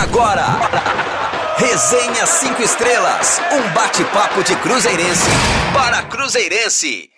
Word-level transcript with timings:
Agora, 0.00 0.60
Resenha 1.56 2.24
5 2.24 2.62
Estrelas, 2.62 3.40
um 3.52 3.74
bate-papo 3.74 4.44
de 4.44 4.54
Cruzeirense 4.54 5.28
para 5.74 6.04
Cruzeirense. 6.04 7.10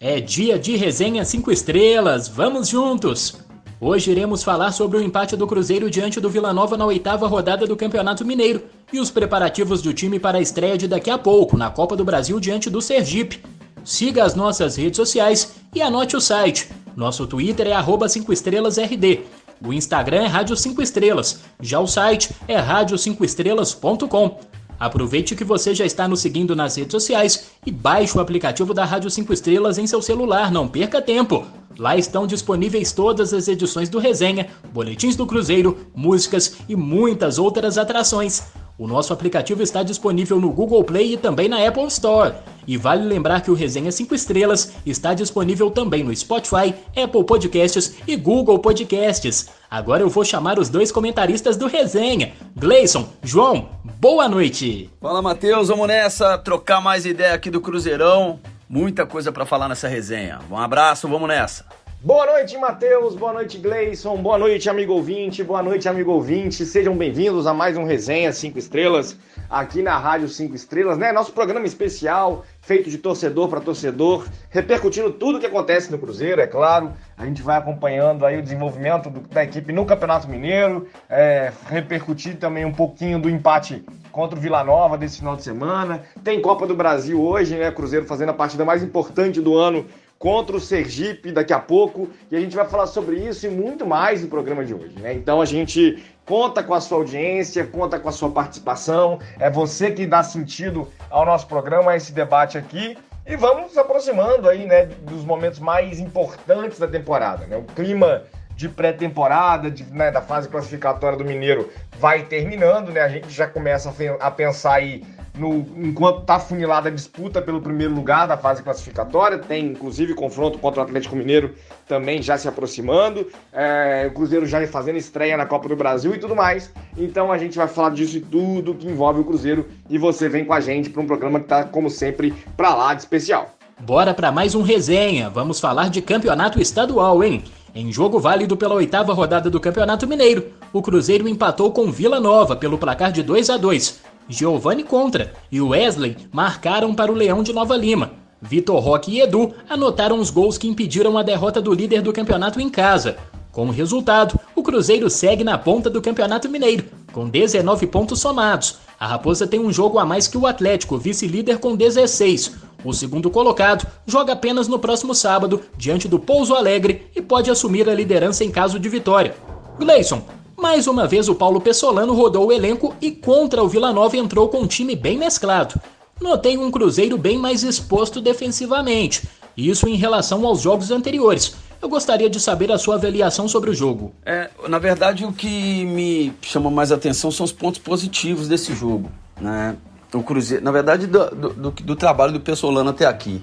É 0.00 0.22
dia 0.22 0.58
de 0.58 0.74
Resenha 0.74 1.22
5 1.22 1.52
Estrelas, 1.52 2.28
vamos 2.28 2.68
juntos! 2.68 3.34
Hoje 3.78 4.10
iremos 4.10 4.42
falar 4.42 4.72
sobre 4.72 4.96
o 4.96 5.02
empate 5.02 5.36
do 5.36 5.46
Cruzeiro 5.46 5.90
diante 5.90 6.18
do 6.18 6.30
Vila 6.30 6.50
Nova 6.50 6.78
na 6.78 6.86
oitava 6.86 7.28
rodada 7.28 7.66
do 7.66 7.76
Campeonato 7.76 8.24
Mineiro 8.24 8.62
e 8.90 8.98
os 8.98 9.10
preparativos 9.10 9.82
do 9.82 9.92
time 9.92 10.18
para 10.18 10.38
a 10.38 10.40
estreia 10.40 10.78
de 10.78 10.88
daqui 10.88 11.10
a 11.10 11.18
pouco 11.18 11.58
na 11.58 11.68
Copa 11.68 11.94
do 11.94 12.06
Brasil 12.06 12.40
diante 12.40 12.70
do 12.70 12.80
Sergipe. 12.80 13.44
Siga 13.84 14.24
as 14.24 14.34
nossas 14.34 14.76
redes 14.76 14.96
sociais 14.96 15.56
e 15.74 15.82
anote 15.82 16.16
o 16.16 16.22
site. 16.22 16.70
Nosso 16.96 17.26
Twitter 17.26 17.66
é 17.66 17.74
5estrelasrd. 17.74 19.20
O 19.64 19.72
Instagram 19.72 20.24
é 20.24 20.26
Rádio 20.26 20.54
5 20.54 20.82
Estrelas. 20.82 21.40
Já 21.58 21.80
o 21.80 21.86
site 21.86 22.30
é 22.46 22.60
rádio5estrelas.com. 22.60 24.38
Aproveite 24.78 25.34
que 25.34 25.44
você 25.44 25.74
já 25.74 25.86
está 25.86 26.06
nos 26.06 26.20
seguindo 26.20 26.54
nas 26.54 26.76
redes 26.76 26.92
sociais 26.92 27.46
e 27.64 27.70
baixe 27.70 28.18
o 28.18 28.20
aplicativo 28.20 28.74
da 28.74 28.84
Rádio 28.84 29.08
5 29.10 29.32
Estrelas 29.32 29.78
em 29.78 29.86
seu 29.86 30.02
celular, 30.02 30.52
não 30.52 30.68
perca 30.68 31.00
tempo. 31.00 31.46
Lá 31.78 31.96
estão 31.96 32.26
disponíveis 32.26 32.92
todas 32.92 33.32
as 33.32 33.48
edições 33.48 33.88
do 33.88 33.98
Resenha, 33.98 34.48
boletins 34.72 35.16
do 35.16 35.26
Cruzeiro, 35.26 35.86
músicas 35.94 36.56
e 36.68 36.76
muitas 36.76 37.38
outras 37.38 37.78
atrações. 37.78 38.42
O 38.76 38.88
nosso 38.88 39.12
aplicativo 39.12 39.62
está 39.62 39.84
disponível 39.84 40.40
no 40.40 40.50
Google 40.50 40.82
Play 40.82 41.12
e 41.12 41.16
também 41.16 41.48
na 41.48 41.64
Apple 41.64 41.86
Store. 41.86 42.34
E 42.66 42.76
vale 42.76 43.04
lembrar 43.04 43.40
que 43.40 43.50
o 43.50 43.54
Resenha 43.54 43.92
5 43.92 44.12
Estrelas 44.16 44.72
está 44.84 45.14
disponível 45.14 45.70
também 45.70 46.02
no 46.02 46.14
Spotify, 46.14 46.74
Apple 46.96 47.22
Podcasts 47.22 47.94
e 48.04 48.16
Google 48.16 48.58
Podcasts. 48.58 49.48
Agora 49.70 50.02
eu 50.02 50.08
vou 50.08 50.24
chamar 50.24 50.58
os 50.58 50.68
dois 50.68 50.90
comentaristas 50.90 51.56
do 51.56 51.68
Resenha. 51.68 52.32
Gleison, 52.56 53.08
João, 53.22 53.68
boa 54.00 54.28
noite. 54.28 54.90
Fala 55.00 55.22
Matheus, 55.22 55.68
vamos 55.68 55.86
nessa, 55.86 56.36
trocar 56.36 56.80
mais 56.80 57.06
ideia 57.06 57.34
aqui 57.34 57.50
do 57.50 57.60
Cruzeirão. 57.60 58.40
Muita 58.68 59.06
coisa 59.06 59.30
para 59.30 59.46
falar 59.46 59.68
nessa 59.68 59.86
resenha. 59.86 60.40
Um 60.50 60.58
abraço, 60.58 61.06
vamos 61.06 61.28
nessa. 61.28 61.64
Boa 62.04 62.26
noite, 62.26 62.58
Matheus. 62.58 63.16
Boa 63.16 63.32
noite, 63.32 63.56
Gleison. 63.56 64.18
Boa 64.18 64.36
noite, 64.36 64.68
amigo 64.68 64.92
ouvinte. 64.92 65.42
Boa 65.42 65.62
noite, 65.62 65.88
amigo 65.88 66.12
ouvinte. 66.12 66.66
Sejam 66.66 66.94
bem-vindos 66.94 67.46
a 67.46 67.54
mais 67.54 67.78
um 67.78 67.84
Resenha 67.84 68.30
5 68.30 68.58
Estrelas 68.58 69.16
aqui 69.48 69.80
na 69.80 69.96
Rádio 69.96 70.28
5 70.28 70.54
Estrelas, 70.54 70.98
né? 70.98 71.12
Nosso 71.12 71.32
programa 71.32 71.64
especial, 71.64 72.44
feito 72.60 72.90
de 72.90 72.98
torcedor 72.98 73.48
para 73.48 73.58
torcedor, 73.58 74.26
repercutindo 74.50 75.10
tudo 75.12 75.38
o 75.38 75.40
que 75.40 75.46
acontece 75.46 75.90
no 75.90 75.98
Cruzeiro, 75.98 76.42
é 76.42 76.46
claro. 76.46 76.92
A 77.16 77.24
gente 77.24 77.40
vai 77.40 77.56
acompanhando 77.56 78.26
aí 78.26 78.38
o 78.38 78.42
desenvolvimento 78.42 79.08
do, 79.08 79.20
da 79.20 79.42
equipe 79.42 79.72
no 79.72 79.86
Campeonato 79.86 80.28
Mineiro, 80.28 80.86
é, 81.08 81.52
repercutir 81.70 82.36
também 82.36 82.66
um 82.66 82.72
pouquinho 82.72 83.18
do 83.18 83.30
empate 83.30 83.82
contra 84.12 84.38
o 84.38 84.40
Vila 84.42 84.62
Nova 84.62 84.98
desse 84.98 85.18
final 85.18 85.36
de 85.36 85.42
semana. 85.42 86.02
Tem 86.22 86.38
Copa 86.42 86.66
do 86.66 86.74
Brasil 86.74 87.18
hoje, 87.22 87.56
né? 87.56 87.70
Cruzeiro 87.70 88.04
fazendo 88.04 88.28
a 88.28 88.34
partida 88.34 88.62
mais 88.62 88.82
importante 88.82 89.40
do 89.40 89.56
ano 89.56 89.86
contra 90.24 90.56
o 90.56 90.60
Sergipe 90.60 91.30
daqui 91.30 91.52
a 91.52 91.58
pouco 91.58 92.08
e 92.30 92.36
a 92.36 92.40
gente 92.40 92.56
vai 92.56 92.66
falar 92.66 92.86
sobre 92.86 93.16
isso 93.16 93.46
e 93.46 93.50
muito 93.50 93.86
mais 93.86 94.22
no 94.22 94.28
programa 94.28 94.64
de 94.64 94.72
hoje, 94.72 94.98
né? 94.98 95.12
Então 95.12 95.38
a 95.38 95.44
gente 95.44 96.02
conta 96.24 96.62
com 96.62 96.72
a 96.72 96.80
sua 96.80 96.96
audiência, 96.96 97.66
conta 97.66 97.98
com 97.98 98.08
a 98.08 98.12
sua 98.12 98.30
participação, 98.30 99.18
é 99.38 99.50
você 99.50 99.90
que 99.90 100.06
dá 100.06 100.22
sentido 100.22 100.88
ao 101.10 101.26
nosso 101.26 101.46
programa, 101.46 101.90
a 101.90 101.96
esse 101.96 102.10
debate 102.10 102.56
aqui. 102.56 102.96
E 103.26 103.36
vamos 103.36 103.64
nos 103.64 103.76
aproximando 103.76 104.48
aí, 104.48 104.64
né, 104.64 104.86
dos 104.86 105.22
momentos 105.26 105.58
mais 105.58 106.00
importantes 106.00 106.78
da 106.78 106.88
temporada, 106.88 107.46
né? 107.46 107.58
O 107.58 107.64
clima 107.64 108.22
de 108.56 108.68
pré-temporada, 108.68 109.74
né, 109.90 110.10
da 110.10 110.22
fase 110.22 110.48
classificatória 110.48 111.18
do 111.18 111.24
Mineiro 111.24 111.70
vai 111.98 112.22
terminando, 112.22 112.90
né? 112.90 113.00
A 113.00 113.08
gente 113.08 113.28
já 113.28 113.46
começa 113.46 113.92
a, 114.20 114.30
pensar 114.30 114.74
aí 114.74 115.02
no, 115.38 115.66
enquanto 115.76 116.20
está 116.20 116.38
funilada 116.38 116.88
a 116.88 116.92
disputa 116.92 117.42
pelo 117.42 117.60
primeiro 117.60 117.94
lugar 117.94 118.26
da 118.26 118.36
fase 118.36 118.62
classificatória, 118.62 119.38
tem 119.38 119.66
inclusive 119.66 120.14
confronto 120.14 120.58
contra 120.58 120.80
o 120.80 120.84
Atlético 120.84 121.16
Mineiro 121.16 121.54
também 121.86 122.22
já 122.22 122.38
se 122.38 122.46
aproximando, 122.46 123.26
é, 123.52 124.06
o 124.08 124.14
Cruzeiro 124.14 124.46
já 124.46 124.64
fazendo 124.66 124.96
estreia 124.96 125.36
na 125.36 125.44
Copa 125.44 125.68
do 125.68 125.76
Brasil 125.76 126.14
e 126.14 126.18
tudo 126.18 126.36
mais. 126.36 126.72
Então 126.96 127.32
a 127.32 127.38
gente 127.38 127.56
vai 127.56 127.68
falar 127.68 127.90
disso 127.90 128.16
e 128.16 128.20
tudo 128.20 128.74
que 128.74 128.86
envolve 128.86 129.20
o 129.20 129.24
Cruzeiro 129.24 129.68
e 129.90 129.98
você 129.98 130.28
vem 130.28 130.44
com 130.44 130.54
a 130.54 130.60
gente 130.60 130.88
para 130.88 131.02
um 131.02 131.06
programa 131.06 131.38
que 131.40 131.46
está, 131.46 131.64
como 131.64 131.90
sempre, 131.90 132.32
para 132.56 132.74
lá 132.74 132.94
de 132.94 133.00
especial. 133.00 133.50
Bora 133.80 134.14
para 134.14 134.30
mais 134.30 134.54
um 134.54 134.62
resenha. 134.62 135.28
Vamos 135.28 135.58
falar 135.58 135.90
de 135.90 136.00
campeonato 136.00 136.60
estadual, 136.60 137.22
hein? 137.24 137.42
Em 137.74 137.92
jogo 137.92 138.20
válido 138.20 138.56
pela 138.56 138.76
oitava 138.76 139.12
rodada 139.12 139.50
do 139.50 139.58
Campeonato 139.58 140.06
Mineiro, 140.06 140.46
o 140.72 140.80
Cruzeiro 140.80 141.28
empatou 141.28 141.72
com 141.72 141.90
Vila 141.90 142.20
Nova 142.20 142.54
pelo 142.54 142.78
placar 142.78 143.10
de 143.10 143.20
2 143.20 143.50
a 143.50 143.56
2 143.56 144.00
Giovanni 144.28 144.82
contra 144.82 145.32
e 145.50 145.60
Wesley 145.60 146.16
marcaram 146.32 146.94
para 146.94 147.12
o 147.12 147.14
Leão 147.14 147.42
de 147.42 147.52
Nova 147.52 147.76
Lima. 147.76 148.12
Vitor 148.40 148.78
Roque 148.80 149.10
e 149.10 149.20
Edu 149.20 149.54
anotaram 149.68 150.18
os 150.18 150.30
gols 150.30 150.58
que 150.58 150.68
impediram 150.68 151.16
a 151.16 151.22
derrota 151.22 151.60
do 151.62 151.72
líder 151.72 152.02
do 152.02 152.12
campeonato 152.12 152.60
em 152.60 152.68
casa. 152.68 153.16
Como 153.50 153.72
resultado, 153.72 154.38
o 154.54 154.62
Cruzeiro 154.62 155.08
segue 155.08 155.44
na 155.44 155.56
ponta 155.56 155.88
do 155.88 156.02
Campeonato 156.02 156.48
Mineiro, 156.48 156.86
com 157.12 157.28
19 157.28 157.86
pontos 157.86 158.20
somados. 158.20 158.78
A 158.98 159.06
Raposa 159.06 159.46
tem 159.46 159.60
um 159.60 159.72
jogo 159.72 159.98
a 159.98 160.04
mais 160.04 160.26
que 160.26 160.36
o 160.36 160.46
Atlético, 160.46 160.98
vice-líder 160.98 161.58
com 161.58 161.76
16. 161.76 162.52
O 162.84 162.92
segundo 162.92 163.30
colocado 163.30 163.86
joga 164.06 164.32
apenas 164.32 164.66
no 164.66 164.78
próximo 164.78 165.14
sábado, 165.14 165.62
diante 165.76 166.08
do 166.08 166.18
Pouso 166.18 166.54
Alegre, 166.54 167.06
e 167.14 167.22
pode 167.22 167.50
assumir 167.50 167.88
a 167.88 167.94
liderança 167.94 168.44
em 168.44 168.50
caso 168.50 168.78
de 168.78 168.88
vitória. 168.88 169.36
Gleison, 169.78 170.22
mais 170.64 170.86
uma 170.86 171.06
vez 171.06 171.28
o 171.28 171.34
Paulo 171.34 171.60
Pessolano 171.60 172.14
rodou 172.14 172.46
o 172.46 172.52
elenco 172.52 172.94
e 172.98 173.10
contra 173.10 173.62
o 173.62 173.68
Vila 173.68 173.92
Nova 173.92 174.16
entrou 174.16 174.48
com 174.48 174.60
um 174.60 174.66
time 174.66 174.96
bem 174.96 175.18
mesclado. 175.18 175.78
Notei 176.18 176.56
um 176.56 176.70
Cruzeiro 176.70 177.18
bem 177.18 177.36
mais 177.36 177.62
exposto 177.62 178.18
defensivamente, 178.18 179.28
isso 179.54 179.86
em 179.86 179.94
relação 179.94 180.46
aos 180.46 180.62
jogos 180.62 180.90
anteriores. 180.90 181.54
Eu 181.82 181.88
gostaria 181.90 182.30
de 182.30 182.40
saber 182.40 182.72
a 182.72 182.78
sua 182.78 182.94
avaliação 182.94 183.46
sobre 183.46 183.68
o 183.68 183.74
jogo. 183.74 184.14
É, 184.24 184.48
na 184.66 184.78
verdade, 184.78 185.26
o 185.26 185.34
que 185.34 185.84
me 185.84 186.32
chama 186.40 186.70
mais 186.70 186.90
atenção 186.90 187.30
são 187.30 187.44
os 187.44 187.52
pontos 187.52 187.78
positivos 187.78 188.48
desse 188.48 188.74
jogo. 188.74 189.10
Né? 189.38 189.76
O 190.14 190.22
Cruzeiro, 190.22 190.64
na 190.64 190.72
verdade, 190.72 191.06
do, 191.06 191.28
do, 191.28 191.70
do 191.72 191.94
trabalho 191.94 192.32
do 192.32 192.40
Pessolano 192.40 192.88
até 192.88 193.04
aqui. 193.04 193.42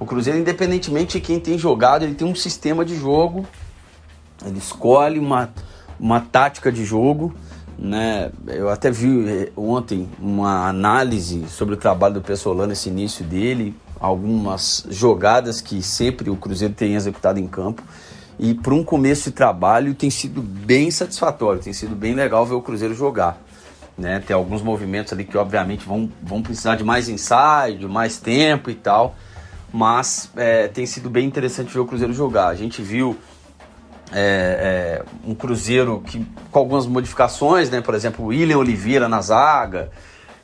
O 0.00 0.06
Cruzeiro, 0.06 0.38
independentemente 0.38 1.18
de 1.18 1.20
quem 1.20 1.38
tem 1.38 1.58
jogado, 1.58 2.02
ele 2.02 2.14
tem 2.14 2.26
um 2.26 2.34
sistema 2.34 2.82
de 2.82 2.96
jogo, 2.96 3.46
ele 4.42 4.56
escolhe 4.56 5.18
uma, 5.18 5.52
uma 6.02 6.20
tática 6.20 6.72
de 6.72 6.84
jogo. 6.84 7.32
Né? 7.78 8.30
Eu 8.48 8.68
até 8.68 8.90
vi 8.90 9.28
eh, 9.28 9.52
ontem 9.56 10.08
uma 10.20 10.68
análise 10.68 11.46
sobre 11.48 11.74
o 11.74 11.78
trabalho 11.78 12.14
do 12.14 12.20
Pessolano, 12.20 12.68
nesse 12.68 12.88
início 12.88 13.24
dele, 13.24 13.74
algumas 14.00 14.84
jogadas 14.90 15.60
que 15.60 15.80
sempre 15.80 16.28
o 16.28 16.36
Cruzeiro 16.36 16.74
tem 16.74 16.96
executado 16.96 17.38
em 17.38 17.46
campo. 17.46 17.82
E 18.38 18.52
para 18.52 18.74
um 18.74 18.82
começo 18.82 19.30
de 19.30 19.36
trabalho 19.36 19.94
tem 19.94 20.10
sido 20.10 20.42
bem 20.42 20.90
satisfatório, 20.90 21.62
tem 21.62 21.72
sido 21.72 21.94
bem 21.94 22.14
legal 22.14 22.44
ver 22.44 22.54
o 22.54 22.62
Cruzeiro 22.62 22.94
jogar. 22.94 23.40
Né? 23.96 24.20
Tem 24.20 24.34
alguns 24.34 24.62
movimentos 24.62 25.12
ali 25.12 25.24
que 25.24 25.36
obviamente 25.38 25.86
vão, 25.86 26.10
vão 26.20 26.42
precisar 26.42 26.74
de 26.74 26.82
mais 26.82 27.08
ensaio, 27.08 27.78
de 27.78 27.86
mais 27.86 28.18
tempo 28.18 28.70
e 28.70 28.74
tal. 28.74 29.14
Mas 29.72 30.30
é, 30.36 30.68
tem 30.68 30.84
sido 30.84 31.08
bem 31.08 31.26
interessante 31.26 31.72
ver 31.72 31.80
o 31.80 31.86
Cruzeiro 31.86 32.12
jogar. 32.12 32.48
A 32.48 32.54
gente 32.54 32.82
viu 32.82 33.16
é, 34.12 35.02
é, 35.02 35.04
um 35.26 35.34
Cruzeiro 35.34 36.02
que, 36.06 36.24
com 36.50 36.58
algumas 36.58 36.86
modificações, 36.86 37.70
né? 37.70 37.80
Por 37.80 37.94
exemplo, 37.94 38.26
William 38.26 38.58
Oliveira 38.58 39.08
na 39.08 39.20
zaga 39.20 39.90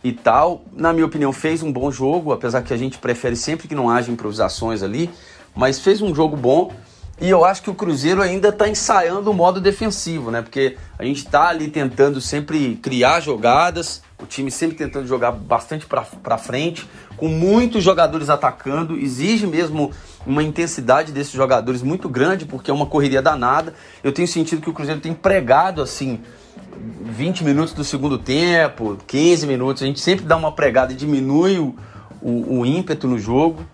e 0.03 0.12
tal. 0.12 0.62
Na 0.73 0.93
minha 0.93 1.06
opinião, 1.06 1.33
fez 1.33 1.62
um 1.62 1.73
bom 1.73 1.91
jogo, 1.91 2.33
apesar 2.33 2.62
que 2.62 2.73
a 2.73 2.77
gente 2.77 2.99
prefere 2.99 3.37
sempre 3.37 3.69
que 3.69 3.75
não 3.75 3.91
haja 3.91 4.11
improvisações 4.11 4.83
ali, 4.83 5.11
mas 5.55 5.79
fez 5.81 6.01
um 6.01 6.15
jogo 6.15 6.37
bom. 6.37 6.73
E 7.21 7.29
eu 7.29 7.45
acho 7.45 7.62
que 7.62 7.71
o 7.71 7.75
Cruzeiro 7.75 8.23
ainda 8.23 8.51
está 8.51 8.69
ensaiando 8.69 9.31
o 9.31 9.34
modo 9.34 9.61
defensivo, 9.61 10.31
né? 10.31 10.41
Porque 10.41 10.77
a 10.97 11.05
gente 11.05 11.19
está 11.19 11.49
ali 11.49 11.69
tentando 11.69 12.21
sempre 12.21 12.76
criar 12.76 13.19
jogadas, 13.19 14.03
o 14.23 14.26
time 14.26 14.53
sempre 14.53 14.76
tentando 14.76 15.06
jogar 15.06 15.32
bastante 15.32 15.85
para 15.85 16.38
frente, 16.38 16.88
com 17.19 17.29
muitos 17.29 17.82
jogadores 17.82 18.31
atacando, 18.31 18.97
exige 18.97 19.47
mesmo 19.47 19.91
uma 20.26 20.43
intensidade 20.43 21.12
desses 21.12 21.32
jogadores 21.32 21.82
muito 21.82 22.09
grande, 22.09 22.47
porque 22.47 22.70
é 22.70 22.75
uma 22.75 22.87
correria 22.87 23.20
danada. 23.20 23.75
Eu 24.03 24.12
tenho 24.12 24.29
sentido 24.29 24.62
que 24.62 24.70
o 24.70 24.73
Cruzeiro 24.73 25.00
tem 25.00 25.12
pregado 25.12 25.82
assim 25.82 26.20
20 27.03 27.44
minutos 27.44 27.75
do 27.75 27.82
segundo 27.82 28.19
tempo, 28.19 28.97
15 29.06 29.47
minutos. 29.47 29.82
A 29.82 29.87
gente 29.87 30.00
sempre 30.00 30.25
dá 30.25 30.37
uma 30.37 30.53
pregada 30.53 30.93
e 30.93 30.97
diminui 30.97 31.59
o, 31.59 31.75
o, 32.23 32.61
o 32.61 32.67
ímpeto 32.67 33.09
no 33.09 33.19
jogo. 33.19 33.67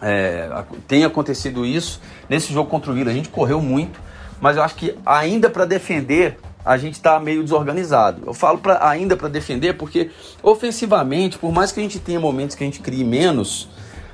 É, 0.00 0.48
tem 0.86 1.04
acontecido 1.04 1.66
isso. 1.66 2.00
Nesse 2.28 2.52
jogo 2.52 2.70
contra 2.70 2.90
o 2.90 2.94
Vila, 2.94 3.10
a 3.10 3.14
gente 3.14 3.28
correu 3.28 3.60
muito, 3.60 3.98
mas 4.40 4.56
eu 4.56 4.62
acho 4.62 4.74
que 4.76 4.94
ainda 5.04 5.50
para 5.50 5.64
defender 5.64 6.38
a 6.64 6.76
gente 6.76 6.94
está 6.94 7.18
meio 7.20 7.42
desorganizado. 7.42 8.22
Eu 8.26 8.34
falo 8.34 8.58
pra, 8.58 8.88
ainda 8.88 9.16
para 9.16 9.28
defender 9.28 9.74
porque 9.74 10.10
ofensivamente, 10.42 11.38
por 11.38 11.52
mais 11.52 11.70
que 11.72 11.80
a 11.80 11.82
gente 11.82 11.98
tenha 11.98 12.18
momentos 12.18 12.56
que 12.56 12.64
a 12.64 12.66
gente 12.66 12.80
crie 12.80 13.04
menos, 13.04 13.68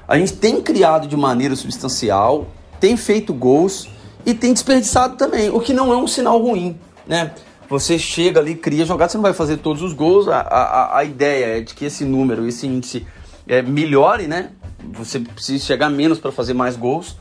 a 0.09 0.19
gente 0.19 0.33
tem 0.33 0.61
criado 0.61 1.07
de 1.07 1.17
maneira 1.17 1.55
substancial, 1.55 2.49
tem 2.81 2.97
feito 2.97 3.33
gols 3.33 3.89
e 4.27 4.35
tem 4.35 4.53
desperdiçado 4.53 5.17
também, 5.17 5.49
o 5.51 5.61
que 5.61 5.73
não 5.73 5.93
é 5.93 5.97
um 5.97 6.07
sinal 6.07 6.39
ruim, 6.39 6.79
né? 7.07 7.33
você 7.71 7.97
chega 7.97 8.41
ali, 8.41 8.57
cria 8.57 8.85
jogada, 8.85 9.13
você 9.13 9.17
não 9.17 9.23
vai 9.23 9.33
fazer 9.33 9.59
todos 9.59 9.81
os 9.81 9.93
gols. 9.93 10.27
A, 10.27 10.41
a, 10.41 10.99
a 10.99 11.05
ideia 11.05 11.59
é 11.59 11.61
de 11.61 11.73
que 11.73 11.85
esse 11.85 12.05
número, 12.05 12.47
esse 12.49 12.67
índice 12.67 13.07
é, 13.47 13.63
melhore, 13.63 14.27
né? 14.27 14.51
Você 14.93 15.21
precisa 15.21 15.65
chegar 15.65 15.89
menos 15.89 16.19
para 16.19 16.33
fazer 16.33 16.53
mais 16.53 16.77
gols. 16.77 17.17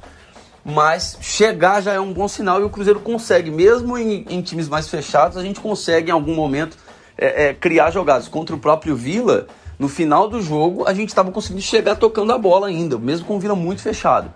Mas 0.64 1.18
chegar 1.22 1.82
já 1.82 1.94
é 1.94 2.00
um 2.00 2.14
bom 2.14 2.28
sinal 2.28 2.62
e 2.62 2.64
o 2.64 2.70
Cruzeiro 2.70 3.00
consegue, 3.00 3.50
mesmo 3.50 3.98
em, 3.98 4.26
em 4.30 4.42
times 4.42 4.68
mais 4.68 4.88
fechados, 4.88 5.38
a 5.38 5.44
gente 5.44 5.60
consegue 5.60 6.10
em 6.10 6.14
algum 6.14 6.36
momento 6.36 6.78
é, 7.18 7.48
é, 7.48 7.54
criar 7.54 7.92
jogadas. 7.92 8.28
Contra 8.28 8.56
o 8.56 8.60
próprio 8.60 8.96
Vila, 8.96 9.48
no 9.78 9.88
final 9.88 10.30
do 10.30 10.42
jogo, 10.42 10.86
a 10.88 10.94
gente 10.94 11.10
estava 11.10 11.32
conseguindo 11.32 11.62
chegar 11.62 11.96
tocando 11.96 12.32
a 12.34 12.38
bola 12.38 12.68
ainda, 12.68 12.98
mesmo 12.98 13.26
com 13.26 13.38
o 13.38 13.40
Vila 13.40 13.56
muito 13.56 13.82
fechado. 13.82 14.32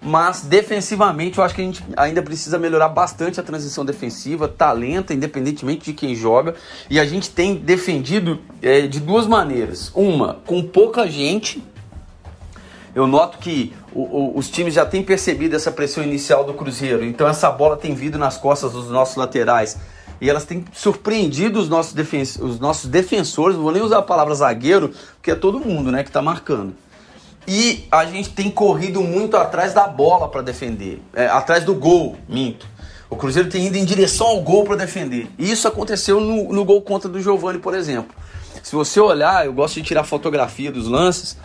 Mas 0.00 0.42
defensivamente 0.42 1.38
eu 1.38 1.44
acho 1.44 1.54
que 1.54 1.60
a 1.60 1.64
gente 1.64 1.84
ainda 1.96 2.22
precisa 2.22 2.56
melhorar 2.58 2.88
bastante 2.88 3.40
a 3.40 3.42
transição 3.42 3.84
defensiva, 3.84 4.46
talento, 4.46 5.12
independentemente 5.12 5.86
de 5.86 5.92
quem 5.92 6.14
joga. 6.14 6.54
E 6.88 7.00
a 7.00 7.04
gente 7.04 7.30
tem 7.30 7.56
defendido 7.56 8.38
é, 8.62 8.82
de 8.82 9.00
duas 9.00 9.26
maneiras. 9.26 9.90
Uma, 9.94 10.38
com 10.46 10.62
pouca 10.62 11.08
gente. 11.08 11.62
Eu 12.98 13.06
noto 13.06 13.38
que 13.38 13.72
o, 13.92 14.00
o, 14.00 14.38
os 14.38 14.50
times 14.50 14.74
já 14.74 14.84
têm 14.84 15.04
percebido 15.04 15.54
essa 15.54 15.70
pressão 15.70 16.02
inicial 16.02 16.42
do 16.42 16.52
Cruzeiro. 16.52 17.04
Então 17.04 17.28
essa 17.28 17.48
bola 17.48 17.76
tem 17.76 17.94
vindo 17.94 18.18
nas 18.18 18.36
costas 18.36 18.72
dos 18.72 18.90
nossos 18.90 19.14
laterais. 19.14 19.76
E 20.20 20.28
elas 20.28 20.44
têm 20.44 20.64
surpreendido 20.72 21.60
os 21.60 21.68
nossos, 21.68 21.92
defen 21.92 22.22
os 22.22 22.58
nossos 22.58 22.90
defensores. 22.90 23.54
Não 23.54 23.62
vou 23.62 23.70
nem 23.70 23.82
usar 23.82 23.98
a 23.98 24.02
palavra 24.02 24.34
zagueiro, 24.34 24.92
porque 25.14 25.30
é 25.30 25.36
todo 25.36 25.60
mundo 25.60 25.92
né, 25.92 26.02
que 26.02 26.08
está 26.08 26.20
marcando. 26.20 26.74
E 27.46 27.86
a 27.88 28.04
gente 28.04 28.30
tem 28.30 28.50
corrido 28.50 29.00
muito 29.00 29.36
atrás 29.36 29.72
da 29.72 29.86
bola 29.86 30.28
para 30.28 30.42
defender, 30.42 31.00
é, 31.14 31.28
atrás 31.28 31.62
do 31.62 31.76
gol, 31.76 32.16
minto. 32.28 32.66
O 33.08 33.14
Cruzeiro 33.14 33.48
tem 33.48 33.64
ido 33.64 33.78
em 33.78 33.84
direção 33.84 34.26
ao 34.26 34.40
gol 34.40 34.64
para 34.64 34.74
defender. 34.74 35.30
E 35.38 35.48
isso 35.48 35.68
aconteceu 35.68 36.18
no, 36.18 36.52
no 36.52 36.64
gol 36.64 36.82
contra 36.82 37.08
do 37.08 37.22
Giovani, 37.22 37.60
por 37.60 37.74
exemplo. 37.74 38.12
Se 38.60 38.74
você 38.74 38.98
olhar, 38.98 39.46
eu 39.46 39.52
gosto 39.52 39.76
de 39.76 39.82
tirar 39.84 40.02
fotografia 40.02 40.72
dos 40.72 40.88
lances. 40.88 41.36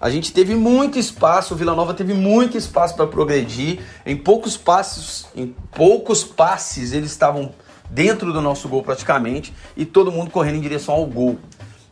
A 0.00 0.10
gente 0.10 0.32
teve 0.32 0.54
muito 0.54 0.98
espaço, 0.98 1.54
o 1.54 1.56
Vila 1.56 1.74
Nova 1.74 1.92
teve 1.92 2.14
muito 2.14 2.56
espaço 2.56 2.94
para 2.94 3.06
progredir. 3.06 3.80
Em 4.06 4.16
poucos 4.16 4.56
passos, 4.56 5.26
em 5.34 5.54
poucos 5.72 6.22
passes, 6.22 6.92
eles 6.92 7.10
estavam 7.10 7.52
dentro 7.90 8.32
do 8.32 8.40
nosso 8.40 8.68
gol 8.68 8.82
praticamente 8.82 9.52
e 9.76 9.84
todo 9.84 10.12
mundo 10.12 10.30
correndo 10.30 10.56
em 10.56 10.60
direção 10.60 10.94
ao 10.94 11.06
gol. 11.06 11.38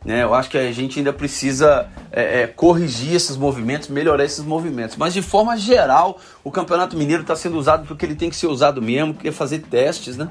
Né? 0.05 0.23
Eu 0.23 0.33
acho 0.33 0.49
que 0.49 0.57
a 0.57 0.71
gente 0.71 0.99
ainda 0.99 1.11
precisa 1.11 1.89
é, 2.11 2.43
é, 2.43 2.47
corrigir 2.47 3.13
esses 3.13 3.35
movimentos, 3.35 3.89
melhorar 3.89 4.23
esses 4.23 4.43
movimentos. 4.45 4.95
Mas 4.95 5.13
de 5.13 5.21
forma 5.21 5.57
geral, 5.57 6.17
o 6.45 6.51
Campeonato 6.51 6.95
Mineiro 6.95 7.23
está 7.23 7.35
sendo 7.35 7.57
usado 7.57 7.85
porque 7.85 8.05
ele 8.05 8.15
tem 8.15 8.29
que 8.29 8.35
ser 8.37 8.47
usado 8.47 8.81
mesmo, 8.81 9.13
porque 9.15 9.27
é 9.27 9.31
fazer 9.33 9.59
testes, 9.59 10.15
né? 10.15 10.29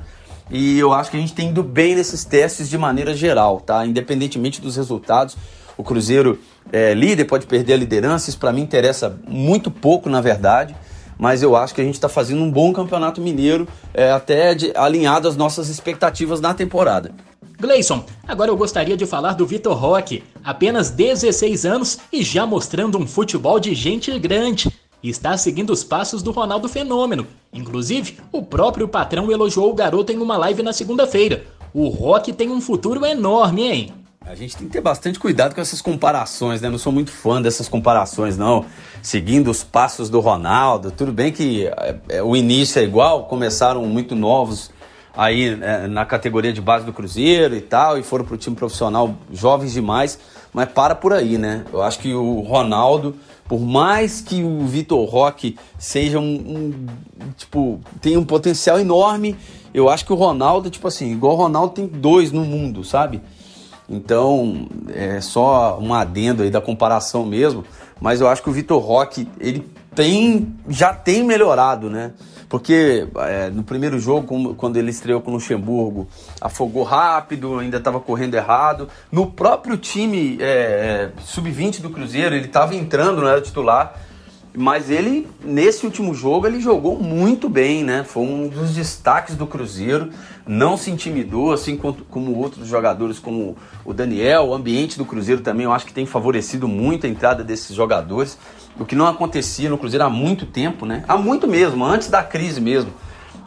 E 0.51 0.79
eu 0.79 0.93
acho 0.93 1.11
que 1.11 1.17
a 1.17 1.21
gente 1.21 1.35
tem 1.35 1.51
ido 1.51 1.63
bem 1.63 1.97
nesses 1.97 2.25
testes 2.25 2.71
de 2.71 2.79
maneira 2.79 3.15
geral, 3.15 3.61
tá? 3.61 3.85
Independentemente 3.85 4.61
dos 4.61 4.77
resultados. 4.77 5.37
O 5.77 5.85
Cruzeiro 5.85 6.39
é 6.73 6.95
líder, 6.95 7.25
pode 7.25 7.47
perder 7.47 7.75
a 7.75 7.77
liderança, 7.77 8.31
isso 8.31 8.39
para 8.39 8.53
mim 8.53 8.63
interessa 8.63 9.19
muito 9.29 9.71
pouco, 9.71 10.09
na 10.09 10.21
verdade. 10.21 10.75
Mas 11.19 11.43
eu 11.43 11.57
acho 11.57 11.75
que 11.75 11.81
a 11.81 11.85
gente 11.85 11.95
está 11.95 12.09
fazendo 12.09 12.43
um 12.43 12.51
bom 12.51 12.73
campeonato 12.73 13.21
mineiro, 13.21 13.67
é, 13.95 14.11
até 14.11 14.55
de, 14.55 14.73
alinhado 14.77 15.29
às 15.29 15.37
nossas 15.37 15.69
expectativas 15.69 16.41
na 16.41 16.53
temporada. 16.53 17.13
Gleison, 17.59 18.05
agora 18.29 18.51
eu 18.51 18.57
gostaria 18.57 18.97
de 18.97 19.07
falar 19.07 19.33
do 19.33 19.47
Vitor 19.47 19.75
Roque, 19.75 20.23
apenas 20.45 20.91
16 20.91 21.65
anos 21.65 21.99
e 22.13 22.23
já 22.23 22.45
mostrando 22.45 22.99
um 22.99 23.07
futebol 23.07 23.59
de 23.59 23.75
gente 23.75 24.17
grande. 24.19 24.71
Está 25.03 25.39
seguindo 25.39 25.71
os 25.71 25.83
passos 25.83 26.23
do 26.23 26.33
Ronaldo 26.33 26.69
Fenômeno. 26.69 27.27
Inclusive, 27.53 28.19
o 28.31 28.43
próprio 28.43 28.89
patrão 28.89 29.31
elogiou 29.31 29.71
o 29.71 29.75
garoto 29.75 30.13
em 30.13 30.19
uma 30.19 30.37
live 30.37 30.63
na 30.63 30.73
segunda-feira. 30.73 31.45
O 31.73 31.89
Roque 31.89 32.33
tem 32.33 32.51
um 32.51 32.61
futuro 32.61 33.05
enorme, 33.07 33.63
hein? 33.63 33.95
A 34.27 34.35
gente 34.35 34.57
tem 34.57 34.67
que 34.67 34.73
ter 34.73 34.81
bastante 34.81 35.21
cuidado 35.21 35.55
com 35.55 35.61
essas 35.61 35.81
comparações, 35.81 36.61
né? 36.61 36.69
Não 36.69 36.79
sou 36.79 36.93
muito 36.93 37.13
fã 37.13 37.41
dessas 37.41 37.69
comparações, 37.69 38.37
não. 38.37 38.65
Seguindo 39.01 39.49
os 39.49 39.63
passos 39.63 40.11
do 40.11 40.19
Ronaldo, 40.19 40.91
tudo 40.91 41.13
bem 41.13 41.31
que 41.31 41.69
é, 41.69 41.97
é, 42.09 42.23
o 42.25 42.35
início 42.35 42.81
é 42.81 42.83
igual, 42.83 43.27
começaram 43.27 43.85
muito 43.85 44.17
novos 44.17 44.73
aí 45.17 45.57
é, 45.63 45.87
na 45.87 46.05
categoria 46.05 46.53
de 46.53 46.61
base 46.61 46.85
do 46.85 46.93
Cruzeiro 46.93 47.55
e 47.55 47.61
tal, 47.61 47.99
e 47.99 48.03
foram 48.03 48.25
para 48.25 48.35
o 48.35 48.37
time 48.37 48.57
profissional 48.57 49.15
jovens 49.33 49.73
demais, 49.73 50.19
mas 50.53 50.69
para 50.71 50.97
por 50.97 51.13
aí, 51.13 51.39
né? 51.39 51.65
Eu 51.73 51.81
acho 51.81 52.01
que 52.01 52.13
o 52.13 52.41
Ronaldo, 52.41 53.15
por 53.49 53.61
mais 53.61 54.21
que 54.21 54.43
o 54.43 54.67
Vitor 54.67 55.09
Roque 55.09 55.57
seja 55.79 56.19
um, 56.19 56.25
um, 56.25 56.87
tipo, 57.37 57.79
tem 58.01 58.17
um 58.17 58.25
potencial 58.25 58.81
enorme, 58.81 59.37
eu 59.73 59.89
acho 59.89 60.05
que 60.05 60.13
o 60.13 60.17
Ronaldo, 60.17 60.69
tipo 60.69 60.89
assim, 60.89 61.13
igual 61.13 61.35
o 61.35 61.37
Ronaldo 61.37 61.75
tem 61.75 61.87
dois 61.87 62.33
no 62.33 62.45
mundo, 62.45 62.83
sabe? 62.83 63.23
Então, 63.89 64.67
é 64.93 65.21
só 65.21 65.79
um 65.81 65.95
adendo 65.95 66.43
aí 66.43 66.51
da 66.51 66.61
comparação 66.61 67.25
mesmo, 67.25 67.65
mas 68.01 68.21
eu 68.21 68.29
acho 68.29 68.43
que 68.43 68.51
o 68.51 68.53
Vitor 68.53 68.81
Roque, 68.83 69.29
ele 69.41 69.67
tem 69.95 70.55
já 70.69 70.93
tem 70.93 71.25
melhorado, 71.25 71.89
né? 71.89 72.13
Porque 72.49 73.09
é, 73.17 73.51
no 73.51 73.65
primeiro 73.65 73.99
jogo, 73.99 74.55
quando 74.55 74.77
ele 74.77 74.91
estreou 74.91 75.21
com 75.21 75.31
o 75.31 75.35
Luxemburgo, 75.35 76.07
afogou 76.41 76.85
rápido, 76.85 77.59
ainda 77.59 77.79
estava 77.79 77.99
correndo 77.99 78.35
errado. 78.35 78.89
No 79.11 79.27
próprio 79.27 79.77
time 79.77 80.39
é, 80.41 81.11
é 81.17 81.23
sub-20 81.23 81.81
do 81.81 81.91
Cruzeiro, 81.91 82.37
ele 82.37 82.47
estava 82.47 82.75
entrando, 82.75 83.21
não 83.21 83.29
era 83.29 83.41
titular. 83.41 84.01
Mas 84.59 84.89
ele, 84.89 85.29
nesse 85.45 85.85
último 85.85 86.15
jogo, 86.15 86.47
ele 86.47 86.61
jogou 86.61 86.99
muito 86.99 87.47
bem, 87.47 87.85
né? 87.85 88.05
Foi 88.05 88.23
um 88.23 88.49
dos 88.49 88.75
destaques 88.75 89.37
do 89.37 89.47
Cruzeiro. 89.47 90.11
Não 90.47 90.77
se 90.77 90.91
intimidou, 90.91 91.53
assim 91.53 91.77
como, 91.77 92.39
outros 92.39 92.69
jogadores, 92.69 93.19
como 93.19 93.57
o 93.85 93.93
Daniel. 93.93 94.45
O 94.45 94.55
ambiente 94.55 94.97
do 94.97 95.05
Cruzeiro 95.05 95.41
também, 95.41 95.65
eu 95.65 95.73
acho 95.73 95.85
que 95.85 95.93
tem 95.93 96.07
favorecido 96.07 96.69
muito 96.69 97.05
a 97.05 97.09
entrada 97.09 97.43
desses 97.43 97.75
jogadores. 97.75 98.39
O 98.79 98.85
que 98.85 98.95
não 98.95 99.07
acontecia 99.07 99.69
no 99.69 99.77
Cruzeiro 99.77 100.05
há 100.05 100.11
muito 100.11 100.47
tempo, 100.47 100.87
né? 100.87 101.05
Há 101.09 101.17
muito 101.17 101.49
mesmo, 101.49 101.85
antes 101.85 102.09
da 102.09 102.23
crise 102.23 102.61
mesmo. 102.61 102.93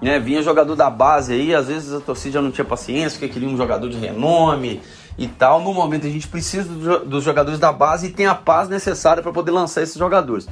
Né? 0.01 0.19
Vinha 0.19 0.41
jogador 0.41 0.75
da 0.75 0.89
base 0.89 1.33
aí, 1.33 1.53
às 1.55 1.67
vezes 1.67 1.93
a 1.93 1.99
torcida 1.99 2.33
já 2.33 2.41
não 2.41 2.51
tinha 2.51 2.65
paciência, 2.65 3.19
porque 3.19 3.33
queria 3.33 3.47
um 3.47 3.55
jogador 3.55 3.89
de 3.89 3.97
renome 3.97 4.81
e 5.17 5.27
tal. 5.27 5.61
No 5.61 5.73
momento 5.73 6.05
a 6.05 6.09
gente 6.09 6.27
precisa 6.27 6.69
dos 6.99 7.23
jogadores 7.23 7.59
da 7.59 7.71
base 7.71 8.07
e 8.07 8.09
tem 8.09 8.25
a 8.25 8.35
paz 8.35 8.67
necessária 8.67 9.23
para 9.23 9.31
poder 9.31 9.51
lançar 9.51 9.83
esses 9.83 9.97
jogadores. 9.97 10.47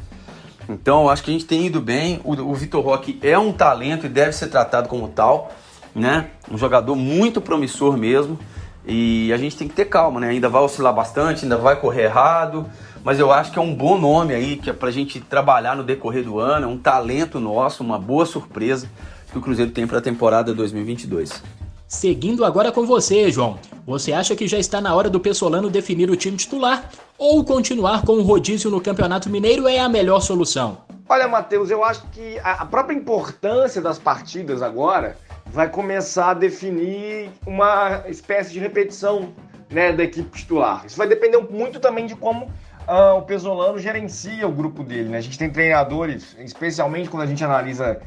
Então, 0.70 1.10
acho 1.10 1.24
que 1.24 1.32
a 1.32 1.34
gente 1.34 1.46
tem 1.46 1.66
ido 1.66 1.80
bem. 1.80 2.20
O, 2.24 2.34
o 2.34 2.54
Vitor 2.54 2.84
Roque 2.84 3.20
é 3.22 3.38
um 3.38 3.54
talento 3.54 4.06
e 4.06 4.10
deve 4.10 4.34
ser 4.34 4.48
tratado 4.48 4.90
como 4.90 5.08
tal, 5.08 5.52
né? 5.98 6.30
Um 6.50 6.58
jogador 6.58 6.96
muito 6.96 7.42
promissor 7.42 7.98
mesmo. 7.98 8.40
E 8.86 9.34
a 9.34 9.38
gente 9.38 9.58
tem 9.58 9.68
que 9.68 9.74
ter 9.74 9.86
calma, 9.86 10.20
né? 10.22 10.30
Ainda 10.30 10.48
vai 10.48 10.62
oscilar 10.62 10.94
bastante, 10.94 11.44
ainda 11.44 11.58
vai 11.58 11.76
correr 11.76 12.04
errado, 12.04 12.66
mas 13.04 13.20
eu 13.20 13.34
acho 13.34 13.52
que 13.52 13.60
é 13.60 13.62
um 13.62 13.76
bom 13.76 13.98
nome 13.98 14.34
aí 14.34 14.56
que 14.56 14.70
é 14.70 14.74
pra 14.74 14.92
gente 14.92 15.20
trabalhar 15.20 15.76
no 15.76 15.84
decorrer 15.84 16.24
do 16.24 16.40
ano, 16.40 16.66
é 16.66 16.70
um 16.70 16.78
talento 16.78 17.38
nosso, 17.38 17.84
uma 17.84 18.00
boa 18.00 18.26
surpresa 18.26 18.90
que 19.30 19.38
o 19.38 19.42
Cruzeiro 19.42 19.72
tem 19.72 19.86
para 19.86 19.98
a 19.98 20.02
temporada 20.02 20.54
2022. 20.54 21.44
Seguindo 21.86 22.46
agora 22.46 22.72
com 22.72 22.86
você, 22.86 23.30
João. 23.30 23.60
Você 23.86 24.14
acha 24.14 24.36
que 24.36 24.48
já 24.48 24.58
está 24.58 24.80
na 24.80 24.94
hora 24.94 25.10
do 25.10 25.20
Pessolano 25.20 25.70
definir 25.70 26.10
o 26.10 26.16
time 26.16 26.38
titular? 26.38 26.90
Ou 27.18 27.44
continuar 27.44 28.04
com 28.04 28.14
o 28.14 28.22
rodízio 28.22 28.70
no 28.70 28.80
Campeonato 28.80 29.30
Mineiro 29.30 29.68
é 29.68 29.80
a 29.80 29.90
melhor 29.90 30.22
solução? 30.22 30.78
Olha, 31.10 31.28
Matheus, 31.28 31.70
eu 31.70 31.84
acho 31.86 32.04
que 32.12 32.38
a 32.44 32.66
própria 32.66 32.96
importância 32.96 33.82
das 33.82 33.98
partidas 33.98 34.62
agora 34.62 35.18
vai 35.52 35.70
começar 35.70 36.32
a 36.32 36.34
definir 36.34 37.30
uma 37.46 38.04
espécie 38.08 38.52
de 38.52 38.60
repetição 38.60 39.34
né, 39.70 39.92
da 39.92 40.04
equipe 40.04 40.30
titular. 40.38 40.86
Isso 40.86 40.98
vai 40.98 41.08
depender 41.08 41.38
muito 41.38 41.80
também 41.80 42.06
de 42.06 42.16
como 42.16 42.46
uh, 42.46 43.18
o 43.18 43.22
Pesolano 43.24 43.78
gerencia 43.80 44.48
o 44.48 44.52
grupo 44.52 44.84
dele. 44.84 45.10
Né? 45.10 45.18
A 45.18 45.22
gente 45.22 45.38
tem 45.38 45.50
treinadores, 45.50 46.36
especialmente 46.40 47.10
quando 47.10 47.24
a 47.24 47.28
gente 47.28 47.44
analisa 47.44 48.00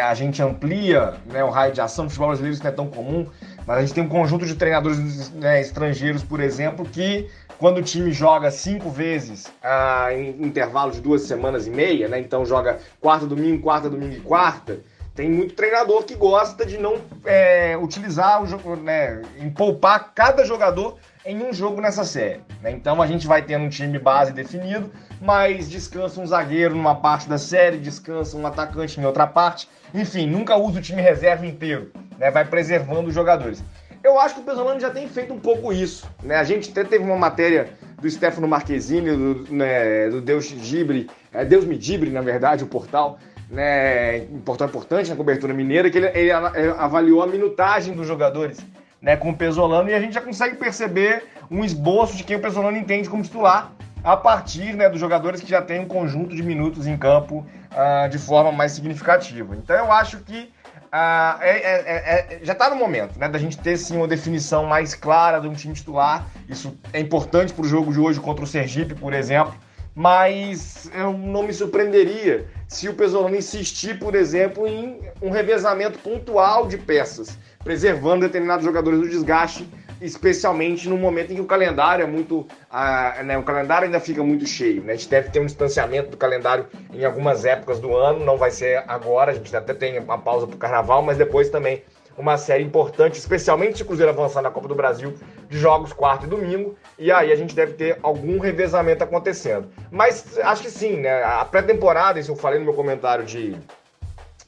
a 0.00 0.14
gente 0.14 0.42
amplia 0.42 1.14
né, 1.26 1.44
o 1.44 1.50
raio 1.50 1.72
de 1.72 1.80
ação. 1.80 2.04
No 2.04 2.10
futebol 2.10 2.28
brasileiro 2.28 2.54
isso 2.54 2.64
não 2.64 2.70
é 2.70 2.74
tão 2.74 2.86
comum, 2.88 3.26
mas 3.66 3.76
a 3.76 3.80
gente 3.82 3.92
tem 3.92 4.02
um 4.02 4.08
conjunto 4.08 4.46
de 4.46 4.54
treinadores 4.54 5.30
né, 5.34 5.60
estrangeiros, 5.60 6.22
por 6.22 6.40
exemplo, 6.40 6.86
que 6.86 7.28
quando 7.58 7.78
o 7.78 7.82
time 7.82 8.10
joga 8.10 8.50
cinco 8.50 8.90
vezes 8.90 9.52
ah, 9.62 10.08
em 10.12 10.42
intervalo 10.42 10.92
de 10.92 11.00
duas 11.00 11.22
semanas 11.22 11.66
e 11.66 11.70
meia, 11.70 12.08
né, 12.08 12.18
então 12.18 12.44
joga 12.44 12.78
quarta, 13.00 13.26
domingo, 13.26 13.62
quarta, 13.62 13.90
domingo 13.90 14.14
e 14.14 14.20
quarta, 14.20 14.80
tem 15.16 15.30
muito 15.30 15.54
treinador 15.54 16.04
que 16.04 16.14
gosta 16.14 16.66
de 16.66 16.76
não 16.76 16.98
é, 17.24 17.74
utilizar 17.76 18.42
o 18.42 18.46
jogo, 18.46 18.76
né, 18.76 19.22
em 19.38 19.48
poupar 19.50 20.12
cada 20.14 20.44
jogador 20.44 20.98
em 21.24 21.42
um 21.42 21.52
jogo 21.54 21.80
nessa 21.80 22.04
série. 22.04 22.42
Né? 22.60 22.70
Então 22.70 23.00
a 23.00 23.06
gente 23.06 23.26
vai 23.26 23.40
tendo 23.40 23.64
um 23.64 23.68
time 23.70 23.98
base 23.98 24.30
definido, 24.30 24.92
mas 25.20 25.70
descansa 25.70 26.20
um 26.20 26.26
zagueiro 26.26 26.74
numa 26.74 26.94
parte 26.94 27.28
da 27.28 27.38
série, 27.38 27.78
descansa 27.78 28.36
um 28.36 28.46
atacante 28.46 29.00
em 29.00 29.06
outra 29.06 29.26
parte. 29.26 29.68
Enfim, 29.94 30.26
nunca 30.26 30.54
usa 30.56 30.78
o 30.78 30.82
time 30.82 31.00
reserva 31.00 31.46
inteiro, 31.46 31.90
né? 32.18 32.30
vai 32.30 32.44
preservando 32.44 33.08
os 33.08 33.14
jogadores. 33.14 33.64
Eu 34.04 34.20
acho 34.20 34.34
que 34.34 34.40
o 34.42 34.44
Pesolano 34.44 34.78
já 34.78 34.90
tem 34.90 35.08
feito 35.08 35.32
um 35.32 35.40
pouco 35.40 35.72
isso. 35.72 36.06
Né? 36.22 36.36
A 36.36 36.44
gente 36.44 36.70
até 36.70 36.84
teve 36.84 37.02
uma 37.02 37.16
matéria 37.16 37.70
do 38.00 38.08
Stefano 38.08 38.46
Marquezine, 38.46 39.10
do, 39.10 39.52
né, 39.52 40.10
do 40.10 40.20
Deus 40.20 40.44
Gibre, 40.44 41.08
é, 41.32 41.44
Deus 41.44 41.64
Me 41.64 41.76
Dibre, 41.76 42.10
na 42.10 42.20
verdade, 42.20 42.62
o 42.62 42.66
portal, 42.66 43.18
né, 43.50 44.18
importante 44.24 45.08
na 45.08 45.16
cobertura 45.16 45.54
mineira, 45.54 45.90
que 45.90 45.98
ele, 45.98 46.10
ele 46.14 46.30
avaliou 46.30 47.22
a 47.22 47.26
minutagem 47.26 47.94
dos 47.94 48.06
jogadores 48.06 48.58
né, 49.00 49.16
com 49.16 49.30
o 49.30 49.36
Pesolano 49.36 49.88
e 49.88 49.94
a 49.94 50.00
gente 50.00 50.14
já 50.14 50.20
consegue 50.20 50.56
perceber 50.56 51.24
um 51.50 51.64
esboço 51.64 52.16
de 52.16 52.24
quem 52.24 52.36
o 52.36 52.40
Pesolano 52.40 52.76
entende 52.76 53.08
como 53.08 53.22
titular 53.22 53.72
a 54.02 54.16
partir 54.16 54.74
né, 54.74 54.88
dos 54.88 55.00
jogadores 55.00 55.40
que 55.40 55.48
já 55.48 55.60
têm 55.60 55.80
um 55.80 55.86
conjunto 55.86 56.34
de 56.34 56.42
minutos 56.42 56.86
em 56.86 56.96
campo 56.96 57.46
uh, 57.72 58.08
de 58.08 58.18
forma 58.18 58.52
mais 58.52 58.72
significativa. 58.72 59.56
Então 59.56 59.74
eu 59.74 59.90
acho 59.90 60.18
que 60.18 60.52
uh, 60.74 61.40
é, 61.40 61.50
é, 61.50 62.36
é, 62.36 62.40
já 62.42 62.52
está 62.52 62.70
no 62.70 62.76
momento 62.76 63.18
né, 63.18 63.28
da 63.28 63.38
gente 63.38 63.58
ter 63.58 63.76
sim 63.76 63.96
uma 63.96 64.06
definição 64.06 64.64
mais 64.64 64.94
clara 64.94 65.40
de 65.40 65.48
um 65.48 65.54
time 65.54 65.74
titular. 65.74 66.26
Isso 66.48 66.76
é 66.92 67.00
importante 67.00 67.52
para 67.52 67.64
o 67.64 67.68
jogo 67.68 67.92
de 67.92 67.98
hoje 67.98 68.20
contra 68.20 68.44
o 68.44 68.46
Sergipe, 68.46 68.94
por 68.94 69.12
exemplo. 69.12 69.54
Mas 69.96 70.90
eu 70.94 71.14
não 71.14 71.42
me 71.42 71.54
surpreenderia 71.54 72.46
se 72.68 72.86
o 72.86 72.92
Pesolano 72.92 73.34
insistir, 73.34 73.98
por 73.98 74.14
exemplo, 74.14 74.68
em 74.68 75.00
um 75.22 75.30
revezamento 75.30 75.98
pontual 75.98 76.68
de 76.68 76.76
peças, 76.76 77.38
preservando 77.64 78.26
determinados 78.26 78.62
jogadores 78.62 79.00
do 79.00 79.08
desgaste 79.08 79.66
especialmente 80.00 80.88
no 80.88 80.96
momento 80.96 81.32
em 81.32 81.36
que 81.36 81.40
o 81.40 81.46
calendário 81.46 82.02
é 82.02 82.06
muito. 82.06 82.46
Ah, 82.70 83.22
né, 83.24 83.38
o 83.38 83.42
calendário 83.42 83.86
ainda 83.86 84.00
fica 84.00 84.22
muito 84.22 84.46
cheio. 84.46 84.82
Né? 84.82 84.92
A 84.92 84.96
gente 84.96 85.08
deve 85.08 85.30
ter 85.30 85.40
um 85.40 85.46
distanciamento 85.46 86.10
do 86.10 86.16
calendário 86.16 86.66
em 86.92 87.04
algumas 87.04 87.44
épocas 87.44 87.78
do 87.78 87.96
ano, 87.96 88.24
não 88.24 88.36
vai 88.36 88.50
ser 88.50 88.84
agora, 88.86 89.32
a 89.32 89.34
gente 89.34 89.54
até 89.56 89.72
tem 89.72 89.98
uma 89.98 90.18
pausa 90.18 90.46
para 90.46 90.56
o 90.56 90.58
carnaval, 90.58 91.02
mas 91.02 91.16
depois 91.16 91.48
também 91.48 91.82
uma 92.16 92.38
série 92.38 92.64
importante, 92.64 93.18
especialmente 93.18 93.76
se 93.76 93.82
o 93.82 93.86
Cruzeiro 93.86 94.10
avançar 94.10 94.42
na 94.42 94.50
Copa 94.50 94.68
do 94.68 94.74
Brasil, 94.74 95.14
de 95.48 95.58
jogos 95.58 95.92
quarto 95.92 96.26
e 96.26 96.28
domingo, 96.28 96.76
e 96.98 97.12
aí 97.12 97.32
a 97.32 97.36
gente 97.36 97.54
deve 97.54 97.74
ter 97.74 97.98
algum 98.02 98.38
revezamento 98.38 99.04
acontecendo. 99.04 99.68
Mas 99.90 100.38
acho 100.38 100.62
que 100.62 100.70
sim, 100.70 100.96
né? 100.96 101.22
A 101.22 101.44
pré-temporada, 101.44 102.18
isso 102.18 102.32
eu 102.32 102.36
falei 102.36 102.58
no 102.58 102.64
meu 102.64 102.74
comentário 102.74 103.24
de 103.24 103.56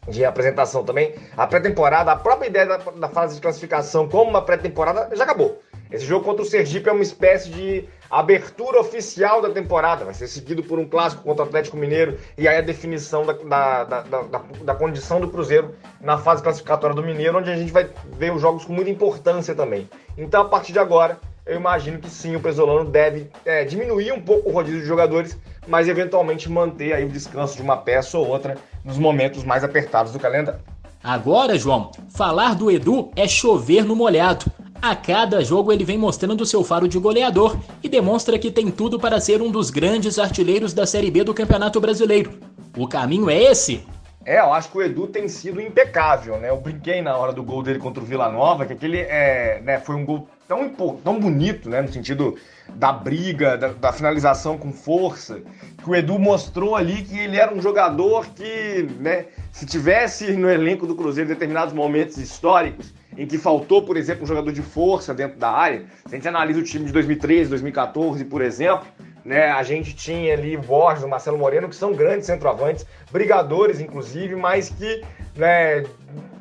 de 0.09 0.25
apresentação 0.25 0.83
também. 0.85 1.15
A 1.37 1.47
pré-temporada, 1.47 2.11
a 2.11 2.17
própria 2.17 2.49
ideia 2.49 2.67
da, 2.67 2.77
da, 2.79 3.09
fase 3.09 3.35
de 3.35 3.41
classificação 3.41 4.09
como 4.09 4.31
uma 4.31 4.43
pré-temporada 4.43 5.15
já 5.15 5.25
acabou. 5.25 5.61
Esse 5.91 6.05
jogo 6.05 6.25
contra 6.25 6.43
o 6.43 6.47
Sergipe 6.47 6.89
é 6.89 6.93
uma 6.93 7.03
espécie 7.03 7.51
de 7.51 7.85
abertura 8.11 8.81
oficial 8.81 9.43
da 9.43 9.51
temporada. 9.51 10.05
Vai 10.05 10.15
ser 10.15 10.27
seguido 10.27 10.63
por 10.63 10.79
um 10.79 10.89
clássico 10.89 11.23
contra 11.23 11.45
o 11.45 11.47
Atlético 11.47 11.77
Mineiro 11.77 12.19
e 12.37 12.49
aí 12.49 12.57
a 12.57 12.61
definição 12.61 13.25
da, 13.25 13.33
da, 13.33 14.03
da, 14.03 14.23
da, 14.65 14.75
condição 14.75 15.21
do 15.21 15.29
Cruzeiro 15.29 15.75
na 16.01 16.19
fase 16.19 16.43
classificatória 16.43 16.95
do 16.95 17.03
Mineiro, 17.03 17.39
onde 17.39 17.51
a 17.51 17.57
gente 17.57 17.73
vai 17.73 17.89
ver 18.17 18.33
os 18.33 18.41
jogos 18.41 18.65
com 18.65 18.73
muita 18.73 18.91
importância 18.91 19.55
também. 19.55 19.89
Então, 20.17 20.43
a 20.43 20.49
partir 20.49 20.73
de 20.73 20.79
agora, 20.79 21.19
eu 21.45 21.57
imagino 21.57 21.99
que 21.99 22.11
sim, 22.11 22.37
o 22.37 22.41
Pesolano 22.41 22.91
deve 22.91 23.31
é, 23.45 23.65
diminuir 23.65 24.13
um 24.13 24.21
pouco 24.21 24.51
o 24.51 24.53
rodízio 24.53 24.81
de 24.81 24.87
jogadores, 24.87 25.37
mas 25.67 25.89
eventualmente 25.89 26.51
manter 26.51 26.93
aí 26.93 27.05
o 27.05 27.09
descanso 27.09 27.57
de 27.57 27.63
uma 27.63 27.77
peça 27.77 28.19
ou 28.19 28.27
outra 28.27 28.57
nos 28.85 28.99
momentos 28.99 29.45
mais 29.45 29.65
apertados 29.65 30.13
do 30.13 30.19
calendário. 30.19 30.61
Agora, 31.03 31.57
João, 31.57 31.93
falar 32.11 32.55
do 32.55 32.71
Edu 32.71 33.11
é 33.15 33.27
chover 33.29 33.85
no 33.85 33.95
molhado. 33.95 34.47
A 34.81 34.95
cada 34.95 35.43
jogo 35.43 35.73
ele 35.73 35.85
vem 35.85 35.99
mostrando 35.99 36.47
seu 36.47 36.63
faro 36.63 36.87
de 36.87 37.01
goleador 37.01 37.59
e 37.83 37.89
demonstra 37.89 38.39
que 38.39 38.49
tem 38.49 38.71
tudo 38.71 38.99
para 38.99 39.21
ser 39.21 39.43
um 39.43 39.51
dos 39.51 39.71
grandes 39.71 40.21
artilheiros 40.21 40.73
da 40.73 40.87
Série 40.87 41.11
B 41.11 41.25
do 41.25 41.35
Campeonato 41.35 41.81
Brasileiro. 41.81 42.39
O 42.77 42.87
caminho 42.87 43.29
é 43.29 43.43
esse? 43.43 43.85
É, 44.25 44.39
eu 44.39 44.53
acho 44.53 44.71
que 44.71 44.79
o 44.79 44.83
Edu 44.83 45.09
tem 45.09 45.27
sido 45.27 45.61
impecável, 45.61 46.39
né? 46.39 46.51
Eu 46.51 46.61
brinquei 46.61 47.03
na 47.03 47.17
hora 47.17 47.33
do 47.33 47.43
gol 47.43 47.63
dele 47.63 47.81
contra 47.81 48.03
o 48.03 48.07
Vila 48.07 48.31
Nova, 48.31 48.67
que 48.67 48.73
aquele 48.73 48.99
é, 49.01 49.61
né, 49.65 49.81
foi 49.81 49.97
um 49.97 50.05
gol 50.05 50.29
tão, 50.47 50.69
tão 51.03 51.19
bonito, 51.19 51.69
né? 51.69 51.83
No 51.83 51.89
sentido 51.89 52.37
da 52.75 52.93
briga, 52.93 53.57
da, 53.57 53.69
da, 53.69 53.93
finalização 53.93 54.57
com 54.57 54.73
força, 54.73 55.41
que 55.83 55.89
o 55.89 55.95
Edu 55.95 56.19
mostrou 56.19 56.77
ali 56.77 57.03
que 57.03 57.19
ele 57.19 57.37
era 57.37 57.53
um 57.53 57.61
jogador 57.61 58.27
que, 58.27 58.89
né, 59.01 59.27
se 59.51 59.67
tivesse 59.67 60.33
no 60.33 60.49
elenco 60.49 60.87
do 60.87 60.95
Cruzeiro 60.95 61.29
determinados 61.29 61.75
momentos 61.75 62.17
históricos, 62.19 62.95
em 63.17 63.27
que 63.27 63.37
faltou, 63.37 63.83
por 63.83 63.97
exemplo, 63.97 64.25
um 64.25 64.27
jogador 64.27 64.53
de 64.53 64.63
força 64.63 65.13
dentro 65.13 65.39
da 65.39 65.51
área, 65.51 65.85
se 66.07 66.15
a 66.15 66.17
gente 66.17 66.29
analisa 66.29 66.61
o 66.61 66.63
time 66.63 66.85
de 66.85 66.93
2013, 66.93 67.51
2014, 67.51 68.25
por 68.25 68.43
exemplo, 68.43 68.87
né, 69.25 69.51
a 69.51 69.63
gente 69.63 69.95
tinha 69.95 70.33
ali 70.35 70.57
Borges, 70.57 71.03
o 71.03 71.09
Marcelo 71.09 71.37
Moreno, 71.37 71.69
que 71.69 71.77
são 71.77 71.93
grandes 71.93 72.27
centroavantes, 72.27 72.87
brigadores, 73.11 73.81
inclusive, 73.81 74.37
mas 74.37 74.71
que, 74.71 75.03
né, 75.37 75.83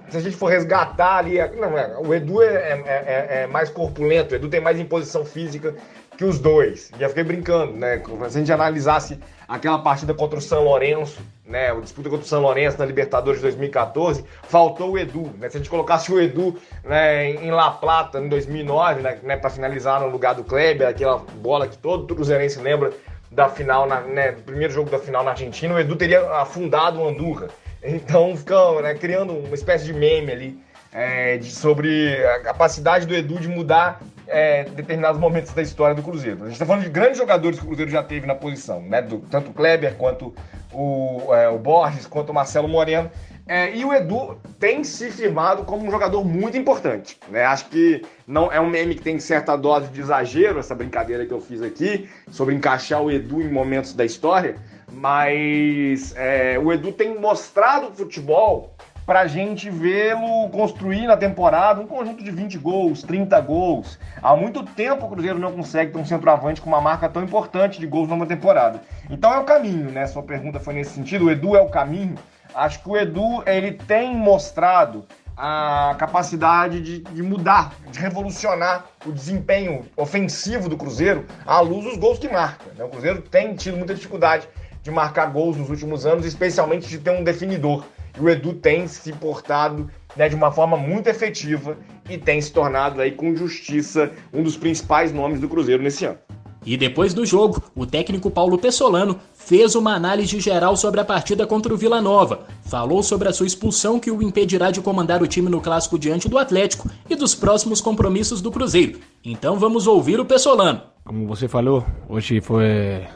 se 0.10 0.18
a 0.18 0.22
gente 0.22 0.36
for 0.36 0.48
resgatar 0.48 1.18
ali. 1.18 1.38
Não, 1.56 1.78
é, 1.78 1.98
o 1.98 2.14
Edu 2.14 2.42
é, 2.42 2.48
é, 2.48 2.84
é, 2.86 3.28
é, 3.42 3.48
mais 3.48 3.70
corpulento, 3.70 4.34
o 4.34 4.36
Edu 4.36 4.48
tem 4.48 4.62
mais 4.62 4.80
imposição 4.80 5.26
física 5.26 5.76
que 6.18 6.26
os 6.26 6.40
dois. 6.40 6.92
Eu 7.00 7.10
fiquei 7.10 7.24
brincando, 7.24 7.74
né? 7.74 8.02
Se 8.30 8.38
a 8.38 8.40
gente 8.40 8.52
analisasse 8.52 9.20
aquela 9.48 9.80
partida 9.80 10.14
contra 10.14 10.40
o 10.40 10.42
São 10.42 10.64
Lourenço, 10.64 11.22
né? 11.46 11.72
O 11.72 11.80
disputa 11.82 12.10
contra 12.10 12.26
o 12.26 12.28
São 12.28 12.42
Lourenço 12.42 12.78
na 12.80 12.86
Libertadores 12.86 13.40
de 13.40 13.44
2014, 13.44 14.26
faltou 14.44 14.92
o 14.92 14.98
Edu, 14.98 15.32
né? 15.38 15.50
Se 15.50 15.58
a 15.58 15.60
gente 15.60 15.70
colocasse 15.70 16.12
o 16.12 16.20
Edu 16.20 16.58
né, 16.84 17.30
em 17.30 17.52
La 17.52 17.72
Plata 17.72 18.20
em 18.20 18.28
2009, 18.28 19.02
né, 19.02 19.20
né 19.22 19.38
para 19.38 19.50
finalizar 19.50 20.02
no 20.02 20.10
lugar 20.10 20.34
do 20.34 20.44
Kleber, 20.44 20.88
aquela 20.88 21.20
bola 21.20 21.68
que 21.68 21.78
todo 21.78 22.14
cruzeirense 22.16 22.60
lembra 22.60 22.92
da 23.32 23.48
final, 23.48 23.88
na, 23.88 24.02
né, 24.02 24.32
do 24.32 24.42
primeiro 24.42 24.74
jogo 24.74 24.90
da 24.90 24.98
final 24.98 25.24
na 25.24 25.32
Argentina, 25.32 25.76
o 25.76 25.80
Edu 25.80 25.96
teria 25.96 26.28
afundado 26.32 27.00
o 27.00 27.08
Andurra. 27.08 27.48
Então 27.84 28.36
ficam 28.36 28.82
né, 28.82 28.96
criando 28.96 29.34
uma 29.34 29.54
espécie 29.54 29.86
de 29.86 29.94
meme 29.94 30.32
ali 30.32 30.60
é, 30.92 31.38
de, 31.38 31.52
sobre 31.52 32.26
a 32.26 32.40
capacidade 32.40 33.06
do 33.06 33.14
Edu 33.14 33.40
de 33.40 33.48
mudar 33.48 34.02
é, 34.28 34.64
determinados 34.66 35.20
momentos 35.20 35.54
da 35.54 35.62
história 35.62 35.96
do 35.96 36.04
Cruzeiro. 36.04 36.42
A 36.42 36.46
gente 36.46 36.54
está 36.54 36.66
falando 36.66 36.84
de 36.84 36.90
grandes 36.90 37.18
jogadores 37.18 37.58
que 37.58 37.66
o 37.66 37.68
Cruzeiro 37.68 37.92
já 37.92 38.04
teve 38.04 38.28
na 38.28 38.36
posição, 38.36 38.82
né? 38.82 39.02
Do, 39.02 39.20
tanto 39.20 39.52
o 39.52 39.54
Kleber 39.54 39.96
quanto 39.96 40.34
o, 40.72 41.34
é, 41.34 41.50
o 41.50 41.58
Borges, 41.58 42.06
quanto 42.06 42.30
o 42.30 42.34
Marcelo 42.34 42.68
Moreno. 42.68 43.10
É, 43.50 43.74
e 43.74 43.86
o 43.86 43.94
Edu 43.94 44.38
tem 44.60 44.84
se 44.84 45.10
firmado 45.10 45.64
como 45.64 45.86
um 45.86 45.90
jogador 45.90 46.24
muito 46.26 46.58
importante. 46.58 47.18
Né? 47.30 47.46
Acho 47.46 47.70
que 47.70 48.04
não 48.28 48.52
é 48.52 48.60
um 48.60 48.70
meme 48.70 48.94
que 48.94 49.02
tem 49.02 49.18
certa 49.20 49.56
dose 49.56 49.88
de 49.88 50.02
exagero, 50.02 50.60
essa 50.60 50.76
brincadeira 50.76 51.26
que 51.26 51.32
eu 51.32 51.40
fiz 51.40 51.62
aqui, 51.62 52.10
sobre 52.30 52.54
encaixar 52.54 53.02
o 53.02 53.10
Edu 53.10 53.42
em 53.42 53.50
momentos 53.50 53.94
da 53.94 54.04
história. 54.04 54.58
Mas 54.92 56.14
é, 56.18 56.60
o 56.60 56.74
Edu 56.74 56.92
tem 56.92 57.18
mostrado 57.18 57.94
futebol 57.94 58.76
para 59.08 59.22
a 59.22 59.28
gente 59.28 59.70
vê-lo 59.70 60.50
construir 60.50 61.08
na 61.08 61.16
temporada 61.16 61.80
um 61.80 61.88
conjunto 61.88 62.22
de 62.22 62.30
20 62.30 62.58
gols, 62.58 63.04
30 63.04 63.40
gols. 63.40 63.98
Há 64.22 64.36
muito 64.36 64.64
tempo 64.64 65.06
o 65.06 65.10
Cruzeiro 65.10 65.40
não 65.40 65.54
consegue 65.54 65.94
ter 65.94 65.98
um 65.98 66.06
centroavante 66.06 66.60
com 66.60 66.68
uma 66.68 66.82
marca 66.82 67.08
tão 67.08 67.24
importante 67.24 67.80
de 67.80 67.88
gols 67.88 68.10
numa 68.10 68.26
temporada. 68.26 68.82
Então 69.10 69.34
é 69.34 69.40
o 69.40 69.46
caminho, 69.46 69.90
né? 69.90 70.06
Sua 70.08 70.22
pergunta 70.22 70.60
foi 70.60 70.74
nesse 70.74 70.92
sentido. 70.92 71.26
O 71.26 71.32
Edu 71.32 71.56
é 71.56 71.62
o 71.62 71.70
caminho. 71.70 72.16
Acho 72.54 72.84
que 72.84 72.90
o 72.90 72.98
Edu 72.98 73.42
ele 73.46 73.72
tem 73.72 74.14
mostrado 74.14 75.06
a 75.38 75.96
capacidade 75.98 76.82
de, 76.82 77.00
de, 77.00 77.24
mudar, 77.24 77.76
de 77.90 78.00
revolucionar 78.00 78.88
o 79.06 79.14
desempenho 79.14 79.86
ofensivo 79.96 80.68
do 80.68 80.76
Cruzeiro 80.76 81.26
à 81.46 81.62
luz 81.62 81.86
dos 81.86 81.96
gols 81.96 82.20
que 82.20 82.28
marca. 82.28 82.66
Né? 82.76 82.84
O 82.84 82.90
Cruzeiro 82.90 83.22
tem 83.22 83.56
tido 83.56 83.78
muita 83.78 83.96
dificuldade 83.96 84.50
de 84.84 84.92
marcar 84.92 85.28
gols 85.28 85.56
nos 85.56 85.70
últimos 85.70 86.06
anos, 86.06 86.26
especialmente 86.26 86.90
de 86.90 86.98
ter 86.98 87.12
um 87.12 87.24
definidor. 87.24 87.86
E 88.18 88.24
o 88.24 88.30
Edu 88.30 88.54
tem 88.54 88.88
se 88.88 89.12
portado 89.14 89.90
né, 90.16 90.28
de 90.28 90.36
uma 90.36 90.52
forma 90.52 90.76
muito 90.76 91.08
efetiva 91.08 91.78
e 92.10 92.18
tem 92.18 92.42
se 92.42 92.52
tornado 92.52 93.02
aí 93.02 93.12
com 93.12 93.36
justiça 93.36 94.12
um 94.34 94.42
dos 94.42 94.58
principais 94.58 95.12
nomes 95.12 95.40
do 95.40 95.48
Cruzeiro 95.48 95.84
nesse 95.84 96.06
ano. 96.06 96.18
E 96.66 96.76
depois 96.76 97.14
do 97.14 97.26
jogo, 97.26 97.64
o 97.74 97.86
técnico 97.86 98.30
Paulo 98.30 98.58
Pessolano 98.58 99.18
fez 99.34 99.74
uma 99.74 99.96
análise 99.96 100.38
geral 100.42 100.76
sobre 100.76 101.00
a 101.00 101.06
partida 101.06 101.48
contra 101.48 101.74
o 101.74 101.78
Vila 101.78 102.02
Nova. 102.02 102.46
Falou 102.64 103.02
sobre 103.02 103.30
a 103.30 103.32
sua 103.32 103.48
expulsão 103.48 104.00
que 104.02 104.12
o 104.12 104.22
impedirá 104.22 104.70
de 104.70 104.82
comandar 104.82 105.24
o 105.24 105.28
time 105.28 105.50
no 105.50 105.62
clássico 105.62 105.98
diante 105.98 106.28
do 106.28 106.38
Atlético 106.38 106.90
e 107.10 107.16
dos 107.16 107.34
próximos 107.34 107.80
compromissos 107.80 108.42
do 108.42 108.52
Cruzeiro. 108.52 109.00
Então 109.24 109.58
vamos 109.58 109.88
ouvir 109.88 110.20
o 110.20 110.26
Pessolano. 110.26 110.82
Como 111.06 111.26
você 111.26 111.48
falou, 111.48 111.86
hoje 112.10 112.42
foi 112.42 113.08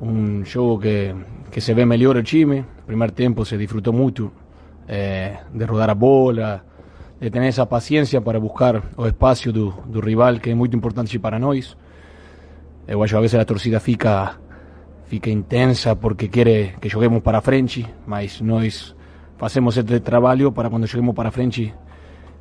un 0.00 0.44
juego 0.44 0.78
que, 0.78 1.14
que 1.52 1.60
se 1.60 1.74
ve 1.74 1.84
mejor 1.84 2.16
el 2.16 2.24
time. 2.24 2.58
El 2.58 2.84
primer 2.86 3.12
tiempo 3.12 3.44
se 3.44 3.58
disfrutó 3.58 3.92
mucho 3.92 4.32
eh, 4.88 5.36
de 5.52 5.66
rodar 5.66 5.90
a 5.90 5.94
bola, 5.94 6.64
de 7.20 7.30
tener 7.30 7.50
esa 7.50 7.68
paciencia 7.68 8.22
para 8.22 8.38
buscar 8.38 8.82
o 8.96 9.06
espacio 9.06 9.52
do, 9.52 9.70
do 9.86 10.00
rival, 10.00 10.40
que 10.40 10.50
é 10.50 10.54
muito 10.54 10.74
importante 10.74 11.18
para 11.18 11.38
nós. 11.38 11.76
Eu 12.88 13.02
acho 13.04 13.16
a 13.16 13.20
veces 13.20 13.38
a 13.38 13.44
torcida 13.44 13.78
fica 13.78 14.40
fica 15.04 15.28
intensa 15.28 15.94
porque 15.94 16.28
quer 16.28 16.80
que 16.80 16.88
joguemos 16.88 17.22
para 17.22 17.42
frente, 17.42 17.86
mas 18.06 18.40
nós 18.40 18.96
fazemos 19.36 19.76
este 19.76 20.00
trabalho 20.00 20.52
para 20.52 20.70
quando 20.70 20.86
joguemos 20.86 21.14
para 21.14 21.30
frente 21.30 21.74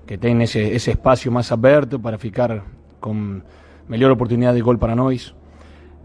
que 0.08 0.18
tenha 0.18 0.46
esse, 0.46 0.60
esse 0.60 0.92
espaço 0.92 1.30
mais 1.30 1.52
aberto 1.52 2.00
para 2.00 2.18
ficar 2.18 2.64
com 3.02 3.42
melhor 3.90 4.12
oportunidade 4.12 4.56
de 4.56 4.64
gol 4.64 4.78
para 4.78 4.96
nós. 4.96 5.36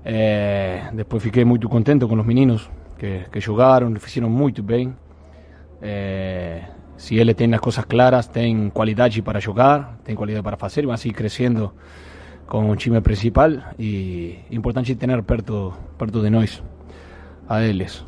Eh, 0.05 0.91
después 0.93 1.23
fiquei 1.23 1.45
muito 1.45 1.69
contento 1.69 2.09
con 2.09 2.17
los 2.17 2.27
meninos 2.27 2.69
que, 2.99 3.27
que 3.31 3.41
jogaron, 3.41 3.97
hicieron 3.97 4.31
muito 4.31 4.63
bem. 4.63 4.95
Eh, 5.83 6.63
si 6.97 7.19
ele 7.19 7.35
tem 7.35 7.53
as 7.55 7.61
coisas 7.61 7.85
claras, 7.85 8.29
tem 8.29 8.71
qualidade 8.71 9.21
para 9.23 9.41
jogar, 9.41 9.99
tem 10.03 10.15
qualidade 10.15 10.43
para 10.43 10.57
fazer, 10.57 10.87
vai 10.87 10.97
seguir 10.97 11.15
crescendo 11.15 11.75
com 12.47 12.71
o 12.71 12.77
time 12.77 13.01
principal 13.01 13.53
e 13.79 14.39
importante 14.51 14.95
ter 14.95 15.23
perto, 15.23 15.75
perto 15.99 16.23
de 16.23 16.31
nós 16.31 16.63
a 17.49 17.63
eles. 17.63 18.05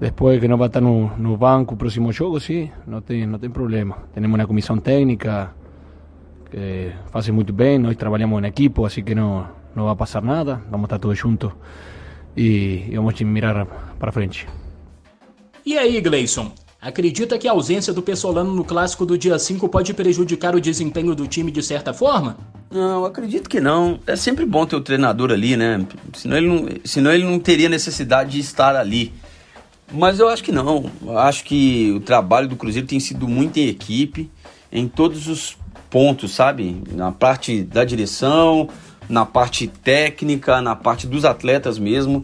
Después 0.00 0.40
que 0.40 0.48
no 0.48 0.56
va 0.56 0.66
a 0.66 0.68
estar 0.68 0.80
no, 0.80 1.16
no 1.16 1.36
banco 1.36 1.74
el 1.74 1.78
próximo 1.78 2.12
juego, 2.12 2.40
sí, 2.40 2.70
no 2.86 3.02
tem, 3.02 3.30
tem 3.38 3.50
problema. 3.50 3.96
Tenemos 4.14 4.34
una 4.34 4.46
comisión 4.46 4.80
técnica 4.80 5.54
que 6.50 6.92
hace 7.12 7.30
muy 7.30 7.44
bien, 7.44 7.84
hoy 7.86 7.94
trabajamos 7.94 8.38
en 8.38 8.46
equipo, 8.46 8.86
así 8.86 9.02
que 9.02 9.14
no, 9.14 9.46
no 9.74 9.84
va 9.84 9.92
a 9.92 9.96
pasar 9.96 10.24
nada, 10.24 10.60
vamos 10.70 10.84
a 10.84 10.86
estar 10.86 11.00
todos 11.00 11.20
juntos 11.20 11.52
e, 12.38 12.94
vamos 12.94 13.20
mirar 13.20 13.66
para 13.98 14.12
frente. 14.12 14.46
E 15.66 15.76
aí, 15.76 16.00
Gleison? 16.00 16.52
Acredita 16.80 17.36
que 17.36 17.48
a 17.48 17.50
ausência 17.50 17.92
do 17.92 18.00
Pessolano 18.00 18.54
no 18.54 18.64
clássico 18.64 19.04
do 19.04 19.18
dia 19.18 19.36
5 19.36 19.68
pode 19.68 19.92
prejudicar 19.92 20.54
o 20.54 20.60
desempenho 20.60 21.12
do 21.12 21.26
time 21.26 21.50
de 21.50 21.60
certa 21.60 21.92
forma? 21.92 22.36
Não, 22.70 23.04
acredito 23.04 23.48
que 23.48 23.60
não. 23.60 23.98
É 24.06 24.14
sempre 24.14 24.46
bom 24.46 24.64
ter 24.64 24.76
o 24.76 24.80
treinador 24.80 25.32
ali, 25.32 25.56
né? 25.56 25.84
Senão 26.14 26.36
ele 26.36 26.46
não, 26.46 26.68
senão 26.84 27.12
ele 27.12 27.24
não 27.24 27.40
teria 27.40 27.68
necessidade 27.68 28.30
de 28.30 28.38
estar 28.38 28.76
ali. 28.76 29.12
Mas 29.92 30.20
eu 30.20 30.28
acho 30.28 30.44
que 30.44 30.52
não. 30.52 30.88
Eu 31.02 31.18
acho 31.18 31.44
que 31.44 31.90
o 31.92 32.00
trabalho 32.00 32.46
do 32.46 32.54
Cruzeiro 32.54 32.86
tem 32.86 33.00
sido 33.00 33.26
muito 33.26 33.56
em 33.56 33.66
equipe, 33.66 34.30
em 34.70 34.86
todos 34.86 35.26
os 35.26 35.56
pontos, 35.90 36.32
sabe? 36.32 36.80
Na 36.92 37.10
parte 37.10 37.62
da 37.62 37.84
direção, 37.84 38.68
na 39.08 39.24
parte 39.24 39.66
técnica, 39.66 40.60
na 40.60 40.76
parte 40.76 41.06
dos 41.06 41.24
atletas 41.24 41.78
mesmo. 41.78 42.22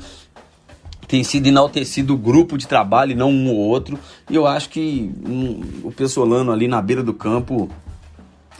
Tem 1.07 1.23
sido 1.23 1.47
enaltecido 1.47 2.15
o 2.15 2.19
grupo 2.19 2.57
de 2.57 2.67
trabalho 2.67 3.13
e 3.13 3.15
não 3.15 3.31
um 3.31 3.51
ou 3.51 3.57
outro. 3.57 3.99
E 4.29 4.35
eu 4.35 4.47
acho 4.47 4.71
que 4.71 5.13
um, 5.27 5.61
o 5.85 5.93
Pessolano 5.93 6.51
ali 6.51 6.67
na 6.67 6.81
beira 6.81 7.03
do 7.03 7.15
campo 7.15 7.69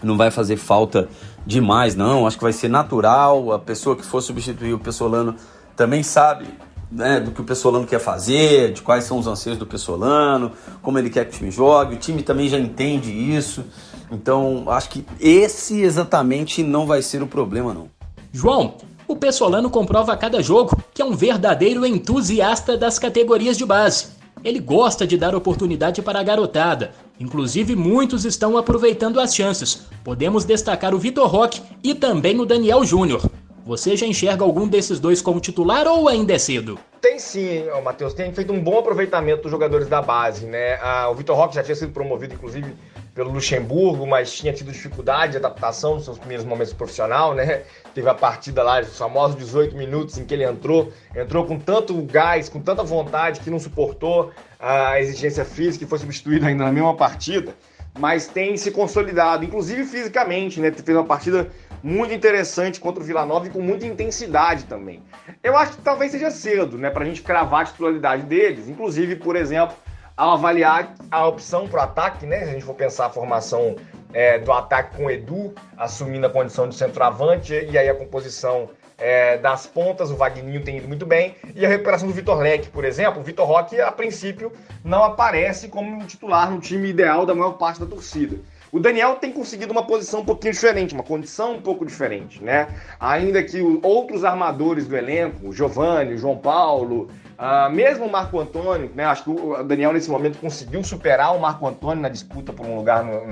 não 0.03 0.17
vai 0.17 0.31
fazer 0.31 0.57
falta 0.57 1.09
demais, 1.47 1.95
não. 1.95 2.27
Acho 2.27 2.37
que 2.37 2.45
vai 2.45 2.53
ser 2.53 2.69
natural. 2.69 3.53
A 3.53 3.59
pessoa 3.59 3.97
que 3.97 4.05
for 4.05 4.21
substituir 4.21 4.75
o 4.75 4.79
Pessolano 4.79 5.35
também 5.75 6.03
sabe 6.03 6.47
né, 6.91 7.19
do 7.19 7.33
que 7.33 7.41
o 7.41 7.45
Pessolano 7.45 7.87
quer 7.87 7.99
fazer, 7.99 8.73
de 8.73 8.83
quais 8.83 9.05
são 9.05 9.19
os 9.19 9.27
anseios 9.27 9.59
do 9.59 9.67
Pessolano, 9.67 10.53
como 10.81 10.99
ele 10.99 11.11
quer 11.11 11.25
que 11.25 11.35
o 11.35 11.39
time 11.39 11.51
jogue. 11.51 11.97
O 11.97 11.99
time 11.99 12.23
também 12.23 12.49
já 12.49 12.59
entende 12.59 13.11
isso. 13.11 13.65
Então, 14.11 14.65
acho 14.69 14.91
que 14.91 15.05
esse 15.19 15.81
exatamente 15.81 16.63
não 16.63 16.87
vai 16.87 17.03
ser 17.03 17.23
o 17.23 17.27
problema, 17.27 17.75
não. 17.75 17.89
João, 18.37 18.75
o 19.07 19.15
Pessolano 19.15 19.71
comprova 19.71 20.13
a 20.13 20.17
cada 20.17 20.43
jogo 20.43 20.77
que 20.93 21.01
é 21.01 21.05
um 21.05 21.15
verdadeiro 21.15 21.87
entusiasta 21.87 22.77
das 22.77 22.99
categorias 22.99 23.57
de 23.57 23.65
base. 23.65 24.09
Ele 24.43 24.59
gosta 24.59 25.07
de 25.07 25.17
dar 25.17 25.37
oportunidade 25.37 26.03
para 26.03 26.19
a 26.19 26.23
garotada. 26.25 26.91
Inclusive, 27.21 27.77
muitos 27.77 28.25
estão 28.25 28.59
aproveitando 28.59 29.21
as 29.21 29.33
chances. 29.33 29.87
Podemos 30.03 30.45
destacar 30.45 30.93
o 30.97 30.99
Vitor 30.99 31.29
Roque 31.29 31.63
e 31.81 31.95
também 31.95 32.41
o 32.41 32.45
Daniel 32.45 32.85
Júnior. 32.85 33.23
Você 33.65 33.97
já 33.97 34.05
enxerga 34.05 34.43
algum 34.43 34.67
desses 34.67 34.99
dois 34.99 35.23
como 35.23 35.39
titular 35.39 35.87
ou 35.87 36.09
ainda 36.09 36.35
é 36.35 36.39
cedo? 36.39 36.77
Tem 37.01 37.21
sim, 37.21 37.63
Matheus. 37.85 38.15
Tem 38.15 38.33
feito 38.33 38.53
um 38.53 38.61
bom 38.61 38.81
aproveitamento 38.81 39.43
dos 39.43 39.51
jogadores 39.53 39.87
da 39.87 40.03
base, 40.03 40.45
né? 40.45 40.75
Ah, 40.83 41.09
o 41.09 41.15
Vitor 41.15 41.37
Roque 41.37 41.55
já 41.55 41.63
tinha 41.63 41.77
sido 41.77 41.93
promovido, 41.93 42.35
inclusive, 42.35 42.75
pelo 43.15 43.31
Luxemburgo, 43.31 44.07
mas 44.07 44.33
tinha 44.33 44.53
tido 44.53 44.73
dificuldade 44.73 45.33
de 45.33 45.39
adaptação 45.39 45.95
nos 45.95 46.05
seus 46.05 46.19
primeiros 46.19 46.45
momentos 46.45 46.73
profissional, 46.73 47.33
né? 47.33 47.63
Teve 47.95 48.09
a 48.09 48.15
partida 48.15 48.63
lá, 48.63 48.81
os 48.81 48.99
famosos 48.99 49.37
18 49.37 49.77
minutos 49.77 50.19
em 50.19 50.25
que 50.25 50.35
ele 50.35 50.45
entrou, 50.45 50.93
entrou 51.15 51.47
com 51.47 51.59
tanto 51.59 51.95
gás, 52.03 52.49
com 52.49 52.61
tanta 52.61 52.83
vontade 52.83 53.41
que 53.41 53.51
não 53.51 53.61
suportou 53.61 54.33
a 54.59 55.01
exigência 55.01 55.45
física 55.45 55.85
e 55.85 55.89
foi 55.89 55.99
substituído 55.99 56.45
ainda 56.45 56.65
na 56.65 56.73
mesma 56.73 56.97
partida, 56.97 57.55
mas 57.97 58.27
tem 58.27 58.57
se 58.57 58.73
consolidado, 58.73 59.45
inclusive 59.45 59.85
fisicamente, 59.85 60.59
né? 60.59 60.73
Fez 60.73 60.97
uma 60.97 61.05
partida 61.05 61.49
muito 61.85 62.13
interessante 62.13 62.81
contra 62.81 63.03
o 63.03 63.07
Vila 63.07 63.25
Nova 63.25 63.47
e 63.47 63.51
com 63.51 63.61
muita 63.61 63.87
intensidade 63.87 64.65
também. 64.65 65.03
Eu 65.43 65.57
acho 65.57 65.77
que 65.77 65.83
talvez 65.83 66.11
seja 66.11 66.31
cedo, 66.31 66.79
né, 66.79 66.91
a 66.93 67.05
gente 67.05 67.23
cravar 67.23 67.61
a 67.61 67.65
titularidade 67.67 68.23
deles, 68.23 68.69
inclusive, 68.69 69.17
por 69.17 69.37
exemplo, 69.37 69.77
ao 70.17 70.33
avaliar 70.33 70.95
a 71.11 71.27
opção 71.27 71.67
para 71.67 71.81
o 71.81 71.83
ataque, 71.83 72.27
né? 72.27 72.39
Se 72.39 72.51
a 72.51 72.53
gente 72.53 72.65
for 72.65 72.75
pensar 72.75 73.07
a 73.07 73.11
formação 73.11 73.77
é, 74.13 74.39
do 74.39 74.53
ataque 74.53 74.97
com 74.97 75.07
o 75.07 75.11
Edu 75.11 75.53
assumindo 75.77 76.27
a 76.27 76.31
condição 76.31 76.69
de 76.69 76.75
centroavante 76.75 77.53
e 77.53 77.77
aí 77.77 77.89
a 77.89 77.95
composição 77.95 78.71
é, 78.97 79.37
das 79.39 79.67
pontas, 79.67 80.11
o 80.11 80.17
Vagninho 80.17 80.63
tem 80.63 80.79
ido 80.79 80.89
muito 80.89 81.05
bem, 81.05 81.35
e 81.55 81.67
a 81.67 81.69
recuperação 81.69 82.07
do 82.07 82.15
Vitor 82.15 82.39
Leque, 82.39 82.69
por 82.69 82.85
exemplo, 82.85 83.21
o 83.21 83.25
Vitor 83.25 83.47
Roque, 83.47 83.81
a 83.81 83.91
princípio, 83.91 84.53
não 84.85 85.03
aparece 85.03 85.69
como 85.69 85.91
um 85.91 86.07
titular 86.07 86.51
no 86.51 86.61
time 86.61 86.89
ideal 86.89 87.27
da 87.27 87.35
maior 87.35 87.53
parte 87.53 87.81
da 87.81 87.87
torcida. 87.87 88.39
O 88.75 88.81
Daniel 88.81 89.15
tem 89.15 89.31
conseguido 89.31 89.71
uma 89.71 89.87
posição 89.87 90.23
um 90.23 90.25
pouquinho 90.25 90.53
diferente, 90.53 90.95
uma 90.95 91.05
condição 91.05 91.53
um 91.53 91.63
pouco 91.63 91.87
diferente, 91.87 92.43
né? 92.43 92.67
Ainda 92.99 93.41
que 93.41 93.63
outros 93.81 94.25
armadores 94.25 94.89
do 94.89 94.97
elenco, 94.97 95.47
o 95.47 95.53
Giovanni, 95.53 96.15
o 96.15 96.19
João 96.19 96.37
Paulo, 96.37 97.09
Uh, 97.35 97.69
mesmo 97.69 98.07
o 98.07 98.13
Marco 98.13 98.39
Antônio, 98.39 98.93
né, 98.95 99.05
acho 99.07 99.25
que 99.25 99.31
o 99.31 99.61
Daniel 99.65 99.93
nesse 99.93 100.09
momento 100.09 100.39
conseguiu 100.39 100.85
superar 100.85 101.35
o 101.35 101.41
Marco 101.41 101.67
Antônio 101.67 102.01
na 102.01 102.09
disputa 102.09 102.53
por 102.53 102.65
um 102.65 102.77
lugar, 102.77 103.03
no, 103.03 103.27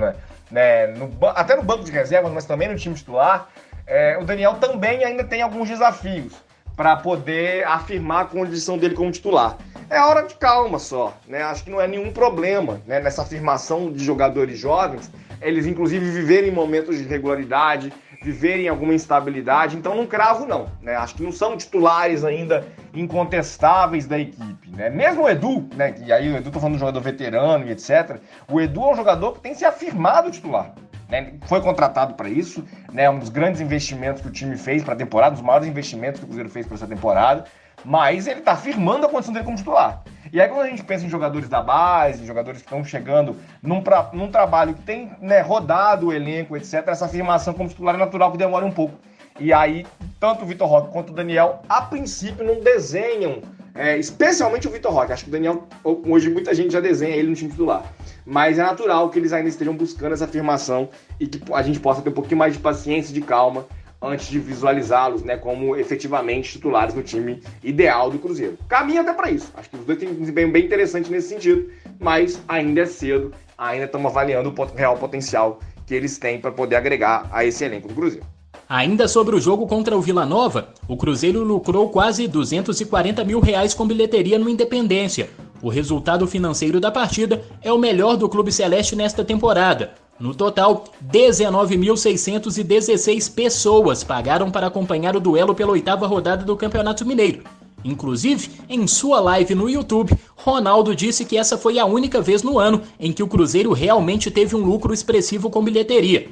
né, 0.51 0.87
no, 0.87 1.09
até 1.29 1.55
no 1.55 1.63
banco 1.63 1.85
de 1.85 1.91
reservas, 1.91 2.29
mas 2.33 2.43
também 2.43 2.67
no 2.67 2.75
time 2.75 2.93
titular. 2.95 3.47
É, 3.87 4.17
o 4.21 4.25
Daniel 4.25 4.55
também 4.55 5.05
ainda 5.05 5.23
tem 5.23 5.41
alguns 5.41 5.69
desafios 5.69 6.33
para 6.75 6.97
poder 6.97 7.65
afirmar 7.65 8.23
a 8.23 8.25
condição 8.25 8.77
dele 8.77 8.93
como 8.93 9.09
titular. 9.09 9.57
É 9.89 10.01
hora 10.01 10.23
de 10.23 10.35
calma 10.35 10.79
só, 10.79 11.13
né? 11.27 11.41
Acho 11.43 11.63
que 11.63 11.69
não 11.69 11.79
é 11.79 11.87
nenhum 11.87 12.11
problema 12.11 12.81
né, 12.85 12.99
nessa 12.99 13.21
afirmação 13.21 13.91
de 13.91 14.03
jogadores 14.03 14.57
jovens, 14.57 15.09
eles 15.43 15.65
inclusive 15.65 16.09
viverem 16.09 16.51
momentos 16.51 16.97
de 16.97 17.03
regularidade, 17.03 17.91
viverem 18.23 18.69
alguma 18.69 18.93
instabilidade, 18.93 19.75
então 19.75 19.95
não 19.95 20.07
cravo 20.07 20.45
não, 20.45 20.67
né? 20.81 20.95
Acho 20.95 21.15
que 21.15 21.23
não 21.23 21.31
são 21.31 21.57
titulares 21.57 22.23
ainda 22.23 22.65
incontestáveis 22.93 24.07
da 24.07 24.17
equipe, 24.17 24.69
né? 24.69 24.89
Mesmo 24.89 25.23
o 25.23 25.29
Edu, 25.29 25.67
né, 25.75 25.93
e 26.05 26.11
aí 26.11 26.31
o 26.31 26.37
Edu 26.37 26.49
tô 26.49 26.59
falando 26.59 26.73
de 26.73 26.77
um 26.77 26.79
jogador 26.79 27.01
veterano 27.01 27.67
e 27.67 27.71
etc. 27.71 28.17
O 28.49 28.61
Edu 28.61 28.81
é 28.81 28.91
um 28.91 28.95
jogador 28.95 29.33
que 29.33 29.41
tem 29.41 29.53
se 29.53 29.65
afirmado 29.65 30.31
titular. 30.31 30.73
Né? 31.09 31.33
Foi 31.47 31.61
contratado 31.61 32.13
para 32.15 32.29
isso, 32.29 32.63
né? 32.91 33.09
Um 33.09 33.19
dos 33.19 33.29
grandes 33.29 33.59
investimentos 33.59 34.21
que 34.21 34.29
o 34.29 34.31
time 34.31 34.57
fez 34.57 34.83
para 34.83 34.93
a 34.93 34.97
temporada, 34.97 35.31
um 35.31 35.35
dos 35.35 35.45
maiores 35.45 35.67
investimentos 35.67 36.19
que 36.19 36.25
o 36.25 36.27
Cruzeiro 36.27 36.49
fez 36.49 36.65
para 36.65 36.75
essa 36.75 36.87
temporada, 36.87 37.43
mas 37.83 38.25
ele 38.25 38.39
está 38.39 38.53
afirmando 38.53 39.05
a 39.05 39.09
condição 39.09 39.33
dele 39.33 39.45
como 39.45 39.57
titular. 39.57 40.01
E 40.33 40.41
aí, 40.41 40.49
quando 40.49 40.61
a 40.61 40.67
gente 40.67 40.83
pensa 40.83 41.05
em 41.05 41.09
jogadores 41.09 41.47
da 41.47 41.61
base, 41.61 42.25
jogadores 42.25 42.59
que 42.59 42.65
estão 42.65 42.83
chegando 42.83 43.35
num, 43.61 43.83
pra, 43.83 44.09
num 44.13 44.31
trabalho 44.31 44.73
que 44.73 44.81
tem 44.81 45.11
né, 45.21 45.41
rodado 45.41 46.07
o 46.07 46.11
elenco, 46.11 46.57
etc., 46.57 46.87
essa 46.87 47.05
afirmação 47.05 47.53
como 47.53 47.69
titular 47.69 47.93
é 47.93 47.99
natural 47.99 48.31
que 48.31 48.37
demore 48.39 48.65
um 48.65 48.71
pouco. 48.71 48.95
E 49.39 49.53
aí, 49.53 49.85
tanto 50.19 50.43
o 50.43 50.47
Vitor 50.47 50.67
Roque 50.67 50.91
quanto 50.91 51.11
o 51.11 51.13
Daniel, 51.13 51.61
a 51.69 51.83
princípio, 51.83 52.43
não 52.43 52.61
desenham, 52.61 53.43
é, 53.75 53.95
especialmente 53.99 54.67
o 54.67 54.71
Vitor 54.71 54.91
Roque. 54.91 55.11
Acho 55.11 55.25
que 55.25 55.29
o 55.29 55.33
Daniel, 55.33 55.67
hoje 55.83 56.31
muita 56.31 56.51
gente 56.55 56.73
já 56.73 56.79
desenha 56.79 57.15
ele 57.15 57.29
no 57.29 57.35
time 57.35 57.51
titular. 57.51 57.83
Mas 58.25 58.57
é 58.57 58.63
natural 58.63 59.11
que 59.11 59.19
eles 59.19 59.33
ainda 59.33 59.49
estejam 59.49 59.75
buscando 59.75 60.13
essa 60.13 60.25
afirmação 60.25 60.89
e 61.19 61.27
que 61.27 61.53
a 61.53 61.61
gente 61.61 61.79
possa 61.79 62.01
ter 62.01 62.09
um 62.09 62.13
pouquinho 62.13 62.39
mais 62.39 62.53
de 62.53 62.59
paciência 62.59 63.13
de 63.13 63.21
calma 63.21 63.67
antes 64.03 64.27
de 64.27 64.37
visualizá-los 64.37 65.23
né, 65.23 65.37
como 65.37 65.75
efetivamente 65.77 66.51
titulares 66.51 66.93
no 66.93 67.01
time 67.01 67.41
ideal 67.63 68.11
do 68.11 68.19
Cruzeiro. 68.19 68.57
Caminha 68.67 69.01
até 69.01 69.13
para 69.13 69.31
isso. 69.31 69.49
Acho 69.55 69.69
que 69.69 69.77
os 69.77 69.85
dois 69.85 69.97
têm 69.97 70.09
um 70.09 70.15
desempenho 70.15 70.51
bem 70.51 70.65
interessante 70.65 71.09
nesse 71.09 71.29
sentido, 71.29 71.69
mas 71.99 72.41
ainda 72.47 72.81
é 72.81 72.85
cedo, 72.85 73.33
ainda 73.57 73.85
estamos 73.85 74.11
avaliando 74.11 74.53
o 74.55 74.65
real 74.75 74.97
potencial 74.97 75.59
que 75.87 75.95
eles 75.95 76.17
têm 76.17 76.39
para 76.39 76.51
poder 76.51 76.75
agregar 76.75 77.27
a 77.31 77.45
esse 77.45 77.63
elenco 77.63 77.87
do 77.87 77.93
Cruzeiro. 77.93 78.25
Ainda 78.67 79.07
sobre 79.07 79.35
o 79.35 79.41
jogo 79.41 79.67
contra 79.67 79.95
o 79.95 80.01
Vila 80.01 80.25
Nova, 80.25 80.69
o 80.87 80.97
Cruzeiro 80.97 81.43
lucrou 81.43 81.89
quase 81.89 82.27
240 82.27 83.23
mil 83.23 83.39
reais 83.39 83.73
com 83.73 83.87
bilheteria 83.87 84.39
no 84.39 84.49
Independência. 84.49 85.29
O 85.61 85.69
resultado 85.69 86.27
financeiro 86.27 86.79
da 86.79 86.91
partida 86.91 87.43
é 87.61 87.71
o 87.71 87.77
melhor 87.77 88.17
do 88.17 88.27
Clube 88.27 88.51
Celeste 88.51 88.95
nesta 88.95 89.23
temporada, 89.23 89.93
no 90.23 90.33
total, 90.33 90.85
19.616 91.05 93.33
pessoas 93.33 94.05
pagaram 94.05 94.49
para 94.49 94.67
acompanhar 94.67 95.17
o 95.17 95.19
duelo 95.19 95.53
pela 95.53 95.73
oitava 95.73 96.07
rodada 96.07 96.45
do 96.45 96.55
Campeonato 96.55 97.05
Mineiro. 97.05 97.43
Inclusive, 97.83 98.51
em 98.69 98.87
sua 98.87 99.19
live 99.19 99.53
no 99.53 99.69
YouTube, 99.69 100.17
Ronaldo 100.33 100.95
disse 100.95 101.25
que 101.25 101.37
essa 101.37 101.57
foi 101.57 101.77
a 101.77 101.85
única 101.85 102.21
vez 102.21 102.41
no 102.41 102.57
ano 102.57 102.81
em 102.97 103.11
que 103.11 103.21
o 103.21 103.27
Cruzeiro 103.27 103.73
realmente 103.73 104.31
teve 104.31 104.55
um 104.55 104.63
lucro 104.63 104.93
expressivo 104.93 105.49
com 105.49 105.61
bilheteria. 105.61 106.29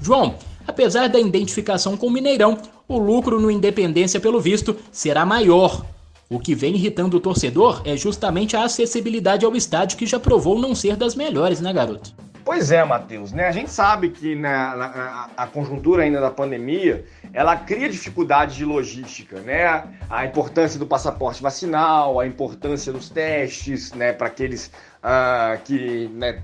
João, 0.00 0.36
apesar 0.66 1.10
da 1.10 1.20
identificação 1.20 1.98
com 1.98 2.06
o 2.06 2.10
Mineirão, 2.10 2.56
o 2.88 2.96
lucro 2.96 3.38
no 3.38 3.50
Independência, 3.50 4.18
pelo 4.18 4.40
visto, 4.40 4.74
será 4.90 5.26
maior. 5.26 5.84
O 6.30 6.38
que 6.38 6.54
vem 6.54 6.76
irritando 6.76 7.18
o 7.18 7.20
torcedor 7.20 7.82
é 7.84 7.94
justamente 7.94 8.56
a 8.56 8.64
acessibilidade 8.64 9.44
ao 9.44 9.54
estádio 9.54 9.98
que 9.98 10.06
já 10.06 10.18
provou 10.18 10.58
não 10.58 10.74
ser 10.74 10.96
das 10.96 11.14
melhores, 11.14 11.60
né, 11.60 11.74
garoto? 11.74 12.24
Pois 12.44 12.70
é, 12.70 12.84
Matheus, 12.84 13.32
né? 13.32 13.48
A 13.48 13.52
gente 13.52 13.70
sabe 13.70 14.10
que 14.10 14.34
na, 14.34 14.76
na, 14.76 15.30
a 15.34 15.46
conjuntura 15.46 16.02
ainda 16.02 16.20
da 16.20 16.30
pandemia, 16.30 17.02
ela 17.32 17.56
cria 17.56 17.88
dificuldades 17.88 18.54
de 18.54 18.66
logística, 18.66 19.40
né? 19.40 19.82
A 20.10 20.26
importância 20.26 20.78
do 20.78 20.86
passaporte 20.86 21.42
vacinal, 21.42 22.20
a 22.20 22.26
importância 22.26 22.92
dos 22.92 23.08
testes, 23.08 23.94
né? 23.94 24.12
Para 24.12 24.26
aqueles 24.26 24.70
uh, 25.04 25.58
que 25.64 26.08
né, 26.12 26.42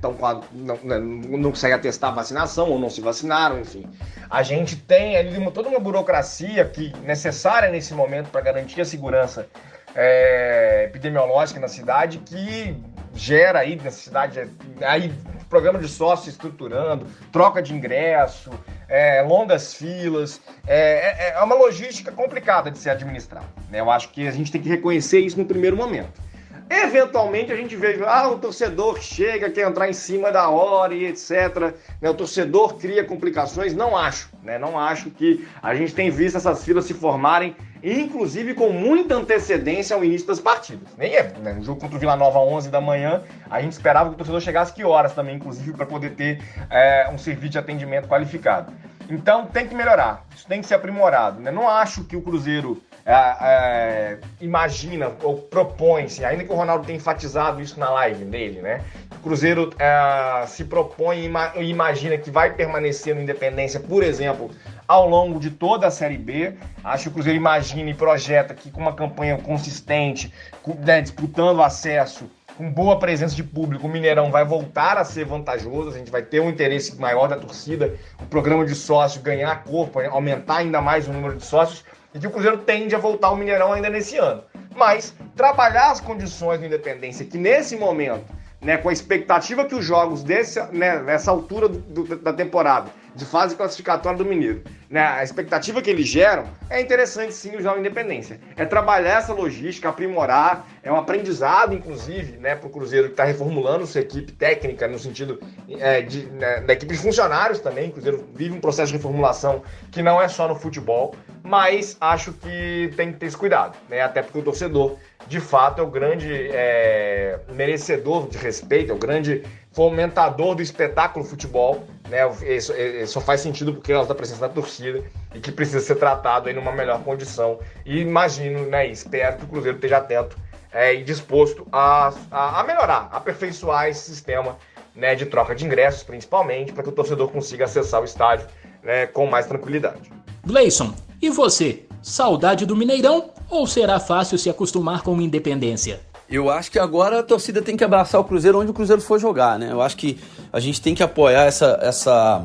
não, 0.52 0.78
né, 0.82 0.98
não 0.98 1.50
conseguem 1.50 1.76
atestar 1.76 2.10
a 2.10 2.14
vacinação 2.14 2.70
ou 2.70 2.78
não 2.78 2.88
se 2.88 3.02
vacinaram, 3.02 3.60
enfim. 3.60 3.84
A 4.30 4.42
gente 4.42 4.76
tem 4.76 5.18
ali 5.18 5.50
toda 5.50 5.68
uma 5.68 5.78
burocracia 5.78 6.64
que 6.64 6.94
necessária 7.02 7.70
nesse 7.70 7.92
momento 7.92 8.30
para 8.30 8.40
garantir 8.40 8.80
a 8.80 8.86
segurança 8.86 9.46
é, 9.94 10.84
epidemiológica 10.88 11.60
na 11.60 11.68
cidade 11.68 12.18
que 12.18 12.74
gera 13.14 13.60
aí 13.60 13.76
necessidade, 13.76 14.48
aí 14.80 15.12
programa 15.50 15.80
de 15.80 15.88
sócio 15.88 16.30
estruturando, 16.30 17.06
troca 17.32 17.60
de 17.60 17.74
ingresso, 17.74 18.50
é, 18.88 19.20
longas 19.20 19.74
filas, 19.74 20.40
é, 20.66 21.28
é, 21.28 21.32
é 21.32 21.42
uma 21.42 21.56
logística 21.56 22.12
complicada 22.12 22.70
de 22.70 22.78
se 22.78 22.88
administrar. 22.88 23.44
Né? 23.68 23.80
Eu 23.80 23.90
acho 23.90 24.10
que 24.10 24.26
a 24.28 24.30
gente 24.30 24.52
tem 24.52 24.62
que 24.62 24.68
reconhecer 24.68 25.18
isso 25.18 25.36
no 25.36 25.44
primeiro 25.44 25.76
momento. 25.76 26.29
Eventualmente 26.70 27.52
a 27.52 27.56
gente 27.56 27.74
vê, 27.74 27.98
ah, 28.06 28.28
o 28.28 28.38
torcedor 28.38 29.02
chega, 29.02 29.50
quer 29.50 29.68
entrar 29.68 29.88
em 29.88 29.92
cima 29.92 30.30
da 30.30 30.48
hora 30.48 30.94
e 30.94 31.04
etc. 31.04 31.74
Né? 32.00 32.08
O 32.08 32.14
torcedor 32.14 32.76
cria 32.76 33.02
complicações. 33.02 33.74
Não 33.74 33.96
acho, 33.96 34.30
né? 34.44 34.56
Não 34.56 34.78
acho 34.78 35.10
que 35.10 35.44
a 35.60 35.74
gente 35.74 35.92
tem 35.92 36.10
visto 36.10 36.36
essas 36.36 36.64
filas 36.64 36.84
se 36.84 36.94
formarem, 36.94 37.56
inclusive 37.82 38.54
com 38.54 38.70
muita 38.70 39.16
antecedência 39.16 39.96
ao 39.96 40.04
início 40.04 40.28
das 40.28 40.38
partidas. 40.38 40.86
Nem 40.96 41.16
é, 41.16 41.32
né? 41.42 41.54
No 41.54 41.64
jogo 41.64 41.80
contra 41.80 41.96
o 41.96 41.98
Vila 41.98 42.14
Nova 42.14 42.38
11 42.38 42.70
da 42.70 42.80
manhã, 42.80 43.20
a 43.50 43.60
gente 43.60 43.72
esperava 43.72 44.10
que 44.10 44.14
o 44.14 44.18
torcedor 44.18 44.40
chegasse 44.40 44.72
que 44.72 44.84
horas 44.84 45.12
também, 45.12 45.34
inclusive, 45.34 45.72
para 45.72 45.86
poder 45.86 46.10
ter 46.10 46.40
é, 46.70 47.10
um 47.12 47.18
serviço 47.18 47.50
de 47.50 47.58
atendimento 47.58 48.06
qualificado. 48.06 48.72
Então 49.10 49.46
tem 49.46 49.66
que 49.66 49.74
melhorar, 49.74 50.24
isso 50.36 50.46
tem 50.46 50.60
que 50.60 50.68
ser 50.68 50.74
aprimorado. 50.74 51.40
Né? 51.40 51.50
Não 51.50 51.68
acho 51.68 52.04
que 52.04 52.14
o 52.14 52.22
Cruzeiro 52.22 52.80
é, 53.10 53.36
é, 53.40 54.18
imagina 54.40 55.10
ou 55.22 55.36
propõe-se, 55.36 56.24
ainda 56.24 56.44
que 56.44 56.52
o 56.52 56.54
Ronaldo 56.54 56.86
tenha 56.86 56.96
enfatizado 56.96 57.60
isso 57.60 57.78
na 57.80 57.90
live 57.90 58.24
dele, 58.24 58.62
né? 58.62 58.84
O 59.16 59.18
Cruzeiro 59.18 59.70
é, 59.78 60.46
se 60.46 60.64
propõe 60.64 61.28
e 61.56 61.64
imagina 61.64 62.16
que 62.16 62.30
vai 62.30 62.54
permanecer 62.54 63.14
no 63.14 63.20
Independência, 63.20 63.80
por 63.80 64.04
exemplo, 64.04 64.50
ao 64.86 65.08
longo 65.08 65.40
de 65.40 65.50
toda 65.50 65.88
a 65.88 65.90
Série 65.90 66.16
B. 66.16 66.54
Acho 66.84 67.04
que 67.04 67.08
o 67.08 67.12
Cruzeiro 67.12 67.36
imagina 67.36 67.90
e 67.90 67.94
projeta 67.94 68.54
que 68.54 68.70
com 68.70 68.80
uma 68.80 68.94
campanha 68.94 69.36
consistente, 69.38 70.32
né, 70.78 71.00
disputando 71.00 71.62
acesso, 71.62 72.30
com 72.56 72.70
boa 72.70 72.98
presença 72.98 73.34
de 73.34 73.42
público, 73.42 73.86
o 73.86 73.90
Mineirão 73.90 74.30
vai 74.30 74.44
voltar 74.44 74.98
a 74.98 75.04
ser 75.04 75.24
vantajoso, 75.24 75.88
a 75.90 75.98
gente 75.98 76.10
vai 76.10 76.22
ter 76.22 76.40
um 76.40 76.48
interesse 76.48 76.94
maior 77.00 77.26
da 77.26 77.36
torcida, 77.36 77.94
o 78.20 78.26
programa 78.26 78.64
de 78.64 78.74
sócios 78.74 79.22
ganhar 79.22 79.64
corpo, 79.64 79.98
aumentar 79.98 80.58
ainda 80.58 80.80
mais 80.80 81.08
o 81.08 81.12
número 81.12 81.36
de 81.36 81.44
sócios, 81.44 81.84
e 82.14 82.18
que 82.18 82.26
o 82.26 82.30
Cruzeiro 82.30 82.58
tende 82.58 82.94
a 82.94 82.98
voltar 82.98 83.28
ao 83.28 83.36
Mineirão 83.36 83.72
ainda 83.72 83.88
nesse 83.88 84.16
ano. 84.16 84.42
Mas 84.74 85.14
trabalhar 85.36 85.90
as 85.90 86.00
condições 86.00 86.60
do 86.60 86.66
Independência, 86.66 87.24
que 87.24 87.38
nesse 87.38 87.76
momento, 87.76 88.24
né, 88.60 88.76
com 88.76 88.88
a 88.88 88.92
expectativa 88.92 89.64
que 89.64 89.74
os 89.74 89.84
jogos 89.84 90.22
desse, 90.22 90.60
né, 90.72 90.98
nessa 91.00 91.30
altura 91.30 91.68
do, 91.68 91.78
do, 91.78 92.16
da 92.16 92.32
temporada 92.32 92.90
de 93.14 93.24
fase 93.24 93.56
classificatória 93.56 94.18
do 94.18 94.24
Mineiro, 94.24 94.62
né, 94.88 95.00
a 95.00 95.22
expectativa 95.22 95.82
que 95.82 95.90
eles 95.90 96.06
geram, 96.06 96.44
é 96.68 96.80
interessante 96.80 97.32
sim 97.34 97.50
o 97.56 97.78
Independência. 97.78 98.40
É 98.56 98.64
trabalhar 98.64 99.18
essa 99.18 99.32
logística, 99.32 99.88
aprimorar, 99.88 100.66
é 100.82 100.92
um 100.92 100.96
aprendizado, 100.96 101.74
inclusive, 101.74 102.38
né, 102.38 102.54
para 102.54 102.68
o 102.68 102.70
Cruzeiro 102.70 103.08
que 103.08 103.14
está 103.14 103.24
reformulando 103.24 103.86
sua 103.86 104.00
equipe 104.00 104.32
técnica, 104.32 104.86
no 104.86 104.98
sentido 104.98 105.40
é, 105.68 106.02
de, 106.02 106.26
né, 106.26 106.60
da 106.60 106.72
equipe 106.72 106.94
de 106.94 107.00
funcionários 107.00 107.60
também. 107.60 107.88
O 107.88 107.92
Cruzeiro 107.92 108.28
vive 108.34 108.54
um 108.54 108.60
processo 108.60 108.92
de 108.92 108.98
reformulação 108.98 109.62
que 109.90 110.02
não 110.02 110.20
é 110.20 110.28
só 110.28 110.46
no 110.46 110.54
futebol, 110.54 111.14
mas 111.42 111.96
acho 112.00 112.32
que 112.32 112.92
tem 112.96 113.12
que 113.12 113.18
ter 113.18 113.26
esse 113.26 113.36
cuidado, 113.36 113.76
né, 113.88 114.00
até 114.02 114.22
porque 114.22 114.38
o 114.38 114.42
torcedor, 114.42 114.96
de 115.30 115.38
fato, 115.38 115.80
é 115.80 115.84
o 115.84 115.86
grande 115.86 116.28
é, 116.50 117.38
merecedor 117.50 118.28
de 118.28 118.36
respeito, 118.36 118.90
é 118.90 118.94
o 118.94 118.98
grande 118.98 119.44
fomentador 119.70 120.56
do 120.56 120.60
espetáculo 120.60 121.24
futebol, 121.24 121.84
né? 122.08 122.28
Isso, 122.42 122.74
isso 122.74 123.12
só 123.12 123.20
faz 123.20 123.40
sentido 123.40 123.72
porque 123.72 123.92
causa 123.92 124.08
da 124.08 124.14
presença 124.16 124.40
da 124.40 124.48
torcida 124.48 125.04
e 125.32 125.38
que 125.38 125.52
precisa 125.52 125.78
ser 125.78 125.94
tratado 125.94 126.48
aí 126.48 126.54
numa 126.54 126.72
melhor 126.72 127.00
condição. 127.04 127.60
E 127.86 128.00
imagino, 128.00 128.66
né? 128.66 128.88
Espero 128.88 129.36
que 129.36 129.44
o 129.44 129.46
Cruzeiro 129.46 129.76
esteja 129.76 129.98
atento 129.98 130.36
é, 130.72 130.94
e 130.94 131.04
disposto 131.04 131.64
a, 131.70 132.12
a, 132.28 132.60
a 132.60 132.64
melhorar, 132.64 133.08
a 133.12 133.18
aperfeiçoar 133.18 133.86
esse 133.86 134.00
sistema 134.00 134.58
né, 134.96 135.14
de 135.14 135.26
troca 135.26 135.54
de 135.54 135.64
ingressos, 135.64 136.02
principalmente, 136.02 136.72
para 136.72 136.82
que 136.82 136.88
o 136.88 136.92
torcedor 136.92 137.28
consiga 137.28 137.66
acessar 137.66 138.00
o 138.00 138.04
estádio 138.04 138.48
né, 138.82 139.06
com 139.06 139.26
mais 139.26 139.46
tranquilidade. 139.46 140.10
Gleison, 140.44 140.92
e 141.22 141.30
você? 141.30 141.84
Saudade 142.02 142.64
do 142.64 142.74
Mineirão 142.74 143.30
ou 143.48 143.66
será 143.66 144.00
fácil 144.00 144.38
se 144.38 144.48
acostumar 144.48 145.02
com 145.02 145.20
Independência? 145.20 146.00
Eu 146.30 146.48
acho 146.48 146.70
que 146.70 146.78
agora 146.78 147.20
a 147.20 147.22
torcida 147.22 147.60
tem 147.60 147.76
que 147.76 147.84
abraçar 147.84 148.20
o 148.20 148.24
Cruzeiro 148.24 148.58
onde 148.58 148.70
o 148.70 148.74
Cruzeiro 148.74 149.02
for 149.02 149.18
jogar, 149.18 149.58
né? 149.58 149.70
Eu 149.70 149.82
acho 149.82 149.96
que 149.96 150.18
a 150.52 150.60
gente 150.60 150.80
tem 150.80 150.94
que 150.94 151.02
apoiar 151.02 151.42
essa, 151.42 151.78
essa, 151.82 152.44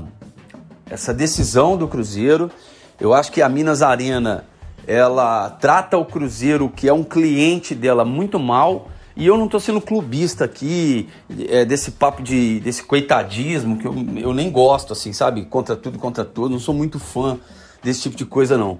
essa 0.89 1.13
decisão 1.13 1.77
do 1.77 1.87
Cruzeiro. 1.87 2.51
Eu 2.99 3.13
acho 3.13 3.31
que 3.31 3.41
a 3.41 3.47
Minas 3.47 3.81
Arena 3.81 4.43
ela 4.87 5.49
trata 5.51 5.97
o 5.97 6.03
Cruzeiro, 6.03 6.67
que 6.69 6.89
é 6.89 6.93
um 6.93 7.03
cliente 7.03 7.73
dela, 7.73 8.03
muito 8.03 8.39
mal. 8.39 8.89
E 9.15 9.25
eu 9.25 9.37
não 9.37 9.45
estou 9.45 9.59
sendo 9.61 9.79
clubista 9.79 10.43
aqui, 10.43 11.07
é, 11.47 11.63
desse 11.63 11.91
papo 11.91 12.21
de 12.21 12.59
desse 12.59 12.83
coitadismo, 12.83 13.77
que 13.77 13.87
eu, 13.87 13.95
eu 14.17 14.33
nem 14.33 14.51
gosto, 14.51 14.91
assim, 14.91 15.13
sabe? 15.13 15.45
Contra 15.45 15.75
tudo, 15.75 15.97
contra 15.97 16.25
todos. 16.25 16.51
Não 16.51 16.59
sou 16.59 16.73
muito 16.73 16.99
fã 16.99 17.37
desse 17.81 18.01
tipo 18.01 18.17
de 18.17 18.25
coisa, 18.25 18.57
não 18.57 18.77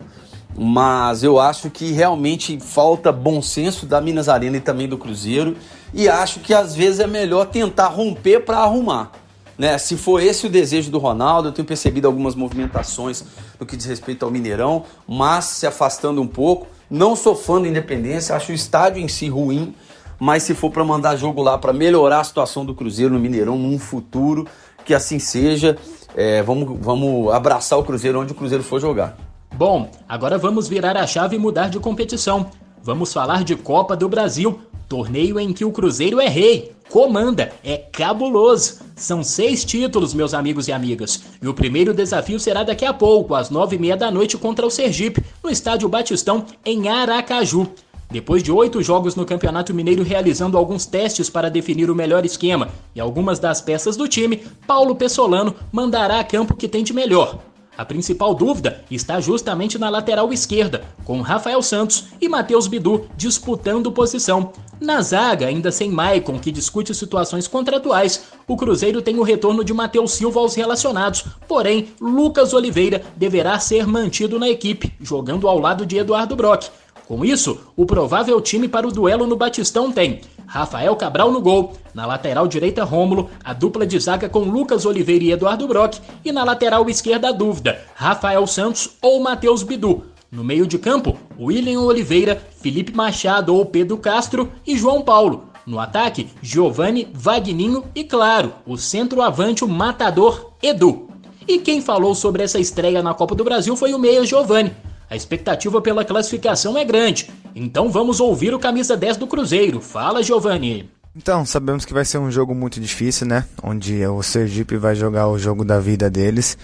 mas 0.58 1.24
eu 1.24 1.40
acho 1.40 1.70
que 1.70 1.92
realmente 1.92 2.60
falta 2.60 3.12
bom 3.12 3.42
senso 3.42 3.86
da 3.86 4.00
Minas 4.00 4.30
Arena 4.30 4.58
e 4.58 4.62
também 4.62 4.88
do 4.88 4.98
Cruzeiro 4.98 5.58
e 5.94 6.08
acho 6.08 6.40
que 6.40 6.54
às 6.54 6.74
vezes 6.74 7.00
é 7.00 7.08
melhor 7.08 7.46
tentar 7.48 7.88
romper 7.88 8.42
para 8.42 8.60
arrumar. 8.60 9.12
Né? 9.58 9.78
Se 9.78 9.98
for 9.98 10.22
esse 10.22 10.48
o 10.48 10.50
desejo 10.50 10.92
do 10.92 10.98
Ronaldo, 10.98 11.50
eu 11.50 11.52
tenho 11.52 11.68
percebido 11.68 12.08
algumas 12.08 12.36
movimentações 12.36 13.24
no 13.60 13.66
que 13.66 13.76
diz 13.76 13.86
respeito 13.86 14.24
ao 14.24 14.32
Mineirão, 14.32 14.84
mas 15.08 15.46
se 15.46 15.68
afastando 15.68 16.22
um 16.22 16.28
pouco. 16.28 16.68
Não 16.90 17.16
sou 17.16 17.36
fã 17.36 17.62
da 17.62 17.68
Independência, 17.68 18.36
acho 18.36 18.52
o 18.52 18.56
estádio 18.56 19.02
em 19.02 19.08
si 19.08 19.28
ruim, 19.28 19.74
mas 20.20 20.44
se 20.44 20.54
for 20.54 20.70
para 20.70 20.84
mandar 20.84 21.16
jogo 21.16 21.42
lá 21.42 21.58
para 21.58 21.74
melhorar 21.74 22.20
a 22.20 22.24
situação 22.24 22.66
do 22.66 22.76
Cruzeiro 22.76 23.14
no 23.14 23.20
Mineirão 23.20 23.58
num 23.58 23.80
futuro, 23.80 24.48
que 24.84 24.94
assim 24.94 25.20
seja. 25.20 25.78
É, 26.16 26.42
vamos, 26.44 26.78
vamos 26.80 27.34
abraçar 27.34 27.78
o 27.78 27.84
Cruzeiro 27.84 28.22
onde 28.22 28.32
o 28.32 28.36
Cruzeiro 28.36 28.64
for 28.64 28.80
jogar. 28.80 29.18
Bom, 29.58 29.90
agora 30.10 30.38
vamos 30.38 30.68
virar 30.68 30.98
a 30.98 31.08
chave 31.08 31.38
e 31.38 31.40
mudar 31.40 31.70
de 31.70 31.80
competição. 31.80 32.52
Vamos 32.84 33.14
falar 33.14 33.46
de 33.46 33.56
Copa 33.56 33.96
do 33.96 34.10
Brasil, 34.10 34.60
torneio 34.90 35.40
em 35.40 35.54
que 35.54 35.64
o 35.64 35.72
Cruzeiro 35.72 36.20
é 36.20 36.28
rei, 36.28 36.74
comanda, 36.90 37.54
é 37.64 37.78
cabuloso. 37.78 38.82
São 38.98 39.24
seis 39.24 39.64
títulos, 39.64 40.14
meus 40.14 40.34
amigos 40.34 40.68
e 40.68 40.74
amigas. 40.74 41.24
E 41.42 41.48
o 41.48 41.54
primeiro 41.54 41.94
desafio 41.94 42.38
será 42.38 42.64
daqui 42.64 42.84
a 42.84 42.94
pouco, 42.94 43.34
às 43.34 43.50
nove 43.50 43.78
e 43.78 43.80
meia 43.80 43.96
da 43.96 44.12
noite, 44.12 44.38
contra 44.38 44.68
o 44.68 44.70
Sergipe, 44.70 45.24
no 45.42 45.50
estádio 45.50 45.88
Batistão, 45.88 46.46
em 46.66 46.90
Aracaju. 46.90 47.66
Depois 48.12 48.44
de 48.44 48.52
oito 48.52 48.84
jogos 48.84 49.16
no 49.16 49.26
Campeonato 49.26 49.74
Mineiro 49.74 50.04
realizando 50.04 50.58
alguns 50.58 50.86
testes 50.86 51.30
para 51.30 51.50
definir 51.50 51.90
o 51.90 51.96
melhor 51.96 52.26
esquema 52.26 52.68
e 52.94 53.00
algumas 53.00 53.40
das 53.40 53.62
peças 53.62 53.96
do 53.96 54.06
time, 54.06 54.44
Paulo 54.68 54.98
Pessolano 54.98 55.56
mandará 55.72 56.20
a 56.20 56.26
campo 56.26 56.58
que 56.58 56.68
tem 56.68 56.84
de 56.84 56.92
melhor. 56.92 57.40
A 57.78 57.84
principal 57.84 58.34
dúvida 58.34 58.84
está 58.90 59.20
justamente 59.20 59.78
na 59.78 59.90
lateral 59.90 60.32
esquerda, 60.32 60.86
com 61.04 61.22
Rafael 61.22 61.62
Santos 61.62 62.06
e 62.22 62.30
Matheus 62.30 62.68
Bidu 62.68 63.06
disputando 63.18 63.92
posição. 63.92 64.54
Na 64.80 65.02
zaga, 65.02 65.48
ainda 65.48 65.72
sem 65.72 65.90
Maicon, 65.90 66.40
que 66.40 66.52
discute 66.52 66.94
situações 66.94 67.48
contratuais, 67.48 68.24
o 68.48 68.56
Cruzeiro 68.56 69.02
tem 69.02 69.18
o 69.18 69.24
retorno 69.24 69.64
de 69.64 69.74
Matheus 69.74 70.14
Silva 70.14 70.40
aos 70.40 70.56
relacionados, 70.56 71.26
porém, 71.48 71.90
Lucas 72.00 72.54
Oliveira 72.54 73.02
deverá 73.16 73.60
ser 73.60 73.88
mantido 73.88 74.40
na 74.40 74.50
equipe, 74.50 74.94
jogando 75.02 75.48
ao 75.48 75.60
lado 75.60 75.86
de 75.86 75.98
Eduardo 75.98 76.36
Brock. 76.36 76.70
Com 77.08 77.24
isso, 77.24 77.60
o 77.76 77.86
provável 77.86 78.42
time 78.42 78.68
para 78.68 78.88
o 78.88 78.92
duelo 78.92 79.28
no 79.28 79.36
Batistão 79.36 79.92
tem 79.92 80.22
Rafael 80.48 80.96
Cabral 80.96 81.32
no 81.32 81.40
gol, 81.40 81.74
na 81.94 82.06
lateral 82.06 82.48
direita 82.48 82.84
Rômulo, 82.84 83.30
a 83.44 83.54
dupla 83.54 83.86
de 83.86 84.00
zaga 84.00 84.28
com 84.28 84.40
Lucas 84.40 84.86
Oliveira 84.86 85.24
e 85.24 85.32
Eduardo 85.32 85.68
Brock, 85.68 86.00
e 86.24 86.32
na 86.32 86.44
lateral 86.44 86.90
esquerda 86.90 87.30
a 87.30 87.32
dúvida, 87.32 87.80
Rafael 87.94 88.46
Santos 88.48 88.90
ou 89.02 89.20
Matheus 89.20 89.62
Bidu. 89.62 90.06
No 90.32 90.44
meio 90.44 90.66
de 90.66 90.80
campo, 90.80 91.16
William 91.40 91.82
Oliveira, 91.82 92.42
Felipe 92.60 92.92
Machado 92.92 93.56
ou 93.56 93.66
Pedro 93.66 93.98
Castro 93.98 94.52
e 94.66 94.76
João 94.76 95.02
Paulo. 95.02 95.50
No 95.66 95.80
ataque, 95.80 96.30
Giovanni, 96.42 97.08
Vagninho 97.14 97.86
e, 97.94 98.04
claro, 98.04 98.54
o 98.66 98.78
centroavante 98.78 99.64
o 99.64 99.68
matador 99.68 100.54
Edu. 100.62 101.08
E 101.48 101.60
quem 101.60 101.82
falou 101.82 102.16
sobre 102.16 102.44
essa 102.44 102.60
estreia 102.60 103.04
na 103.04 103.14
Copa 103.14 103.36
do 103.36 103.44
Brasil 103.44 103.76
foi 103.76 103.94
o 103.94 104.00
meia 104.00 104.26
Giovanni, 104.26 104.72
a 105.16 105.18
expectativa 105.18 105.82
pela 105.82 106.04
classificação 106.04 106.78
é 106.78 106.84
grande, 106.84 107.32
então 107.56 107.90
vamos 107.90 108.20
ouvir 108.20 108.54
o 108.54 108.60
camisa 108.60 108.98
10 108.98 109.18
do 109.18 109.26
Cruzeiro. 109.26 109.80
Fala, 109.80 110.22
Giovanni. 110.22 110.90
Então, 111.16 111.46
sabemos 111.46 111.86
que 111.86 111.94
vai 111.94 112.04
ser 112.04 112.18
um 112.18 112.30
jogo 112.30 112.54
muito 112.54 112.82
difícil, 112.82 113.26
né? 113.26 113.46
Onde 113.64 114.06
o 114.06 114.22
Sergipe 114.22 114.76
vai 114.76 114.94
jogar 114.94 115.30
o 115.30 115.40
jogo 115.40 115.64
da 115.64 115.80
vida 115.80 116.10
deles. 116.10 116.58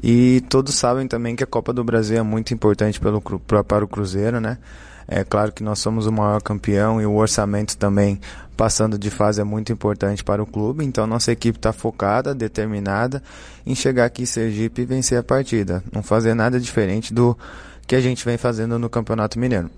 E 0.00 0.44
todos 0.48 0.76
sabem 0.76 1.08
também 1.08 1.34
que 1.34 1.42
a 1.42 1.46
Copa 1.46 1.72
do 1.72 1.82
Brasil 1.82 2.16
é 2.16 2.22
muito 2.22 2.54
importante 2.54 3.00
pelo, 3.00 3.20
para 3.20 3.84
o 3.84 3.88
Cruzeiro, 3.88 4.40
né? 4.40 4.58
É 5.08 5.24
claro 5.24 5.52
que 5.52 5.62
nós 5.62 5.78
somos 5.78 6.06
o 6.06 6.12
maior 6.12 6.40
campeão 6.42 7.00
e 7.00 7.06
o 7.06 7.14
orçamento 7.14 7.76
também 7.76 8.20
passando 8.56 8.98
de 8.98 9.10
fase 9.10 9.40
é 9.40 9.44
muito 9.44 9.72
importante 9.72 10.24
para 10.24 10.42
o 10.42 10.46
clube. 10.46 10.84
Então 10.84 11.06
nossa 11.06 11.30
equipe 11.30 11.58
está 11.58 11.72
focada, 11.72 12.34
determinada 12.34 13.22
em 13.64 13.74
chegar 13.74 14.06
aqui 14.06 14.22
em 14.22 14.26
Sergipe 14.26 14.82
e 14.82 14.84
vencer 14.84 15.18
a 15.18 15.22
partida. 15.22 15.82
Não 15.92 16.02
fazer 16.02 16.34
nada 16.34 16.58
diferente 16.58 17.14
do 17.14 17.36
que 17.86 17.94
a 17.94 18.00
gente 18.00 18.24
vem 18.24 18.36
fazendo 18.36 18.78
no 18.78 18.90
Campeonato 18.90 19.38
Mineiro. 19.38 19.70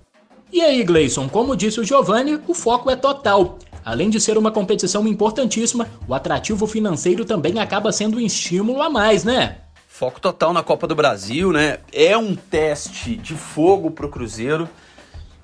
E 0.51 0.62
aí, 0.62 0.83
Gleison, 0.83 1.29
como 1.29 1.55
disse 1.55 1.79
o 1.79 1.85
Giovanni, 1.85 2.40
o 2.47 2.55
foco 2.55 2.90
é 2.90 2.97
total. 2.97 3.59
Além 3.85 4.09
de 4.09 4.21
ser 4.21 4.38
uma 4.38 4.51
competição 4.51 5.07
importantíssima, 5.07 5.88
o 6.07 6.14
atrativo 6.14 6.66
financeiro 6.66 7.25
também 7.25 7.59
acaba 7.59 7.92
sendo 7.92 8.16
um 8.16 8.21
estímulo 8.21 8.83
a 8.83 8.88
mais, 8.88 9.25
né? 9.25 9.57
Foco 9.87 10.21
total 10.21 10.53
na 10.53 10.62
Copa 10.62 10.87
do 10.87 10.94
Brasil, 10.94 11.53
né? 11.53 11.79
É 11.92 12.16
um 12.16 12.35
teste 12.35 13.16
de 13.16 13.35
fogo 13.35 13.90
pro 13.90 14.09
Cruzeiro. 14.09 14.68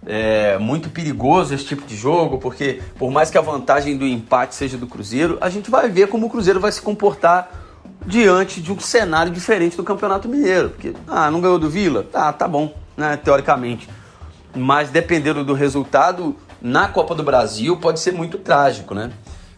É 0.06 0.58
muito 0.58 0.90
perigoso 0.90 1.54
esse 1.54 1.64
tipo 1.64 1.86
de 1.86 1.96
jogo, 1.96 2.38
porque 2.38 2.82
por 2.98 3.10
mais 3.10 3.30
que 3.30 3.38
a 3.38 3.40
vantagem 3.40 3.96
do 3.96 4.06
empate 4.06 4.54
seja 4.54 4.76
do 4.76 4.86
Cruzeiro, 4.86 5.38
a 5.40 5.48
gente 5.48 5.70
vai 5.70 5.88
ver 5.88 6.08
como 6.08 6.26
o 6.26 6.30
Cruzeiro 6.30 6.60
vai 6.60 6.70
se 6.70 6.80
comportar 6.80 7.63
diante 8.06 8.60
de 8.60 8.72
um 8.72 8.78
cenário 8.78 9.32
diferente 9.32 9.76
do 9.76 9.84
Campeonato 9.84 10.28
Mineiro. 10.28 10.70
Porque, 10.70 10.94
ah, 11.08 11.30
não 11.30 11.40
ganhou 11.40 11.58
do 11.58 11.70
Vila? 11.70 12.02
Tá, 12.02 12.32
tá 12.32 12.46
bom, 12.46 12.74
né, 12.96 13.16
teoricamente. 13.16 13.88
Mas 14.54 14.90
dependendo 14.90 15.44
do 15.44 15.54
resultado, 15.54 16.36
na 16.60 16.88
Copa 16.88 17.14
do 17.14 17.22
Brasil 17.22 17.76
pode 17.76 18.00
ser 18.00 18.12
muito 18.12 18.38
trágico, 18.38 18.94
né? 18.94 19.10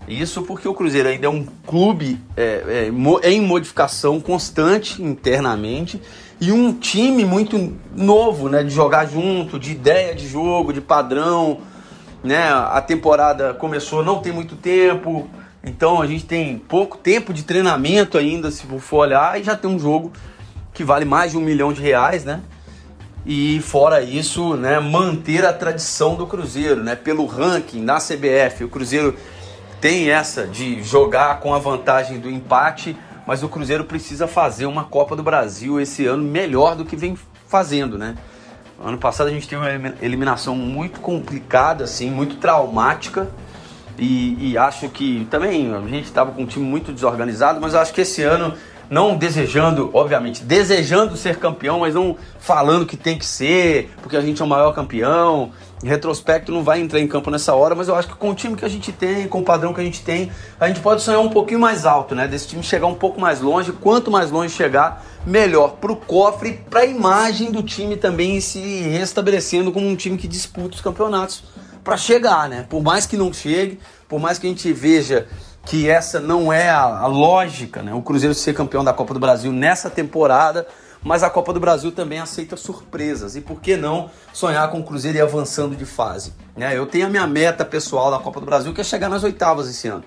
Isso 0.09 0.43
porque 0.43 0.69
o 0.69 0.75
Cruzeiro 0.75 1.09
ainda 1.09 1.27
é 1.27 1.29
um 1.29 1.45
clube 1.67 2.21
é, 2.37 2.89
é, 3.23 3.31
em 3.31 3.41
modificação 3.41 4.21
constante 4.21 5.03
internamente 5.03 6.01
e 6.41 6.53
um 6.53 6.73
time 6.73 7.25
muito 7.25 7.77
novo, 7.95 8.49
né? 8.49 8.63
De 8.63 8.71
jogar 8.71 9.07
junto, 9.07 9.59
de 9.59 9.73
ideia 9.73 10.15
de 10.15 10.29
jogo, 10.29 10.73
de 10.73 10.81
padrão, 10.81 11.59
né? 12.23 12.49
A 12.49 12.81
temporada 12.81 13.53
começou, 13.55 14.05
não 14.05 14.21
tem 14.21 14.33
muito 14.33 14.55
tempo, 14.55 15.29
então 15.67 16.01
a 16.01 16.07
gente 16.07 16.25
tem 16.25 16.57
pouco 16.57 16.97
tempo 16.97 17.35
de 17.35 17.43
treinamento 17.43 18.17
ainda, 18.17 18.51
se 18.53 18.65
for 18.79 18.99
olhar, 18.99 19.39
e 19.39 19.43
já 19.43 19.57
tem 19.57 19.69
um 19.69 19.79
jogo 19.79 20.13
que 20.73 20.85
vale 20.85 21.05
mais 21.05 21.33
de 21.33 21.37
um 21.37 21.41
milhão 21.41 21.73
de 21.73 21.83
reais, 21.83 22.25
né? 22.25 22.41
E 23.27 23.61
fora 23.61 24.01
isso, 24.01 24.57
né, 24.57 24.79
manter 24.79 25.45
a 25.45 25.53
tradição 25.53 26.15
do 26.15 26.27
Cruzeiro, 26.27 26.85
né? 26.85 26.95
Pelo 26.95 27.27
ranking 27.27 27.83
na 27.83 27.97
CBF, 27.97 28.63
o 28.63 28.69
Cruzeiro 28.69 29.17
tem 29.81 30.11
essa 30.11 30.47
de 30.47 30.83
jogar 30.85 31.41
com 31.41 31.53
a 31.53 31.59
vantagem 31.59 32.21
do 32.21 32.31
empate, 32.31 32.97
mas 33.27 33.43
o 33.43 33.49
Cruzeiro 33.49 33.85
precisa 33.85 34.29
fazer 34.29 34.67
uma 34.67 34.85
Copa 34.85 35.17
do 35.17 35.23
Brasil 35.23 35.81
esse 35.81 36.07
ano 36.07 36.23
melhor 36.23 36.77
do 36.77 36.85
que 36.85 36.95
vem 36.95 37.19
fazendo, 37.49 37.99
né? 37.99 38.15
Ano 38.83 38.99
passado 38.99 39.27
a 39.27 39.31
gente 39.31 39.49
teve 39.49 39.61
uma 39.61 39.95
eliminação 40.01 40.55
muito 40.55 41.01
complicada, 41.01 41.85
assim, 41.85 42.11
muito 42.11 42.37
traumática. 42.37 43.29
E, 43.99 44.53
e 44.53 44.59
acho 44.59 44.89
que 44.89 45.27
também 45.31 45.75
a 45.75 45.81
gente 45.81 46.05
estava 46.05 46.33
com 46.33 46.43
um 46.43 46.47
time 46.47 46.65
muito 46.65 46.93
desorganizado, 46.93 47.61
mas 47.61 47.75
acho 47.75 47.93
que 47.93 48.03
esse 48.03 48.23
ano 48.23 48.55
não 48.89 49.17
desejando, 49.17 49.91
obviamente, 49.93 50.45
desejando 50.45 51.17
ser 51.17 51.37
campeão, 51.37 51.81
mas 51.81 51.95
não 51.95 52.17
falando 52.39 52.87
que 52.87 52.97
tem 52.97 53.19
que 53.19 53.27
ser, 53.27 53.91
porque 54.01 54.17
a 54.17 54.21
gente 54.21 54.41
é 54.41 54.45
o 54.45 54.49
maior 54.49 54.73
campeão. 54.73 55.51
Em 55.83 55.89
retrospecto 55.89 56.51
não 56.51 56.65
vai 56.65 56.81
entrar 56.81 57.01
em 57.01 57.07
campo 57.07 57.31
nessa 57.31 57.55
hora, 57.55 57.75
mas 57.75 57.89
eu 57.89 57.95
acho 57.95 58.09
que 58.09 58.15
com 58.15 58.31
o 58.31 58.35
time 58.35 58.57
que 58.57 58.65
a 58.65 58.69
gente 58.69 58.93
tem, 58.93 59.29
com 59.29 59.41
o 59.41 59.43
padrão 59.43 59.75
que 59.75 59.81
a 59.81 59.85
gente 59.85 60.03
tem, 60.03 60.31
a 60.59 60.69
gente 60.69 60.81
pode 60.81 61.03
sonhar 61.03 61.21
um 61.21 61.29
pouquinho 61.29 61.61
mais 61.61 61.85
alto, 61.85 62.15
né? 62.15 62.27
Desse 62.27 62.49
time 62.49 62.63
chegar 62.63 62.87
um 62.87 62.95
pouco 62.95 63.21
mais 63.21 63.41
longe. 63.41 63.73
Quanto 63.73 64.11
mais 64.11 64.31
longe 64.31 64.55
chegar, 64.55 65.05
melhor 65.27 65.73
para 65.73 65.93
o 65.93 65.97
cofre 65.97 66.61
para 66.71 66.81
a 66.81 66.87
imagem 66.87 67.51
do 67.51 67.63
time 67.63 67.97
também 67.97 68.41
se 68.41 68.59
restabelecendo 68.59 69.71
como 69.71 69.87
um 69.87 69.97
time 69.97 70.17
que 70.17 70.27
disputa 70.27 70.77
os 70.77 70.81
campeonatos 70.81 71.43
para 71.87 71.97
chegar, 71.97 72.49
né? 72.49 72.67
Por 72.69 72.83
mais 72.83 73.07
que 73.07 73.17
não 73.17 73.33
chegue, 73.33 73.79
por 74.09 74.19
mais 74.19 74.41
que 74.41 74.47
a 74.49 74.51
gente 74.51 74.73
veja 74.73 75.29
que 75.65 75.89
essa 75.89 76.19
não 76.19 76.53
é 76.53 76.69
a, 76.69 76.83
a, 76.83 77.07
lógica, 77.07 77.81
né? 77.81 77.95
O 77.95 78.03
Cruzeiro 78.03 78.35
ser 78.35 78.55
campeão 78.55 78.83
da 78.83 78.93
Copa 78.93 79.15
do 79.15 79.21
Brasil 79.21 79.53
nessa 79.53 79.89
temporada, 79.89 80.67
mas 81.01 81.23
a 81.23 81.31
Copa 81.31 81.53
do 81.53 81.61
Brasil 81.61 81.93
também 81.93 82.19
aceita 82.19 82.57
surpresas. 82.57 83.37
E 83.37 83.41
por 83.41 83.61
que 83.61 83.77
não 83.77 84.11
sonhar 84.33 84.69
com 84.69 84.81
o 84.81 84.83
Cruzeiro 84.83 85.19
e 85.19 85.21
avançando 85.21 85.77
de 85.77 85.85
fase? 85.85 86.33
Né? 86.57 86.77
Eu 86.77 86.87
tenho 86.87 87.07
a 87.07 87.09
minha 87.09 87.27
meta 87.27 87.65
pessoal 87.65 88.11
da 88.11 88.19
Copa 88.19 88.41
do 88.41 88.47
Brasil, 88.47 88.75
que 88.75 88.81
é 88.81 88.85
chegar 88.85 89.09
nas 89.09 89.23
oitavas 89.23 89.71
esse 89.71 89.87
ano. 89.87 90.03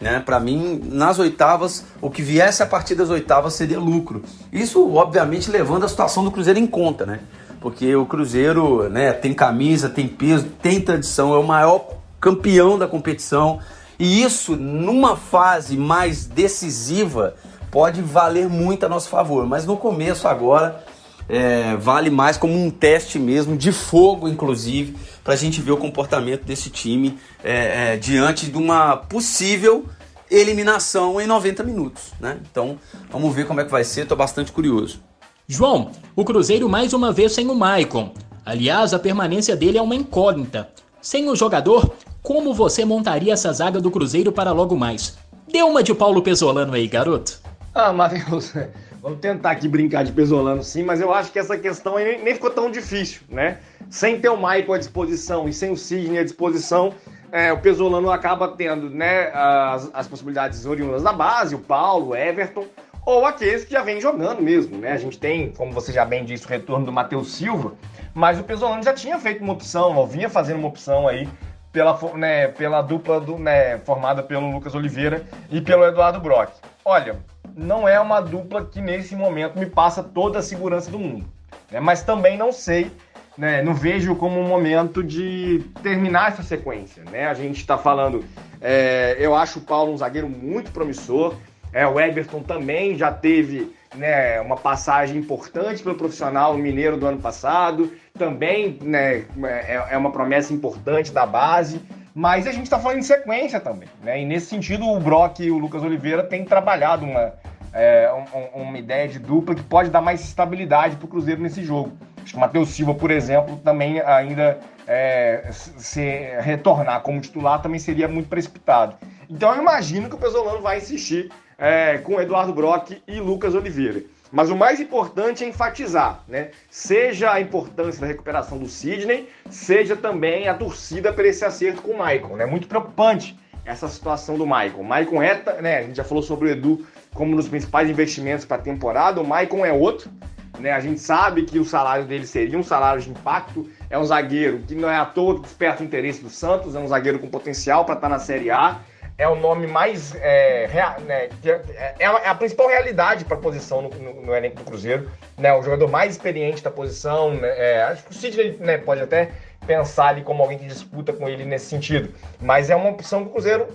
Né? 0.00 0.18
Para 0.18 0.40
mim, 0.40 0.80
nas 0.90 1.20
oitavas, 1.20 1.84
o 2.00 2.10
que 2.10 2.20
viesse 2.20 2.64
a 2.64 2.66
partir 2.66 2.96
das 2.96 3.10
oitavas 3.10 3.54
seria 3.54 3.78
lucro. 3.78 4.24
Isso, 4.52 4.92
obviamente, 4.92 5.52
levando 5.52 5.84
a 5.84 5.88
situação 5.88 6.24
do 6.24 6.32
Cruzeiro 6.32 6.58
em 6.58 6.66
conta, 6.66 7.06
né? 7.06 7.20
Porque 7.60 7.94
o 7.96 8.06
Cruzeiro 8.06 8.88
né, 8.88 9.12
tem 9.12 9.32
camisa, 9.32 9.88
tem 9.88 10.06
peso, 10.06 10.46
tem 10.62 10.80
tradição, 10.80 11.34
é 11.34 11.38
o 11.38 11.42
maior 11.42 11.88
campeão 12.20 12.78
da 12.78 12.86
competição 12.86 13.60
e 13.98 14.22
isso, 14.22 14.56
numa 14.56 15.16
fase 15.16 15.76
mais 15.76 16.26
decisiva, 16.26 17.34
pode 17.70 18.02
valer 18.02 18.48
muito 18.48 18.84
a 18.84 18.88
nosso 18.88 19.08
favor. 19.08 19.46
Mas 19.46 19.64
no 19.64 19.76
começo, 19.76 20.28
agora, 20.28 20.84
é, 21.28 21.74
vale 21.76 22.10
mais 22.10 22.36
como 22.36 22.52
um 22.52 22.70
teste 22.70 23.18
mesmo, 23.18 23.56
de 23.56 23.72
fogo, 23.72 24.28
inclusive, 24.28 24.96
para 25.24 25.32
a 25.32 25.36
gente 25.36 25.62
ver 25.62 25.72
o 25.72 25.76
comportamento 25.78 26.44
desse 26.44 26.68
time 26.68 27.18
é, 27.42 27.94
é, 27.94 27.96
diante 27.96 28.50
de 28.50 28.58
uma 28.58 28.96
possível 28.96 29.86
eliminação 30.30 31.20
em 31.20 31.26
90 31.26 31.62
minutos. 31.62 32.12
Né? 32.20 32.38
Então, 32.50 32.78
vamos 33.10 33.34
ver 33.34 33.46
como 33.46 33.60
é 33.60 33.64
que 33.64 33.70
vai 33.70 33.84
ser, 33.84 34.02
estou 34.02 34.16
bastante 34.16 34.52
curioso. 34.52 35.00
João, 35.48 35.92
o 36.16 36.24
Cruzeiro 36.24 36.68
mais 36.68 36.92
uma 36.92 37.12
vez 37.12 37.30
sem 37.30 37.46
o 37.48 37.54
Maicon. 37.54 38.12
Aliás, 38.44 38.92
a 38.92 38.98
permanência 38.98 39.54
dele 39.54 39.78
é 39.78 39.82
uma 39.82 39.94
incógnita. 39.94 40.68
Sem 41.00 41.30
o 41.30 41.36
jogador, 41.36 41.94
como 42.20 42.52
você 42.52 42.84
montaria 42.84 43.32
essa 43.32 43.52
zaga 43.52 43.80
do 43.80 43.88
Cruzeiro 43.88 44.32
para 44.32 44.50
logo 44.50 44.74
mais? 44.74 45.16
Dê 45.46 45.62
uma 45.62 45.84
de 45.84 45.94
Paulo 45.94 46.20
Pesolano 46.20 46.74
aí, 46.74 46.88
garoto. 46.88 47.40
Ah, 47.72 47.92
Matheus, 47.92 48.54
vamos 49.00 49.20
tentar 49.20 49.52
aqui 49.52 49.68
brincar 49.68 50.02
de 50.02 50.10
Pesolano 50.10 50.64
sim, 50.64 50.82
mas 50.82 51.00
eu 51.00 51.14
acho 51.14 51.30
que 51.30 51.38
essa 51.38 51.56
questão 51.56 51.96
aí 51.96 52.20
nem 52.24 52.34
ficou 52.34 52.50
tão 52.50 52.68
difícil, 52.68 53.20
né? 53.28 53.58
Sem 53.88 54.20
ter 54.20 54.30
o 54.30 54.36
Maicon 54.36 54.72
à 54.72 54.78
disposição 54.78 55.48
e 55.48 55.52
sem 55.52 55.70
o 55.70 55.76
Sidney 55.76 56.18
à 56.18 56.24
disposição, 56.24 56.92
é, 57.30 57.52
o 57.52 57.58
Pesolano 57.58 58.10
acaba 58.10 58.48
tendo 58.48 58.90
né, 58.90 59.30
as, 59.32 59.90
as 59.94 60.08
possibilidades 60.08 60.66
oriundas 60.66 61.04
da 61.04 61.12
base, 61.12 61.54
o 61.54 61.58
Paulo, 61.60 62.08
o 62.08 62.16
Everton, 62.16 62.64
ou 63.06 63.24
aqueles 63.24 63.64
que 63.64 63.72
já 63.72 63.82
vêm 63.82 64.00
jogando 64.00 64.42
mesmo, 64.42 64.76
né? 64.76 64.90
A 64.90 64.96
gente 64.98 65.16
tem, 65.16 65.52
como 65.52 65.72
você 65.72 65.92
já 65.92 66.04
bem 66.04 66.24
disse, 66.24 66.44
o 66.44 66.48
retorno 66.48 66.84
do 66.84 66.92
Matheus 66.92 67.34
Silva, 67.34 67.74
mas 68.12 68.38
o 68.38 68.42
Pesolano 68.42 68.82
já 68.82 68.92
tinha 68.92 69.16
feito 69.20 69.44
uma 69.44 69.52
opção, 69.52 69.96
ou 69.96 70.06
vinha 70.06 70.28
fazendo 70.28 70.58
uma 70.58 70.68
opção 70.68 71.06
aí 71.06 71.28
pela, 71.70 71.96
né, 72.14 72.48
pela 72.48 72.82
dupla 72.82 73.20
do, 73.20 73.38
né, 73.38 73.78
formada 73.78 74.24
pelo 74.24 74.50
Lucas 74.50 74.74
Oliveira 74.74 75.24
e 75.48 75.60
pelo 75.60 75.84
Eduardo 75.84 76.18
Brock. 76.18 76.50
Olha, 76.84 77.16
não 77.54 77.86
é 77.86 78.00
uma 78.00 78.20
dupla 78.20 78.64
que 78.64 78.80
nesse 78.80 79.14
momento 79.14 79.56
me 79.56 79.66
passa 79.66 80.02
toda 80.02 80.40
a 80.40 80.42
segurança 80.42 80.90
do 80.90 80.98
mundo, 80.98 81.26
né? 81.70 81.78
mas 81.78 82.02
também 82.02 82.36
não 82.36 82.50
sei, 82.50 82.90
né, 83.38 83.62
não 83.62 83.74
vejo 83.74 84.16
como 84.16 84.40
um 84.40 84.48
momento 84.48 85.04
de 85.04 85.64
terminar 85.82 86.32
essa 86.32 86.42
sequência. 86.42 87.04
Né? 87.04 87.28
A 87.28 87.34
gente 87.34 87.58
está 87.58 87.78
falando, 87.78 88.24
é, 88.60 89.16
eu 89.18 89.36
acho 89.36 89.60
o 89.60 89.62
Paulo 89.62 89.92
um 89.92 89.98
zagueiro 89.98 90.28
muito 90.28 90.72
promissor, 90.72 91.36
é, 91.76 91.86
o 91.86 92.00
Everton 92.00 92.42
também 92.42 92.96
já 92.96 93.12
teve 93.12 93.70
né, 93.94 94.40
uma 94.40 94.56
passagem 94.56 95.18
importante 95.18 95.82
pelo 95.82 95.94
profissional 95.94 96.56
mineiro 96.56 96.96
do 96.96 97.06
ano 97.06 97.20
passado, 97.20 97.92
também 98.18 98.78
né, 98.80 99.26
é, 99.44 99.88
é 99.90 99.96
uma 99.98 100.10
promessa 100.10 100.54
importante 100.54 101.12
da 101.12 101.26
base, 101.26 101.82
mas 102.14 102.46
a 102.46 102.52
gente 102.52 102.62
está 102.62 102.78
falando 102.78 103.00
em 103.00 103.02
sequência 103.02 103.60
também. 103.60 103.90
Né? 104.02 104.22
E 104.22 104.24
nesse 104.24 104.46
sentido, 104.46 104.88
o 104.88 104.98
Brock 104.98 105.40
e 105.40 105.50
o 105.50 105.58
Lucas 105.58 105.82
Oliveira 105.82 106.22
têm 106.22 106.46
trabalhado 106.46 107.04
uma, 107.04 107.34
é, 107.74 108.10
um, 108.34 108.62
uma 108.62 108.78
ideia 108.78 109.06
de 109.06 109.18
dupla 109.18 109.54
que 109.54 109.62
pode 109.62 109.90
dar 109.90 110.00
mais 110.00 110.22
estabilidade 110.22 110.96
para 110.96 111.04
o 111.04 111.08
Cruzeiro 111.08 111.42
nesse 111.42 111.62
jogo. 111.62 111.92
Acho 112.22 112.32
que 112.32 112.38
o 112.38 112.40
Matheus 112.40 112.70
Silva, 112.70 112.94
por 112.94 113.10
exemplo, 113.10 113.58
também 113.58 114.00
ainda 114.00 114.58
é, 114.86 115.46
se 115.52 116.00
retornar 116.40 117.02
como 117.02 117.20
titular 117.20 117.60
também 117.60 117.78
seria 117.78 118.08
muito 118.08 118.30
precipitado. 118.30 118.96
Então 119.28 119.54
eu 119.54 119.60
imagino 119.60 120.08
que 120.08 120.14
o 120.14 120.18
Pesolano 120.18 120.62
vai 120.62 120.78
insistir 120.78 121.30
é, 121.58 121.98
com 121.98 122.20
Eduardo 122.20 122.52
Brock 122.52 123.02
e 123.06 123.20
Lucas 123.20 123.54
Oliveira. 123.54 124.02
Mas 124.30 124.50
o 124.50 124.56
mais 124.56 124.80
importante 124.80 125.44
é 125.44 125.48
enfatizar, 125.48 126.22
né? 126.28 126.50
Seja 126.68 127.32
a 127.32 127.40
importância 127.40 128.00
da 128.00 128.06
recuperação 128.06 128.58
do 128.58 128.68
Sidney, 128.68 129.28
seja 129.48 129.96
também 129.96 130.48
a 130.48 130.54
torcida 130.54 131.12
por 131.12 131.24
esse 131.24 131.44
acerto 131.44 131.80
com 131.80 131.92
o 131.92 131.98
Maicon. 131.98 132.34
É 132.34 132.38
né? 132.38 132.46
muito 132.46 132.66
preocupante 132.66 133.38
essa 133.64 133.88
situação 133.88 134.36
do. 134.36 134.44
O 134.44 134.84
Maicon 134.84 135.22
é, 135.22 135.42
né? 135.60 135.78
A 135.78 135.82
gente 135.82 135.96
já 135.96 136.04
falou 136.04 136.22
sobre 136.22 136.48
o 136.48 136.50
Edu 136.50 136.84
como 137.14 137.32
um 137.32 137.36
dos 137.36 137.48
principais 137.48 137.88
investimentos 137.88 138.44
para 138.44 138.56
a 138.56 138.60
temporada. 138.60 139.20
O 139.20 139.26
Maicon 139.26 139.64
é 139.64 139.72
outro. 139.72 140.10
Né? 140.58 140.72
A 140.72 140.80
gente 140.80 141.00
sabe 141.00 141.42
que 141.42 141.58
o 141.58 141.64
salário 141.64 142.04
dele 142.04 142.26
seria 142.26 142.58
um 142.58 142.62
salário 142.62 143.00
de 143.00 143.10
impacto. 143.10 143.68
É 143.88 143.98
um 143.98 144.04
zagueiro 144.04 144.60
que 144.66 144.74
não 144.74 144.90
é 144.90 144.96
à 144.96 145.04
toa 145.04 145.36
que 145.36 145.42
desperta 145.42 145.82
o 145.82 145.86
interesse 145.86 146.22
do 146.22 146.30
Santos, 146.30 146.74
é 146.74 146.78
um 146.78 146.88
zagueiro 146.88 147.18
com 147.18 147.28
potencial 147.28 147.84
para 147.84 147.94
estar 147.94 148.08
tá 148.08 148.14
na 148.14 148.18
Série 148.18 148.50
A 148.50 148.80
é 149.18 149.26
o 149.28 149.34
nome 149.34 149.66
mais. 149.66 150.14
É, 150.16 150.66
rea, 150.66 150.96
né, 151.00 151.28
é, 151.44 151.94
é, 151.98 152.06
a, 152.06 152.34
principal 152.34 152.68
realidade 152.68 153.24
para 153.24 153.36
a 153.36 153.40
posição 153.40 153.82
no, 153.82 153.88
no, 153.88 154.22
no, 154.22 154.34
elenco 154.34 154.56
do 154.56 154.64
Cruzeiro. 154.64 155.10
Né, 155.38 155.52
o 155.54 155.62
jogador 155.62 155.88
mais 155.88 156.12
experiente 156.12 156.62
da 156.62 156.70
posição. 156.70 157.34
Né, 157.34 157.48
é, 157.56 157.82
acho 157.84 158.04
que 158.04 158.10
o 158.10 158.14
Sidney 158.14 158.56
né, 158.60 158.78
pode 158.78 159.00
até 159.00 159.30
pensar 159.66 160.08
ali 160.08 160.22
como 160.22 160.42
alguém 160.42 160.58
que 160.58 160.66
disputa 160.66 161.12
com 161.12 161.28
ele 161.28 161.44
nesse 161.44 161.66
sentido. 161.66 162.12
Mas 162.40 162.70
é 162.70 162.76
uma 162.76 162.90
opção 162.90 163.22
que 163.22 163.30
o 163.30 163.32
Cruzeiro 163.32 163.66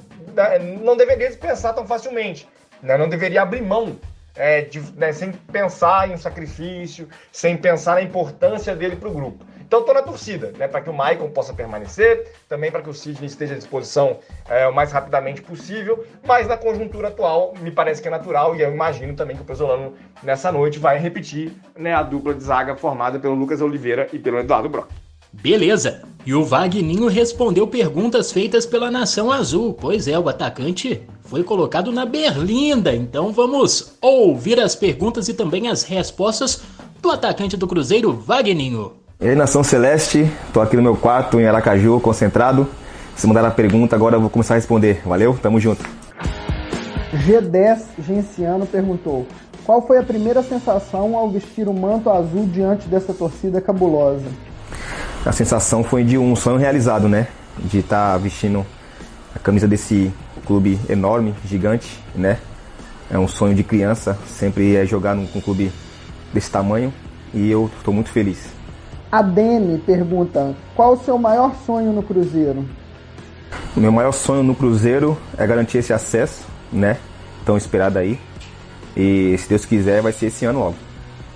não 0.81 0.95
deveria 0.95 1.27
dispensar 1.27 1.73
tão 1.73 1.85
facilmente. 1.85 2.47
Né, 2.81 2.97
não 2.97 3.09
deveria 3.09 3.41
abrir 3.41 3.61
mão. 3.61 3.97
É, 4.33 4.61
de, 4.61 4.79
né, 4.95 5.11
sem 5.11 5.33
pensar 5.33 6.09
em 6.09 6.13
um 6.13 6.17
sacrifício, 6.17 7.09
sem 7.33 7.57
pensar 7.57 7.95
na 7.95 8.01
importância 8.01 8.73
dele 8.73 8.95
para 8.95 9.09
o 9.09 9.11
grupo. 9.11 9.45
Então 9.71 9.79
estou 9.79 9.95
na 9.95 10.01
torcida, 10.01 10.51
né, 10.59 10.67
para 10.67 10.81
que 10.81 10.89
o 10.89 10.93
Maicon 10.93 11.29
possa 11.29 11.53
permanecer, 11.53 12.33
também 12.49 12.69
para 12.69 12.81
que 12.81 12.89
o 12.89 12.93
Sidney 12.93 13.27
esteja 13.27 13.53
à 13.53 13.57
disposição 13.57 14.17
é, 14.49 14.67
o 14.67 14.75
mais 14.75 14.91
rapidamente 14.91 15.41
possível, 15.41 16.03
mas 16.27 16.45
na 16.45 16.57
conjuntura 16.57 17.07
atual 17.07 17.53
me 17.61 17.71
parece 17.71 18.01
que 18.01 18.09
é 18.09 18.11
natural 18.11 18.53
e 18.53 18.61
eu 18.61 18.69
imagino 18.69 19.13
também 19.13 19.33
que 19.33 19.43
o 19.43 19.45
Pesolano 19.45 19.93
nessa 20.21 20.51
noite 20.51 20.77
vai 20.77 20.97
repetir 20.97 21.53
né, 21.73 21.93
a 21.93 22.03
dupla 22.03 22.33
de 22.33 22.43
zaga 22.43 22.75
formada 22.75 23.17
pelo 23.17 23.33
Lucas 23.33 23.61
Oliveira 23.61 24.09
e 24.11 24.19
pelo 24.19 24.39
Eduardo 24.39 24.67
Brock. 24.67 24.89
Beleza. 25.31 26.01
E 26.25 26.33
o 26.33 26.43
Vagninho 26.43 27.07
respondeu 27.07 27.65
perguntas 27.65 28.29
feitas 28.29 28.65
pela 28.65 28.91
Nação 28.91 29.31
Azul. 29.31 29.73
Pois 29.73 30.05
é, 30.05 30.19
o 30.19 30.27
atacante 30.27 31.01
foi 31.21 31.45
colocado 31.45 31.93
na 31.93 32.05
berlinda. 32.05 32.93
Então 32.93 33.31
vamos 33.31 33.97
ouvir 34.01 34.59
as 34.59 34.75
perguntas 34.75 35.29
e 35.29 35.33
também 35.33 35.69
as 35.69 35.83
respostas 35.83 36.61
do 37.01 37.09
atacante 37.09 37.55
do 37.55 37.65
Cruzeiro, 37.65 38.11
Vagninho. 38.11 39.00
E 39.21 39.29
aí, 39.29 39.35
Nação 39.35 39.63
Celeste, 39.63 40.27
tô 40.51 40.59
aqui 40.61 40.75
no 40.75 40.81
meu 40.81 40.97
quarto 40.97 41.39
em 41.39 41.45
Aracaju, 41.45 41.99
concentrado. 41.99 42.67
Se 43.15 43.27
mandaram 43.27 43.49
a 43.49 43.51
pergunta, 43.51 43.95
agora 43.95 44.15
eu 44.15 44.19
vou 44.19 44.31
começar 44.31 44.55
a 44.55 44.57
responder. 44.57 44.99
Valeu? 45.05 45.37
Tamo 45.39 45.59
junto. 45.59 45.87
G10 47.13 47.83
Genciano 47.99 48.65
perguntou: 48.65 49.27
Qual 49.63 49.85
foi 49.85 49.99
a 49.99 50.03
primeira 50.03 50.41
sensação 50.41 51.15
ao 51.15 51.29
vestir 51.29 51.67
o 51.67 51.73
manto 51.73 52.09
azul 52.09 52.47
diante 52.47 52.87
dessa 52.87 53.13
torcida 53.13 53.61
cabulosa? 53.61 54.25
A 55.23 55.31
sensação 55.31 55.83
foi 55.83 56.03
de 56.03 56.17
um 56.17 56.35
sonho 56.35 56.57
realizado, 56.57 57.07
né? 57.07 57.27
De 57.59 57.77
estar 57.77 58.13
tá 58.13 58.17
vestindo 58.17 58.65
a 59.35 59.37
camisa 59.37 59.67
desse 59.67 60.11
clube 60.47 60.79
enorme, 60.89 61.35
gigante, 61.45 62.03
né? 62.15 62.39
É 63.07 63.19
um 63.19 63.27
sonho 63.27 63.53
de 63.53 63.63
criança, 63.63 64.17
sempre 64.25 64.75
é 64.75 64.83
jogar 64.83 65.13
num, 65.13 65.27
num 65.35 65.41
clube 65.41 65.71
desse 66.33 66.49
tamanho 66.49 66.91
e 67.31 67.51
eu 67.51 67.69
estou 67.77 67.93
muito 67.93 68.09
feliz. 68.09 68.60
A 69.11 69.21
Dene 69.21 69.77
pergunta: 69.79 70.55
qual 70.73 70.93
o 70.93 70.97
seu 70.97 71.17
maior 71.17 71.53
sonho 71.65 71.91
no 71.91 72.01
Cruzeiro? 72.01 72.65
O 73.75 73.79
meu 73.79 73.91
maior 73.91 74.13
sonho 74.13 74.41
no 74.41 74.55
Cruzeiro 74.55 75.17
é 75.37 75.45
garantir 75.45 75.79
esse 75.79 75.91
acesso, 75.91 76.45
né? 76.71 76.97
Tão 77.45 77.57
esperado 77.57 77.99
aí. 77.99 78.17
E 78.95 79.35
se 79.37 79.49
Deus 79.49 79.65
quiser, 79.65 80.01
vai 80.01 80.13
ser 80.13 80.27
esse 80.27 80.45
ano 80.45 80.59
logo. 80.59 80.75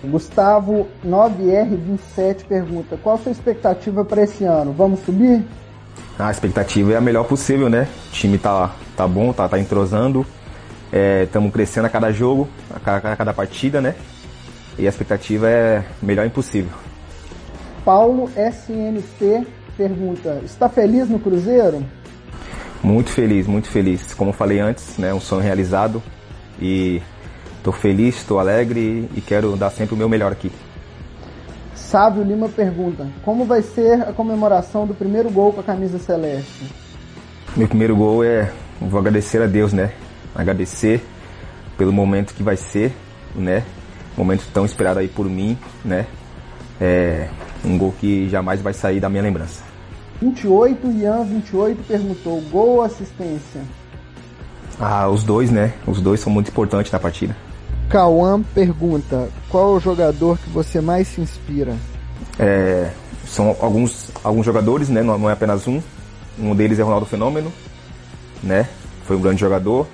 Gustavo 0.05 0.87
9R27 1.05 2.45
pergunta: 2.47 2.97
qual 3.03 3.15
a 3.15 3.17
sua 3.17 3.31
expectativa 3.33 4.05
para 4.05 4.23
esse 4.23 4.45
ano? 4.45 4.71
Vamos 4.71 5.01
subir? 5.01 5.43
A 6.17 6.31
expectativa 6.31 6.93
é 6.93 6.95
a 6.95 7.01
melhor 7.01 7.25
possível, 7.25 7.69
né? 7.69 7.89
O 8.07 8.11
time 8.11 8.37
tá, 8.37 8.73
tá 8.95 9.05
bom, 9.05 9.33
tá, 9.33 9.49
tá 9.49 9.59
entrosando. 9.59 10.25
Estamos 11.23 11.49
é, 11.49 11.51
crescendo 11.51 11.87
a 11.87 11.89
cada 11.89 12.09
jogo, 12.09 12.47
a 12.73 12.79
cada, 12.79 13.11
a 13.11 13.15
cada 13.17 13.33
partida, 13.33 13.81
né? 13.81 13.95
E 14.79 14.85
a 14.85 14.89
expectativa 14.89 15.49
é 15.49 15.83
melhor 16.01 16.25
impossível. 16.25 16.71
Paulo 17.85 18.27
SNT 18.35 19.45
pergunta: 19.77 20.41
está 20.43 20.67
feliz 20.67 21.07
no 21.07 21.19
Cruzeiro? 21.19 21.85
Muito 22.83 23.11
feliz, 23.11 23.45
muito 23.45 23.69
feliz. 23.69 24.13
Como 24.15 24.33
falei 24.33 24.59
antes, 24.59 24.97
né, 24.97 25.13
um 25.13 25.21
sonho 25.21 25.43
realizado 25.43 26.01
e 26.59 26.99
estou 27.57 27.71
feliz, 27.71 28.17
estou 28.17 28.39
alegre 28.39 29.07
e 29.15 29.21
quero 29.21 29.55
dar 29.55 29.69
sempre 29.69 29.93
o 29.93 29.97
meu 29.97 30.09
melhor 30.09 30.31
aqui. 30.31 30.51
Sávio 31.75 32.23
Lima 32.23 32.49
pergunta: 32.49 33.07
Como 33.23 33.45
vai 33.45 33.61
ser 33.61 34.01
a 34.01 34.11
comemoração 34.11 34.87
do 34.87 34.95
primeiro 34.95 35.29
gol 35.29 35.53
com 35.53 35.61
a 35.61 35.63
camisa 35.63 35.99
celeste? 35.99 36.65
Meu 37.55 37.67
primeiro 37.67 37.95
gol 37.95 38.23
é. 38.23 38.51
Vou 38.81 38.99
agradecer 38.99 39.41
a 39.41 39.45
Deus, 39.45 39.71
né? 39.71 39.93
Agradecer 40.33 41.01
pelo 41.77 41.93
momento 41.93 42.33
que 42.33 42.43
vai 42.43 42.57
ser, 42.57 42.91
né? 43.35 43.63
Momento 44.17 44.43
tão 44.51 44.65
esperado 44.65 44.99
aí 44.99 45.07
por 45.07 45.29
mim, 45.29 45.57
né? 45.83 46.07
É 46.81 47.29
um 47.65 47.77
gol 47.77 47.93
que 47.99 48.29
jamais 48.29 48.61
vai 48.61 48.73
sair 48.73 48.99
da 48.99 49.09
minha 49.09 49.23
lembrança. 49.23 49.63
28, 50.21 50.91
Ian 50.91 51.23
28 51.23 51.83
perguntou: 51.87 52.41
gol 52.51 52.69
ou 52.69 52.81
assistência? 52.81 53.61
Ah, 54.79 55.07
os 55.09 55.23
dois, 55.23 55.51
né? 55.51 55.73
Os 55.85 56.01
dois 56.01 56.19
são 56.19 56.31
muito 56.31 56.49
importantes 56.49 56.91
na 56.91 56.99
partida. 56.99 57.35
Cauã 57.89 58.41
pergunta: 58.41 59.29
qual 59.49 59.73
é 59.73 59.77
o 59.77 59.79
jogador 59.79 60.37
que 60.37 60.49
você 60.49 60.81
mais 60.81 61.07
se 61.07 61.21
inspira? 61.21 61.75
É, 62.39 62.91
são 63.25 63.55
alguns, 63.59 64.11
alguns 64.23 64.45
jogadores, 64.45 64.89
né? 64.89 65.01
Não, 65.01 65.17
não 65.17 65.29
é 65.29 65.33
apenas 65.33 65.67
um. 65.67 65.81
Um 66.37 66.53
deles 66.55 66.79
é 66.79 66.83
Ronaldo 66.83 67.05
Fenômeno, 67.05 67.51
né? 68.43 68.67
Foi 69.05 69.15
um 69.15 69.21
grande 69.21 69.39
jogador. 69.39 69.87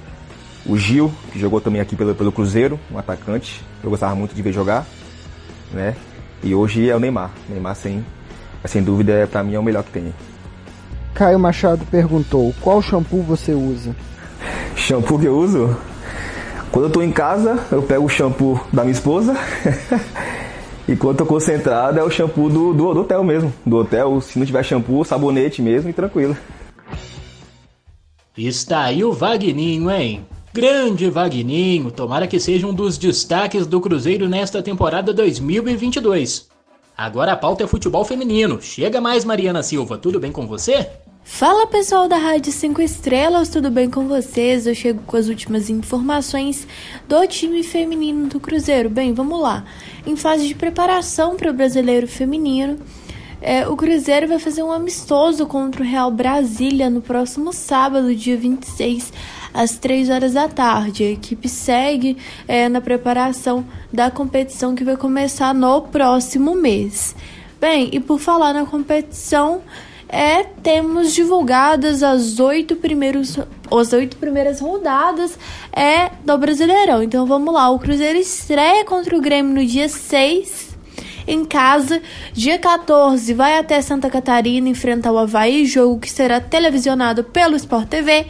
O 0.65 0.77
Gil, 0.77 1.11
que 1.31 1.39
jogou 1.39 1.59
também 1.59 1.81
aqui 1.81 1.95
pelo, 1.95 2.13
pelo 2.13 2.31
Cruzeiro, 2.31 2.79
um 2.91 2.97
atacante. 2.97 3.63
Eu 3.83 3.89
gostava 3.89 4.13
muito 4.15 4.35
de 4.35 4.41
ver 4.41 4.53
jogar, 4.53 4.85
né? 5.71 5.95
E 6.43 6.55
hoje 6.55 6.89
é 6.89 6.95
o 6.95 6.99
Neymar. 6.99 7.31
Neymar, 7.47 7.75
sem, 7.75 8.05
sem 8.65 8.83
dúvida, 8.83 9.11
é, 9.13 9.25
para 9.25 9.43
mim 9.43 9.53
é 9.53 9.59
o 9.59 9.63
melhor 9.63 9.83
que 9.83 9.91
tem. 9.91 10.13
Caio 11.13 11.39
Machado 11.39 11.85
perguntou: 11.85 12.53
qual 12.61 12.81
shampoo 12.81 13.21
você 13.21 13.53
usa? 13.53 13.95
Shampoo 14.75 15.19
que 15.19 15.25
eu 15.25 15.37
uso? 15.37 15.77
Quando 16.71 16.85
eu 16.85 16.91
tô 16.91 17.01
em 17.01 17.11
casa, 17.11 17.59
eu 17.71 17.83
pego 17.83 18.05
o 18.05 18.09
shampoo 18.09 18.59
da 18.71 18.83
minha 18.83 18.93
esposa. 18.93 19.35
e 20.87 20.95
quando 20.95 21.19
eu 21.19 21.25
tô 21.25 21.25
concentrado, 21.25 21.99
é 21.99 22.03
o 22.03 22.09
shampoo 22.09 22.49
do, 22.49 22.73
do, 22.73 22.93
do, 22.93 22.99
hotel 23.01 23.23
mesmo. 23.23 23.53
Do 23.65 23.77
hotel, 23.77 24.21
se 24.21 24.39
não 24.39 24.45
tiver 24.45 24.63
shampoo, 24.63 25.03
sabonete 25.03 25.61
mesmo 25.61 25.89
e 25.89 25.93
tranquilo. 25.93 26.35
Está 28.37 28.83
aí 28.83 29.03
o 29.03 29.11
Vagninho, 29.11 29.91
hein? 29.91 30.25
Grande 30.53 31.09
Vagninho, 31.09 31.89
tomara 31.91 32.27
que 32.27 32.37
seja 32.37 32.67
um 32.67 32.73
dos 32.73 32.97
destaques 32.97 33.65
do 33.65 33.79
Cruzeiro 33.79 34.27
nesta 34.27 34.61
temporada 34.61 35.13
2022. 35.13 36.49
Agora 36.97 37.31
a 37.31 37.37
pauta 37.37 37.63
é 37.63 37.67
futebol 37.67 38.03
feminino. 38.03 38.61
Chega 38.61 38.99
mais, 38.99 39.23
Mariana 39.23 39.63
Silva, 39.63 39.97
tudo 39.97 40.19
bem 40.19 40.29
com 40.29 40.45
você? 40.45 40.89
Fala 41.23 41.67
pessoal 41.67 42.09
da 42.09 42.17
Rádio 42.17 42.51
5 42.51 42.81
Estrelas, 42.81 43.47
tudo 43.47 43.71
bem 43.71 43.89
com 43.89 44.09
vocês? 44.09 44.67
Eu 44.67 44.75
chego 44.75 45.01
com 45.07 45.15
as 45.15 45.29
últimas 45.29 45.69
informações 45.69 46.67
do 47.07 47.25
time 47.27 47.63
feminino 47.63 48.27
do 48.27 48.37
Cruzeiro. 48.37 48.89
Bem, 48.89 49.13
vamos 49.13 49.39
lá. 49.39 49.63
Em 50.05 50.17
fase 50.17 50.45
de 50.49 50.53
preparação 50.53 51.37
para 51.37 51.49
o 51.49 51.53
brasileiro 51.53 52.09
feminino, 52.09 52.77
é, 53.41 53.67
o 53.67 53.75
Cruzeiro 53.77 54.27
vai 54.27 54.37
fazer 54.37 54.61
um 54.63 54.71
amistoso 54.71 55.47
contra 55.47 55.81
o 55.81 55.85
Real 55.85 56.11
Brasília 56.11 56.89
no 56.89 57.01
próximo 57.01 57.53
sábado, 57.53 58.13
dia 58.13 58.35
26, 58.35 59.13
às 59.53 59.77
3 59.77 60.09
horas 60.09 60.33
da 60.33 60.47
tarde. 60.47 61.03
A 61.03 61.11
equipe 61.11 61.47
segue 61.47 62.17
é, 62.47 62.69
na 62.69 62.81
preparação 62.81 63.65
da 63.91 64.09
competição 64.11 64.75
que 64.75 64.83
vai 64.83 64.97
começar 64.97 65.53
no 65.53 65.81
próximo 65.81 66.55
mês. 66.55 67.15
Bem, 67.59 67.89
e 67.91 67.99
por 67.99 68.19
falar 68.19 68.53
na 68.53 68.65
competição 68.65 69.61
é, 70.09 70.43
temos 70.43 71.13
divulgadas 71.13 72.03
as 72.03 72.37
oito 72.39 72.75
primeiros 72.75 73.39
as 73.71 73.93
oito 73.93 74.17
primeiras 74.17 74.59
rodadas 74.59 75.39
é 75.71 76.09
do 76.25 76.37
Brasileirão. 76.37 77.01
Então 77.01 77.25
vamos 77.25 77.53
lá, 77.53 77.69
o 77.69 77.79
Cruzeiro 77.79 78.19
estreia 78.19 78.83
contra 78.83 79.15
o 79.17 79.21
Grêmio 79.21 79.53
no 79.53 79.65
dia 79.65 79.87
6 79.87 80.71
em 81.25 81.45
casa. 81.45 82.01
Dia 82.33 82.57
14 82.59 83.33
vai 83.33 83.57
até 83.57 83.81
Santa 83.81 84.09
Catarina 84.09 84.67
enfrentar 84.67 85.11
o 85.13 85.17
Havaí, 85.17 85.65
jogo 85.65 85.99
que 85.99 86.11
será 86.11 86.41
televisionado 86.41 87.23
pelo 87.23 87.55
Sport 87.55 87.87
TV. 87.87 88.25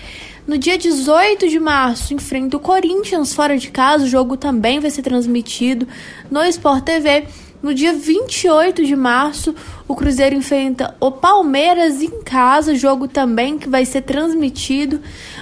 No 0.51 0.57
dia 0.57 0.77
18 0.77 1.47
de 1.47 1.61
março, 1.61 2.13
enfrenta 2.13 2.57
o 2.57 2.59
Corinthians 2.59 3.33
fora 3.33 3.57
de 3.57 3.71
casa. 3.71 4.03
O 4.03 4.07
jogo 4.09 4.35
também 4.35 4.81
vai 4.81 4.91
ser 4.91 5.01
transmitido 5.01 5.87
no 6.29 6.43
Sport 6.43 6.83
TV. 6.83 7.25
No 7.63 7.73
dia 7.73 7.93
28 7.93 8.85
de 8.85 8.93
março, 8.93 9.55
o 9.87 9.95
Cruzeiro 9.95 10.35
enfrenta 10.35 10.93
o 10.99 11.09
Palmeiras 11.09 12.01
em 12.01 12.21
casa, 12.21 12.75
jogo 12.75 13.07
também 13.07 13.57
que 13.57 13.69
vai 13.69 13.85
ser 13.85 14.01
transmitido. 14.01 14.99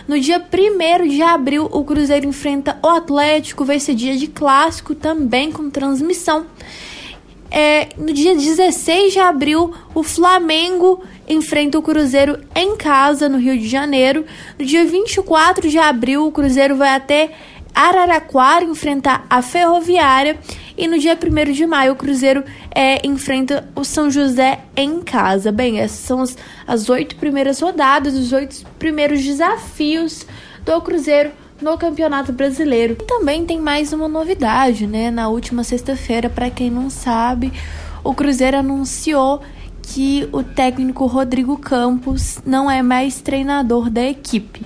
No 0.07 0.19
dia 0.19 0.37
1 0.39 1.07
de 1.07 1.23
abril, 1.23 1.67
o 1.71 1.83
Cruzeiro 1.83 2.27
enfrenta 2.27 2.77
o 2.83 2.87
Atlético, 2.87 3.65
vai 3.65 3.79
ser 3.79 3.95
dia 3.95 4.15
de 4.15 4.27
clássico 4.27 4.93
também 4.93 5.51
com 5.51 5.71
transmissão. 5.71 6.45
É, 7.51 7.89
no 7.97 8.13
dia 8.13 8.35
16 8.35 9.13
de 9.13 9.19
abril, 9.19 9.73
o 9.95 10.03
Flamengo 10.03 11.01
enfrenta 11.29 11.77
o 11.77 11.81
Cruzeiro 11.81 12.39
em 12.55 12.75
casa, 12.75 13.29
no 13.29 13.37
Rio 13.37 13.57
de 13.57 13.67
Janeiro. 13.67 14.25
No 14.57 14.65
dia 14.65 14.83
24 14.83 15.69
de 15.69 15.77
abril, 15.77 16.25
o 16.25 16.31
Cruzeiro 16.31 16.75
vai 16.75 16.95
até 16.95 17.31
Araraquara 17.73 18.65
enfrentar 18.65 19.25
a 19.29 19.41
Ferroviária. 19.41 20.39
E 20.77 20.87
no 20.87 20.97
dia 20.97 21.15
1 21.15 21.51
de 21.51 21.65
maio, 21.67 21.93
o 21.93 21.95
Cruzeiro 21.95 22.43
é, 22.73 23.05
enfrenta 23.05 23.69
o 23.75 23.83
São 23.83 24.09
José 24.09 24.59
em 24.75 25.01
casa. 25.01 25.51
Bem, 25.51 25.79
essas 25.79 25.99
são 25.99 26.23
as, 26.65 26.89
oito 26.89 27.15
primeiras 27.17 27.59
rodadas, 27.59 28.15
os 28.15 28.33
oito 28.33 28.65
primeiros 28.79 29.23
desafios 29.23 30.25
do 30.65 30.81
Cruzeiro 30.81 31.31
no 31.61 31.77
Campeonato 31.77 32.33
Brasileiro. 32.33 32.97
E 32.99 33.05
também 33.05 33.45
tem 33.45 33.59
mais 33.59 33.93
uma 33.93 34.07
novidade, 34.07 34.87
né? 34.87 35.11
Na 35.11 35.27
última 35.27 35.63
sexta-feira, 35.63 36.29
para 36.29 36.49
quem 36.49 36.71
não 36.71 36.89
sabe, 36.89 37.53
o 38.03 38.13
Cruzeiro 38.13 38.57
anunciou 38.57 39.41
que 39.89 40.29
o 40.31 40.43
técnico 40.43 41.07
Rodrigo 41.07 41.57
Campos 41.57 42.39
não 42.45 42.69
é 42.69 42.81
mais 42.81 43.21
treinador 43.21 43.89
da 43.89 44.03
equipe. 44.03 44.61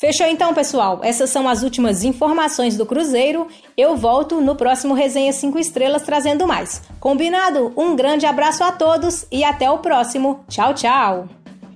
Fechou 0.00 0.28
então, 0.28 0.54
pessoal? 0.54 1.00
Essas 1.02 1.28
são 1.28 1.48
as 1.48 1.64
últimas 1.64 2.04
informações 2.04 2.76
do 2.76 2.86
Cruzeiro. 2.86 3.48
Eu 3.76 3.96
volto 3.96 4.40
no 4.40 4.54
próximo 4.54 4.94
Resenha 4.94 5.32
5 5.32 5.58
Estrelas 5.58 6.02
trazendo 6.02 6.46
mais. 6.46 6.82
Combinado? 7.00 7.72
Um 7.76 7.96
grande 7.96 8.24
abraço 8.24 8.62
a 8.62 8.70
todos 8.70 9.26
e 9.28 9.42
até 9.42 9.68
o 9.68 9.78
próximo. 9.78 10.44
Tchau, 10.48 10.72
tchau. 10.72 11.28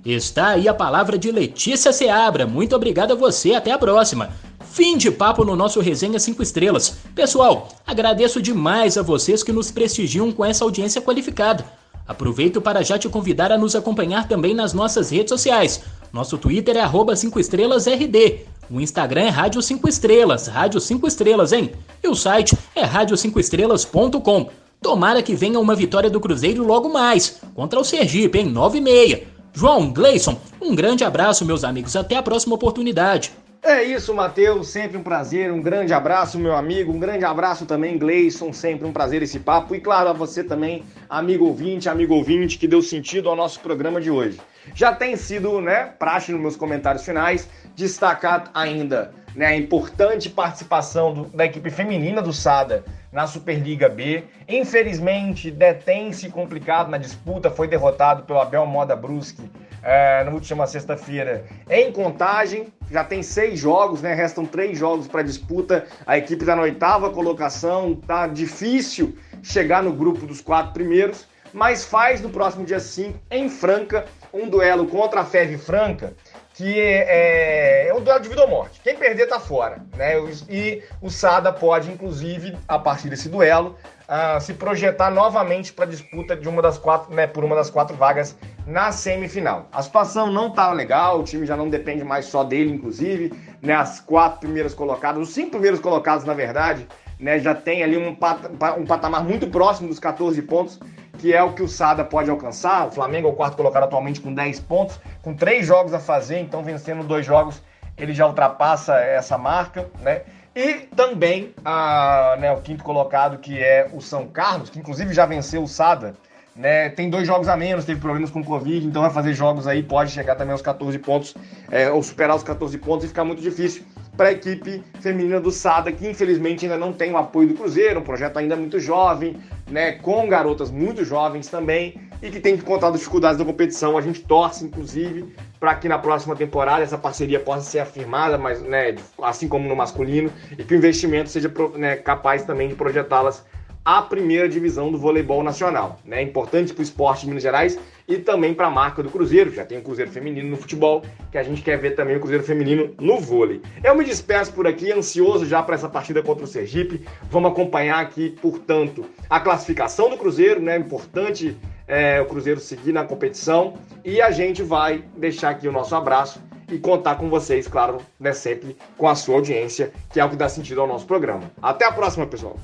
Está 0.05 0.51
aí 0.51 0.69
a 0.69 0.73
palavra 0.73 1.17
de 1.17 1.29
Letícia 1.33 1.91
Seabra. 1.91 2.47
Muito 2.47 2.73
obrigado 2.73 3.11
a 3.11 3.15
você. 3.15 3.55
Até 3.55 3.71
a 3.71 3.77
próxima. 3.77 4.29
Fim 4.71 4.95
de 4.95 5.11
papo 5.11 5.43
no 5.43 5.53
nosso 5.53 5.81
Resenha 5.81 6.17
5 6.17 6.41
Estrelas. 6.41 6.95
Pessoal, 7.13 7.67
agradeço 7.85 8.41
demais 8.41 8.97
a 8.97 9.01
vocês 9.01 9.43
que 9.43 9.51
nos 9.51 9.69
prestigiam 9.69 10.31
com 10.31 10.45
essa 10.45 10.63
audiência 10.63 11.01
qualificada. 11.01 11.65
Aproveito 12.07 12.61
para 12.61 12.83
já 12.83 12.97
te 12.97 13.09
convidar 13.09 13.51
a 13.51 13.57
nos 13.57 13.75
acompanhar 13.75 14.29
também 14.29 14.53
nas 14.53 14.73
nossas 14.73 15.09
redes 15.09 15.29
sociais. 15.29 15.81
Nosso 16.13 16.37
Twitter 16.37 16.77
é 16.77 17.15
5 17.15 17.39
estrelasrd. 17.39 18.45
O 18.69 18.79
Instagram 18.79 19.23
é 19.23 19.29
Rádio 19.29 19.63
5 19.63 19.89
Estrelas, 19.89 20.45
Rádio 20.45 20.79
5 20.79 21.07
Estrelas, 21.07 21.51
hein? 21.51 21.71
E 22.03 22.07
o 22.07 22.13
site 22.13 22.55
é 22.75 22.85
rádio5estrelas.com. 22.85 24.49
Tomara 24.79 25.23
que 25.23 25.33
venha 25.33 25.59
uma 25.59 25.73
vitória 25.73 26.11
do 26.11 26.19
Cruzeiro 26.19 26.63
logo 26.63 26.87
mais, 26.87 27.41
contra 27.55 27.79
o 27.79 27.83
Sergipe, 27.83 28.37
em 28.37 28.45
9 28.45 28.77
e 28.77 28.81
meia. 28.81 29.23
João, 29.53 29.91
Gleison, 29.91 30.39
um 30.61 30.75
grande 30.75 31.03
abraço, 31.03 31.45
meus 31.45 31.63
amigos. 31.63 31.95
Até 31.95 32.15
a 32.15 32.21
próxima 32.21 32.53
oportunidade. 32.53 33.31
É 33.63 33.81
isso, 33.81 34.13
Matheus. 34.13 34.67
Sempre 34.67 34.97
um 34.97 35.03
prazer. 35.03 35.51
Um 35.51 35.63
grande 35.63 35.93
abraço, 35.93 36.37
meu 36.37 36.55
amigo. 36.55 36.93
Um 36.93 36.99
grande 36.99 37.25
abraço 37.25 37.65
também, 37.65 37.97
Gleison. 37.97 38.53
Sempre 38.53 38.87
um 38.87 38.93
prazer 38.93 39.23
esse 39.23 39.39
papo. 39.39 39.73
E 39.73 39.79
claro, 39.79 40.09
a 40.09 40.13
você 40.13 40.43
também, 40.43 40.83
amigo 41.09 41.45
ouvinte, 41.45 41.89
amigo 41.89 42.13
ouvinte, 42.13 42.59
que 42.59 42.67
deu 42.67 42.83
sentido 42.83 43.29
ao 43.29 43.35
nosso 43.35 43.59
programa 43.61 43.99
de 43.99 44.11
hoje. 44.11 44.39
Já 44.73 44.93
tem 44.93 45.15
sido, 45.15 45.61
né, 45.61 45.93
praxe 45.97 46.31
nos 46.31 46.41
meus 46.41 46.55
comentários 46.55 47.03
finais, 47.03 47.47
destacar 47.75 48.49
ainda 48.53 49.13
né, 49.35 49.47
a 49.47 49.55
importante 49.55 50.29
participação 50.29 51.13
do, 51.13 51.23
da 51.25 51.45
equipe 51.45 51.69
feminina 51.69 52.21
do 52.21 52.31
Sada 52.31 52.83
na 53.11 53.27
Superliga 53.27 53.89
B. 53.89 54.23
Infelizmente, 54.47 55.51
detém-se 55.51 56.29
complicado 56.29 56.89
na 56.89 56.97
disputa, 56.97 57.51
foi 57.51 57.67
derrotado 57.67 58.23
pelo 58.23 58.39
Abel 58.39 58.65
Moda 58.65 58.95
Brusque 58.95 59.49
é, 59.83 60.23
na 60.23 60.31
última 60.31 60.65
sexta-feira 60.65 61.45
em 61.69 61.91
contagem. 61.91 62.67
Já 62.89 63.03
tem 63.03 63.21
seis 63.21 63.59
jogos, 63.59 64.01
né? 64.01 64.13
Restam 64.13 64.45
três 64.45 64.77
jogos 64.77 65.07
para 65.07 65.21
disputa. 65.21 65.85
A 66.05 66.17
equipe 66.17 66.41
está 66.41 66.55
na 66.55 66.63
oitava 66.63 67.11
colocação, 67.11 67.95
tá 67.95 68.27
difícil 68.27 69.15
chegar 69.41 69.83
no 69.83 69.91
grupo 69.91 70.25
dos 70.25 70.41
quatro 70.41 70.73
primeiros, 70.73 71.27
mas 71.51 71.83
faz 71.83 72.21
no 72.21 72.29
próximo 72.29 72.65
dia 72.65 72.79
5 72.79 73.19
em 73.29 73.49
Franca 73.49 74.05
um 74.33 74.49
duelo 74.49 74.87
contra 74.87 75.21
a 75.21 75.25
Ferve 75.25 75.57
Franca 75.57 76.13
que 76.53 76.79
é, 76.79 77.87
é 77.87 77.93
um 77.93 78.01
duelo 78.01 78.19
de 78.19 78.29
vida 78.29 78.43
ou 78.43 78.47
morte. 78.47 78.79
Quem 78.83 78.95
perder 78.95 79.27
tá 79.27 79.39
fora, 79.39 79.83
né? 79.95 80.13
E 80.47 80.83
o 81.01 81.09
Sada 81.09 81.51
pode, 81.51 81.91
inclusive, 81.91 82.55
a 82.67 82.77
partir 82.77 83.09
desse 83.09 83.27
duelo, 83.27 83.75
uh, 84.07 84.39
se 84.39 84.53
projetar 84.53 85.09
novamente 85.09 85.73
para 85.73 85.85
disputa 85.85 86.35
de 86.35 86.47
uma 86.47 86.61
das 86.61 86.77
quatro, 86.77 87.13
né, 87.13 87.25
por 87.25 87.43
uma 87.43 87.55
das 87.55 87.69
quatro 87.71 87.97
vagas 87.97 88.37
na 88.67 88.91
semifinal. 88.91 89.67
A 89.71 89.81
situação 89.81 90.31
não 90.31 90.51
tá 90.51 90.71
legal, 90.71 91.19
o 91.19 91.23
time 91.23 91.45
já 91.45 91.57
não 91.57 91.69
depende 91.69 92.03
mais 92.03 92.25
só 92.25 92.43
dele, 92.43 92.71
inclusive, 92.71 93.33
né? 93.61 93.73
As 93.73 93.99
quatro 93.99 94.41
primeiras 94.41 94.75
colocadas, 94.75 95.21
os 95.21 95.33
cinco 95.33 95.51
primeiros 95.51 95.79
colocados, 95.79 96.23
na 96.23 96.35
verdade, 96.35 96.87
né, 97.23 97.39
já 97.39 97.55
tem 97.55 97.81
ali 97.81 97.97
um, 97.97 98.13
pat 98.13 98.39
um 98.77 98.85
patamar 98.85 99.23
muito 99.23 99.47
próximo 99.47 99.87
dos 99.87 99.99
14 99.99 100.41
pontos 100.43 100.79
que 101.23 101.33
é 101.33 101.41
o 101.41 101.53
que 101.53 101.63
o 101.63 101.69
Sada 101.69 102.03
pode 102.03 102.29
alcançar. 102.29 102.85
O 102.87 102.91
Flamengo 102.91 103.29
é 103.29 103.31
o 103.31 103.33
quarto 103.33 103.55
colocado 103.55 103.83
atualmente 103.83 104.19
com 104.19 104.33
10 104.33 104.59
pontos, 104.59 104.99
com 105.21 105.33
três 105.33 105.65
jogos 105.65 105.93
a 105.93 105.99
fazer, 105.99 106.39
então 106.39 106.61
vencendo 106.61 107.01
dois 107.01 107.25
jogos 107.25 107.61
ele 107.97 108.13
já 108.13 108.27
ultrapassa 108.27 108.95
essa 108.97 109.37
marca, 109.37 109.89
né? 110.01 110.23
E 110.53 110.73
também 110.95 111.53
a, 111.63 112.35
né, 112.39 112.51
o 112.51 112.57
quinto 112.57 112.83
colocado, 112.83 113.37
que 113.37 113.57
é 113.57 113.89
o 113.93 114.01
São 114.01 114.27
Carlos, 114.27 114.69
que 114.69 114.77
inclusive 114.77 115.13
já 115.13 115.25
venceu 115.25 115.63
o 115.63 115.67
Sada, 115.67 116.13
né? 116.55 116.89
Tem 116.89 117.09
dois 117.09 117.25
jogos 117.25 117.47
a 117.47 117.55
menos, 117.55 117.85
teve 117.85 118.01
problemas 118.01 118.29
com 118.29 118.41
o 118.41 118.45
Covid, 118.45 118.85
então 118.85 119.01
vai 119.01 119.11
fazer 119.11 119.33
jogos 119.33 119.65
aí, 119.65 119.81
pode 119.81 120.11
chegar 120.11 120.35
também 120.35 120.51
aos 120.51 120.61
14 120.61 120.99
pontos, 120.99 121.35
é, 121.71 121.89
ou 121.89 122.03
superar 122.03 122.35
os 122.35 122.43
14 122.43 122.77
pontos 122.79 123.05
e 123.05 123.07
ficar 123.07 123.23
muito 123.23 123.41
difícil 123.41 123.85
para 124.15 124.29
a 124.29 124.31
equipe 124.31 124.83
feminina 124.99 125.39
do 125.39 125.51
Sada, 125.51 125.91
que 125.91 126.07
infelizmente 126.07 126.65
ainda 126.65 126.77
não 126.77 126.93
tem 126.93 127.11
o 127.11 127.17
apoio 127.17 127.47
do 127.47 127.53
Cruzeiro, 127.55 127.99
um 127.99 128.03
projeto 128.03 128.37
ainda 128.37 128.55
muito 128.55 128.79
jovem, 128.79 129.37
né, 129.69 129.93
com 129.93 130.27
garotas 130.27 130.69
muito 130.69 131.03
jovens 131.03 131.47
também, 131.47 131.99
e 132.21 132.29
que 132.29 132.39
tem 132.39 132.55
que 132.55 132.63
contar 132.63 132.91
dificuldades 132.91 133.37
da 133.37 133.45
competição. 133.45 133.97
A 133.97 134.01
gente 134.01 134.21
torce, 134.21 134.63
inclusive, 134.63 135.33
para 135.59 135.75
que 135.75 135.89
na 135.89 135.97
próxima 135.97 136.35
temporada 136.35 136.83
essa 136.83 136.97
parceria 136.97 137.39
possa 137.39 137.69
ser 137.69 137.79
afirmada, 137.79 138.37
mas, 138.37 138.61
né, 138.61 138.95
assim 139.21 139.47
como 139.47 139.67
no 139.67 139.75
masculino, 139.75 140.31
e 140.57 140.63
que 140.63 140.73
o 140.73 140.77
investimento 140.77 141.29
seja 141.29 141.51
né, 141.75 141.95
capaz 141.97 142.43
também 142.43 142.69
de 142.69 142.75
projetá-las 142.75 143.43
à 143.83 144.01
primeira 144.01 144.47
divisão 144.47 144.91
do 144.91 144.97
voleibol 144.97 145.43
nacional. 145.43 145.99
É 146.05 146.09
né? 146.09 146.21
importante 146.21 146.73
para 146.73 146.81
o 146.81 146.83
esporte 146.83 147.21
de 147.21 147.27
Minas 147.27 147.43
Gerais 147.43 147.77
e 148.07 148.17
também 148.17 148.53
para 148.53 148.67
a 148.67 148.71
marca 148.71 149.01
do 149.01 149.09
Cruzeiro. 149.09 149.51
Já 149.51 149.65
tem 149.65 149.77
o 149.77 149.81
Cruzeiro 149.81 150.11
Feminino 150.11 150.49
no 150.49 150.57
futebol, 150.57 151.03
que 151.31 151.37
a 151.37 151.43
gente 151.43 151.61
quer 151.61 151.77
ver 151.77 151.91
também 151.91 152.15
o 152.15 152.19
Cruzeiro 152.19 152.43
Feminino 152.43 152.93
no 152.99 153.19
vôlei. 153.19 153.61
Eu 153.83 153.95
me 153.95 154.03
despeço 154.03 154.53
por 154.53 154.67
aqui, 154.67 154.91
ansioso 154.91 155.45
já 155.45 155.61
para 155.61 155.75
essa 155.75 155.89
partida 155.89 156.21
contra 156.21 156.43
o 156.43 156.47
Sergipe. 156.47 157.05
Vamos 157.29 157.51
acompanhar 157.51 157.99
aqui, 157.99 158.35
portanto, 158.41 159.05
a 159.29 159.39
classificação 159.39 160.09
do 160.09 160.17
Cruzeiro, 160.17 160.61
né? 160.61 160.77
Importante 160.77 161.57
é, 161.87 162.21
o 162.21 162.25
Cruzeiro 162.25 162.59
seguir 162.59 162.91
na 162.91 163.03
competição. 163.03 163.75
E 164.03 164.21
a 164.21 164.31
gente 164.31 164.61
vai 164.61 165.03
deixar 165.17 165.49
aqui 165.51 165.67
o 165.67 165.71
nosso 165.71 165.95
abraço 165.95 166.41
e 166.69 166.77
contar 166.79 167.15
com 167.15 167.29
vocês, 167.29 167.67
claro, 167.67 167.97
né, 168.19 168.33
sempre 168.33 168.75
com 168.97 169.07
a 169.07 169.15
sua 169.15 169.35
audiência, 169.35 169.91
que 170.11 170.19
é 170.19 170.25
o 170.25 170.29
que 170.29 170.35
dá 170.35 170.49
sentido 170.49 170.81
ao 170.81 170.87
nosso 170.87 171.05
programa. 171.05 171.51
Até 171.61 171.85
a 171.85 171.91
próxima, 171.91 172.25
pessoal! 172.25 172.57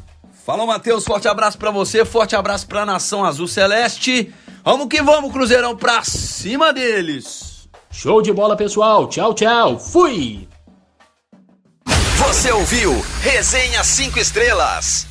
Falou, 0.50 0.66
Matheus. 0.66 1.04
Forte 1.04 1.28
abraço 1.28 1.60
para 1.60 1.70
você, 1.70 2.04
forte 2.04 2.36
abraço 2.36 2.66
pra 2.66 2.84
Nação 2.84 3.24
Azul 3.24 3.48
Celeste. 3.48 4.34
Vamos 4.64 4.88
que 4.88 5.00
vamos, 5.00 5.32
Cruzeirão, 5.32 5.78
pra 5.78 6.04
cima 6.04 6.74
deles. 6.74 7.70
Show 7.92 8.20
de 8.20 8.34
bola, 8.34 8.58
pessoal. 8.58 9.08
Tchau, 9.08 9.36
tchau. 9.36 9.78
Fui! 9.78 10.50
Você 12.18 12.52
ouviu 12.52 13.00
Resenha 13.22 13.84
5 13.84 14.18
Estrelas. 14.18 15.09